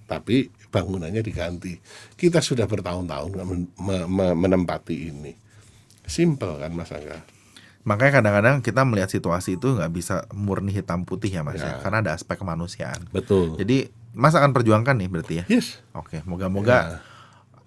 tapi 0.06 0.50
bangunannya 0.70 1.22
diganti. 1.22 1.78
Kita 2.14 2.42
sudah 2.42 2.66
bertahun-tahun 2.66 3.30
men- 3.36 3.70
me- 3.78 4.08
me- 4.10 4.34
menempati 4.34 5.10
ini. 5.10 5.30
Simpel 6.02 6.58
kan 6.58 6.74
Mas 6.74 6.90
Angga? 6.90 7.22
Makanya 7.86 8.18
kadang-kadang 8.18 8.56
kita 8.60 8.82
melihat 8.82 9.06
situasi 9.08 9.54
itu 9.54 9.78
nggak 9.78 9.90
bisa 9.90 10.26
murni 10.34 10.74
hitam 10.74 11.06
putih 11.06 11.30
ya 11.30 11.40
mas 11.40 11.56
ya, 11.56 11.78
Ya. 11.78 11.80
karena 11.80 12.02
ada 12.02 12.10
aspek 12.12 12.36
kemanusiaan. 12.36 13.06
Betul. 13.08 13.54
Jadi 13.56 13.88
mas 14.12 14.34
akan 14.34 14.50
perjuangkan 14.50 14.98
nih 14.98 15.08
berarti 15.08 15.34
ya. 15.40 15.44
Yes. 15.48 15.78
Oke, 15.94 16.20
moga-moga 16.26 17.00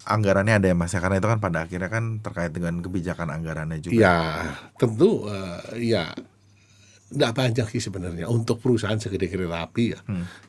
anggarannya 0.04 0.60
ada 0.60 0.66
ya 0.68 0.76
mas 0.76 0.92
ya, 0.92 1.00
karena 1.00 1.16
itu 1.18 1.26
kan 1.26 1.40
pada 1.40 1.64
akhirnya 1.64 1.88
kan 1.88 2.20
terkait 2.20 2.52
dengan 2.52 2.78
kebijakan 2.78 3.32
anggarannya 3.32 3.80
juga. 3.80 3.96
Ya, 3.96 4.16
tentu 4.76 5.24
eh, 5.26 5.88
ya 5.96 6.12
tidak 7.14 7.32
banyak 7.32 7.66
sih 7.70 7.80
sebenarnya 7.80 8.26
untuk 8.26 8.58
perusahaan 8.58 8.98
segede 8.98 9.26
kereta 9.26 9.62
api 9.62 9.84
ya. 9.94 10.00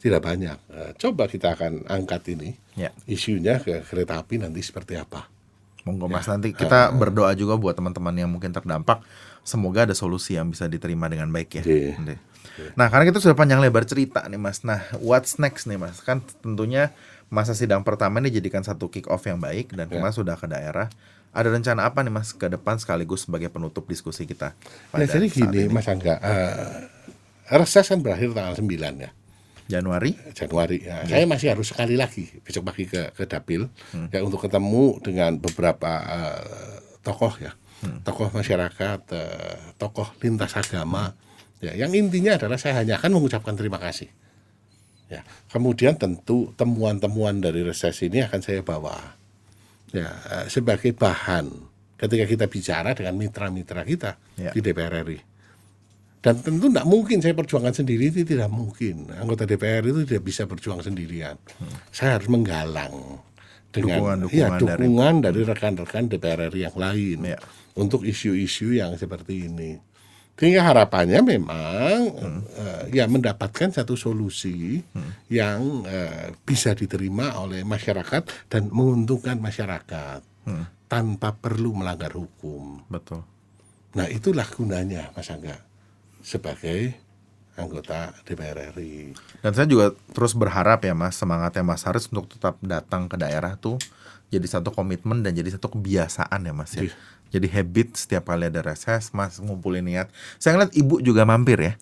Tidak 0.02 0.18
banyak. 0.20 0.58
Eh, 0.68 0.92
coba 0.98 1.26
kita 1.26 1.54
akan 1.54 1.86
angkat 1.86 2.34
ini 2.34 2.58
Ya. 2.74 2.90
isunya 3.06 3.62
ke 3.62 3.80
kereta 3.82 4.18
api 4.18 4.42
nanti 4.42 4.60
seperti 4.60 4.98
apa. 4.98 5.30
Monggo 5.86 6.10
mas 6.10 6.26
nanti 6.26 6.50
kita 6.50 6.90
berdoa 6.92 7.30
juga 7.32 7.54
buat 7.56 7.72
teman-teman 7.72 8.18
yang 8.18 8.28
mungkin 8.28 8.50
terdampak. 8.50 9.06
Semoga 9.46 9.86
ada 9.86 9.94
solusi 9.94 10.34
yang 10.34 10.50
bisa 10.50 10.66
diterima 10.66 11.06
dengan 11.06 11.30
baik 11.30 11.62
ya. 11.62 11.64
Oke. 11.64 11.86
Nah 12.74 12.90
karena 12.90 13.06
kita 13.06 13.22
sudah 13.22 13.38
panjang 13.38 13.62
lebar 13.62 13.86
cerita 13.86 14.26
nih 14.26 14.42
mas. 14.42 14.66
Nah 14.66 14.82
what's 14.98 15.38
next 15.38 15.70
nih 15.70 15.78
mas? 15.78 16.02
Kan 16.02 16.26
tentunya 16.42 16.90
masa 17.30 17.54
sidang 17.54 17.86
pertama 17.86 18.18
ini 18.18 18.30
dijadikan 18.30 18.62
satu 18.62 18.90
kick 18.90 19.06
off 19.06 19.22
yang 19.24 19.38
baik 19.38 19.74
dan 19.74 19.86
Ya. 19.86 19.98
kemarin 19.98 20.16
sudah 20.16 20.34
ke 20.34 20.50
daerah. 20.50 20.90
Ada 21.36 21.52
rencana 21.52 21.84
apa 21.84 22.00
nih 22.00 22.16
mas 22.16 22.32
ke 22.32 22.48
depan 22.48 22.80
sekaligus 22.80 23.28
sebagai 23.28 23.52
penutup 23.52 23.84
diskusi 23.92 24.24
kita? 24.24 24.56
Nah, 24.56 24.96
pada 24.96 25.04
jadi 25.04 25.28
saat 25.28 25.36
gini 25.52 25.68
ini? 25.68 25.74
Mas 25.76 25.84
Angga, 25.92 26.16
eh, 26.24 26.88
reses 27.52 27.92
kan 27.92 28.00
berakhir 28.00 28.32
tanggal 28.32 28.56
9 28.56 29.04
ya. 29.04 29.12
Januari. 29.66 30.16
Januari. 30.32 30.78
Ya, 30.86 31.04
Saya 31.04 31.26
masih 31.28 31.52
harus 31.52 31.76
sekali 31.76 32.00
lagi 32.00 32.30
besok 32.46 32.70
pagi 32.70 32.86
ke 32.88 33.12
ke 33.12 33.28
dapil 33.28 33.68
ya 34.14 34.22
untuk 34.24 34.46
ketemu 34.46 35.02
dengan 35.04 35.36
beberapa 35.36 35.92
eh, 36.08 36.80
tokoh 37.04 37.36
ya, 37.42 37.52
tokoh 38.08 38.32
masyarakat, 38.32 39.00
eh, 39.12 39.58
tokoh 39.76 40.08
lintas 40.24 40.56
agama. 40.56 41.18
Ya, 41.60 41.76
yang 41.76 41.92
intinya 41.98 42.38
adalah 42.38 42.62
saya 42.62 42.80
hanya 42.80 43.02
akan 43.02 43.18
mengucapkan 43.20 43.58
terima 43.58 43.82
kasih. 43.82 44.08
Ya, 45.12 45.26
kemudian 45.52 45.98
tentu 46.00 46.54
temuan-temuan 46.56 47.44
dari 47.44 47.62
reses 47.62 48.00
ini 48.06 48.24
akan 48.26 48.40
saya 48.42 48.62
bawa 48.62 49.18
ya 49.96 50.12
eh, 50.12 50.46
sebagai 50.48 50.92
bahan 50.92 51.48
ketika 51.96 52.26
kita 52.28 52.46
bicara 52.46 52.92
dengan 52.92 53.16
mitra-mitra 53.16 53.82
kita 53.82 54.20
Ya. 54.36 54.52
di 54.52 54.60
DPR 54.60 55.00
RI. 55.02 55.20
Dan 56.20 56.42
tentu 56.42 56.68
tidak 56.68 56.84
mungkin 56.84 57.22
saya 57.22 57.32
perjuangkan 57.32 57.72
sendiri 57.72 58.10
itu 58.10 58.26
tidak 58.26 58.50
mungkin. 58.50 59.14
Anggota 59.14 59.46
DPR 59.46 59.86
itu 59.86 60.04
tidak 60.04 60.26
bisa 60.26 60.44
berjuang 60.44 60.82
sendirian. 60.82 61.38
Saya 61.94 62.18
harus 62.18 62.26
menggalang 62.28 63.22
dengan 63.70 64.02
Dukungan-dukungan 64.26 64.34
ya, 64.34 64.48
dari- 64.58 64.82
dukungan 64.82 65.16
dari 65.22 65.42
rekan-rekan 65.46 66.04
DPR 66.10 66.50
RI 66.50 66.66
yang 66.66 66.76
lain 66.76 67.18
Ya. 67.24 67.38
untuk 67.78 68.02
isu-isu 68.04 68.74
yang 68.74 68.98
seperti 68.98 69.46
ini. 69.46 69.78
Sehingga 70.36 70.68
harapannya 70.68 71.24
memang 71.24 72.00
eh, 72.60 72.84
ya 72.92 73.08
mendapatkan 73.08 73.72
satu 73.72 73.96
solusi 73.96 74.84
yang 75.32 75.88
eh, 75.88 76.36
bisa 76.44 76.76
diterima 76.76 77.40
oleh 77.40 77.64
masyarakat 77.64 78.52
dan 78.52 78.68
menguntungkan 78.68 79.40
masyarakat 79.40 80.20
tanpa 80.86 81.34
perlu 81.34 81.74
melanggar 81.74 82.14
hukum. 82.14 82.86
Betul. 82.92 83.26
Nah 83.96 84.12
itulah 84.12 84.46
gunanya 84.46 85.10
Mas 85.16 85.32
Angga 85.32 85.56
sebagai 86.20 87.06
anggota 87.56 88.12
DPR 88.28 88.76
RI. 88.76 89.16
Dan 89.40 89.52
saya 89.56 89.68
juga 89.68 89.96
terus 90.12 90.36
berharap 90.36 90.84
ya 90.84 90.92
mas 90.92 91.16
semangatnya 91.16 91.64
Mas 91.64 91.88
Haris 91.88 92.12
untuk 92.12 92.28
tetap 92.28 92.60
datang 92.60 93.08
ke 93.08 93.16
daerah 93.16 93.56
tuh 93.56 93.80
jadi 94.28 94.44
satu 94.44 94.76
komitmen 94.76 95.24
dan 95.24 95.32
jadi 95.32 95.56
satu 95.56 95.72
kebiasaan 95.72 96.44
ya 96.44 96.54
mas 96.54 96.76
ya. 96.76 96.92
Iya. 96.92 96.94
Jadi 97.36 97.48
habit 97.50 97.88
setiap 97.94 98.24
kali 98.26 98.48
ada 98.48 98.62
reses 98.62 99.12
mas 99.12 99.36
ngumpulin 99.38 99.84
niat. 99.84 100.08
Saya 100.36 100.56
ngeliat 100.56 100.72
ibu 100.72 101.00
juga 101.00 101.22
mampir 101.22 101.60
ya. 101.60 101.74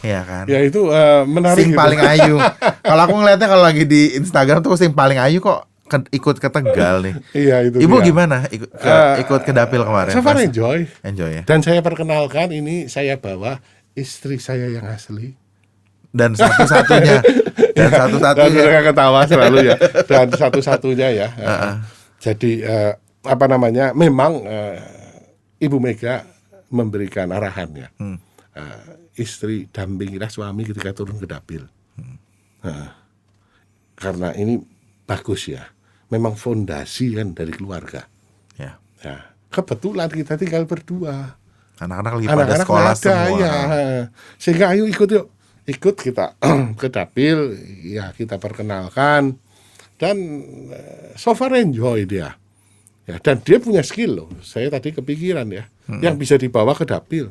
Iya 0.00 0.20
kan. 0.22 0.44
Ya 0.46 0.60
itu 0.60 0.88
eh, 0.88 1.22
menarik. 1.22 1.60
Sing 1.60 1.70
gitu. 1.70 1.78
paling 1.78 2.00
ayu. 2.00 2.36
Kalau 2.88 3.02
aku 3.02 3.14
ngeliatnya 3.14 3.46
kalau 3.46 3.62
lagi 3.62 3.84
di 3.84 4.12
Instagram 4.14 4.60
tuh 4.60 4.74
sing 4.74 4.92
paling 4.92 5.16
ayu 5.18 5.38
kok 5.38 5.60
ke- 5.84 6.08
ikut 6.10 6.36
ke 6.36 6.48
Tegal 6.48 6.96
nih. 7.02 7.14
Iya 7.30 7.56
itu. 7.64 7.76
Ibu 7.78 7.96
dia. 7.98 8.06
gimana 8.06 8.36
ikut 8.46 8.70
ke, 8.70 8.88
Eh, 8.88 9.14
ikut 9.20 9.40
ke 9.42 9.52
dapil 9.52 9.80
kemarin? 9.80 10.10
So 10.10 10.20
far 10.20 10.36
enjoy. 10.38 10.88
Enjoy 11.00 11.30
ya. 11.30 11.42
Dan 11.44 11.60
saya 11.60 11.80
perkenalkan 11.80 12.48
ini 12.50 12.86
saya 12.86 13.16
bawa 13.16 13.60
istri 13.92 14.36
saya 14.36 14.68
yang 14.68 14.84
asli. 14.84 15.36
Dan 16.08 16.32
satu-satunya 16.32 17.20
dan 17.74 17.74
Dan 17.74 17.90
satu-satunya 17.90 18.60
mereka 18.62 18.82
ketawa 18.86 19.20
selalu 19.26 19.56
ya. 19.64 19.76
Dan 20.04 20.26
satu-satunya 20.30 21.08
ya. 21.10 21.28
Eh, 21.42 21.74
Jadi 22.22 22.52
eh, 22.60 22.92
apa 23.24 23.44
namanya? 23.48 23.90
Memang 23.96 24.44
eh, 24.44 24.78
Ibu 25.60 25.80
Mega 25.80 26.24
memberikan 26.70 27.32
arahan 27.32 27.70
ya. 27.74 27.88
Hmm. 27.98 28.18
Eh, 28.54 28.80
istri 29.18 29.66
dampingilah 29.70 30.30
suami 30.30 30.62
ketika 30.68 30.94
turun 30.94 31.18
ke 31.18 31.26
dapil. 31.26 31.66
Nah, 32.64 32.96
karena 33.94 34.32
ini 34.36 34.56
bagus 35.04 35.52
ya. 35.52 35.68
Memang 36.08 36.36
fondasi 36.38 37.16
kan 37.18 37.32
dari 37.36 37.52
keluarga. 37.52 38.06
ya. 38.56 38.78
Ya, 39.04 39.36
kebetulan 39.52 40.08
kita 40.08 40.38
tinggal 40.40 40.64
berdua. 40.64 41.36
Anak-anak 41.76 42.12
lagi 42.22 42.26
pada 42.30 42.36
Anak-anak 42.38 42.64
sekolah 42.64 42.92
ada, 42.94 43.02
semua. 43.02 43.38
ya. 43.42 43.54
Sehingga 44.38 44.66
ayo 44.72 44.86
ikut 44.86 45.08
yuk. 45.10 45.26
Ikut 45.64 45.96
kita 45.96 46.36
ke 46.80 46.88
dapil, 46.92 47.56
ya 47.88 48.12
kita 48.12 48.36
perkenalkan 48.36 49.40
dan 49.96 50.16
eh, 50.70 51.16
so 51.16 51.32
far 51.32 51.56
enjoy 51.56 52.04
dia. 52.04 52.36
Ya, 53.04 53.20
dan 53.20 53.36
dia 53.38 53.60
punya 53.60 53.84
skill 53.84 54.16
loh. 54.16 54.28
Saya 54.40 54.72
tadi 54.72 54.88
kepikiran 54.90 55.44
ya, 55.48 55.68
yang 56.00 56.16
bisa 56.16 56.34
dibawa 56.34 56.72
ke 56.72 56.84
dapil 56.84 57.28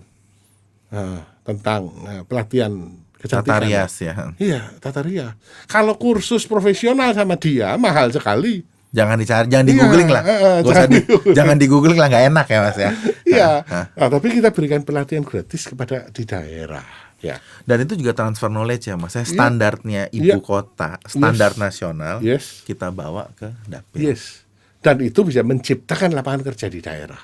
Nah, 0.94 1.26
tentang 1.42 1.90
eh, 2.06 2.22
pelatihan 2.22 2.70
kecantikan. 3.18 3.58
Tata 3.58 3.66
rias 3.66 3.94
ya. 3.98 4.14
Iya, 4.38 4.62
tata 4.78 5.02
rias. 5.02 5.34
Kalau 5.66 5.98
kursus 5.98 6.46
profesional 6.46 7.10
sama 7.18 7.34
dia 7.34 7.74
mahal 7.76 8.14
sekali. 8.14 8.62
Jangan 8.94 9.18
dicari, 9.18 9.50
jangan 9.50 9.66
di 9.66 9.74
Iya, 9.74 9.82
googling 9.82 10.10
lah. 10.14 10.22
eh, 10.22 10.38
Gak 10.62 10.70
usah 10.70 10.86
jangan 10.86 10.90
di, 10.94 11.00
jangan 11.34 11.58
di 11.58 11.66
googling 11.66 11.98
lah, 11.98 12.08
nggak 12.14 12.26
enak 12.30 12.46
ya 12.46 12.60
mas 12.62 12.78
ya. 12.78 12.92
Iya. 13.26 13.50
Hah? 13.66 13.86
Nah, 13.98 14.08
tapi 14.14 14.28
kita 14.30 14.54
berikan 14.54 14.86
pelatihan 14.86 15.26
gratis 15.26 15.66
kepada 15.66 16.06
di 16.14 16.24
daerah. 16.24 16.86
Ya. 17.18 17.42
Dan 17.66 17.90
itu 17.90 17.98
juga 17.98 18.14
transfer 18.14 18.54
knowledge 18.54 18.86
ya 18.86 18.96
mas. 18.96 19.18
Ya, 19.18 19.26
standarnya 19.26 20.14
ibu 20.14 20.38
Iya. 20.38 20.38
kota, 20.38 21.02
standar 21.10 21.58
Yes. 21.58 21.58
nasional, 21.58 22.16
Yes. 22.22 22.62
kita 22.62 22.94
bawa 22.94 23.34
ke 23.34 23.50
dapil. 23.66 24.14
Yes. 24.14 24.43
Dan 24.84 25.00
itu 25.00 25.24
bisa 25.24 25.42
menciptakan 25.48 26.12
lapangan 26.12 26.44
kerja 26.44 26.68
di 26.68 26.84
daerah. 26.84 27.20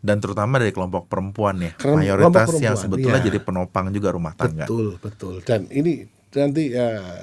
Dan 0.00 0.16
terutama 0.16 0.56
dari 0.56 0.72
kelompok 0.72 1.12
perempuan 1.12 1.60
ya, 1.60 1.76
Kelompok 1.76 2.00
mayoritas 2.00 2.48
yang 2.56 2.72
perempuan, 2.72 2.76
sebetulnya 2.78 3.20
iya. 3.20 3.26
jadi 3.28 3.38
penopang 3.44 3.86
juga 3.92 4.08
rumah 4.16 4.32
tangga. 4.32 4.64
Betul, 4.64 4.96
betul. 4.96 5.34
Dan 5.44 5.68
ini 5.68 6.08
nanti 6.32 6.72
eh, 6.72 7.20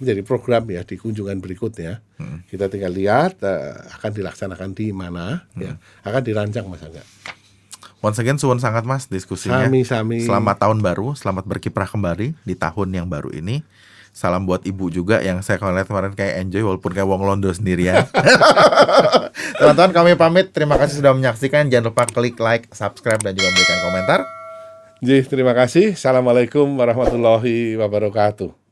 menjadi 0.00 0.22
program 0.24 0.64
ya 0.72 0.88
di 0.88 0.96
kunjungan 0.96 1.36
berikutnya. 1.42 2.00
Hmm. 2.16 2.48
Kita 2.48 2.72
tinggal 2.72 2.96
lihat 2.96 3.44
eh, 3.44 3.76
akan 4.00 4.10
dilaksanakan 4.14 4.72
di 4.72 4.88
mana, 4.94 5.44
ya. 5.58 5.76
Hmm. 5.76 6.08
Akan 6.08 6.22
dirancang 6.24 6.64
Mas 6.70 6.80
Angga. 6.80 7.04
Once 7.98 8.22
again, 8.22 8.38
suwun 8.38 8.62
sangat 8.62 8.86
mas 8.86 9.10
diskusinya. 9.10 9.66
Sami-sami. 9.66 10.22
Selamat 10.22 10.62
tahun 10.62 10.78
baru, 10.78 11.18
selamat 11.18 11.50
berkiprah 11.50 11.90
kembali 11.90 12.30
di 12.46 12.54
tahun 12.54 12.94
yang 12.94 13.10
baru 13.10 13.34
ini. 13.34 13.66
Salam 14.18 14.50
buat 14.50 14.66
ibu 14.66 14.90
juga 14.90 15.22
yang 15.22 15.46
saya 15.46 15.62
kalau 15.62 15.78
lihat 15.78 15.86
kemarin 15.86 16.10
kayak 16.10 16.42
enjoy 16.42 16.66
walaupun 16.66 16.90
kayak 16.90 17.06
wong 17.06 17.22
londo 17.22 17.54
sendirian. 17.54 18.02
Teman-teman 19.62 19.94
kami 19.94 20.18
pamit. 20.18 20.50
Terima 20.50 20.74
kasih 20.74 20.98
sudah 20.98 21.14
menyaksikan. 21.14 21.70
Jangan 21.70 21.94
lupa 21.94 22.02
klik 22.02 22.34
like, 22.42 22.66
subscribe 22.74 23.22
dan 23.22 23.38
juga 23.38 23.46
memberikan 23.54 23.78
komentar. 23.86 24.20
Jadi 24.98 25.22
terima 25.30 25.54
kasih. 25.54 25.94
Assalamualaikum 25.94 26.66
warahmatullahi 26.66 27.78
wabarakatuh. 27.78 28.67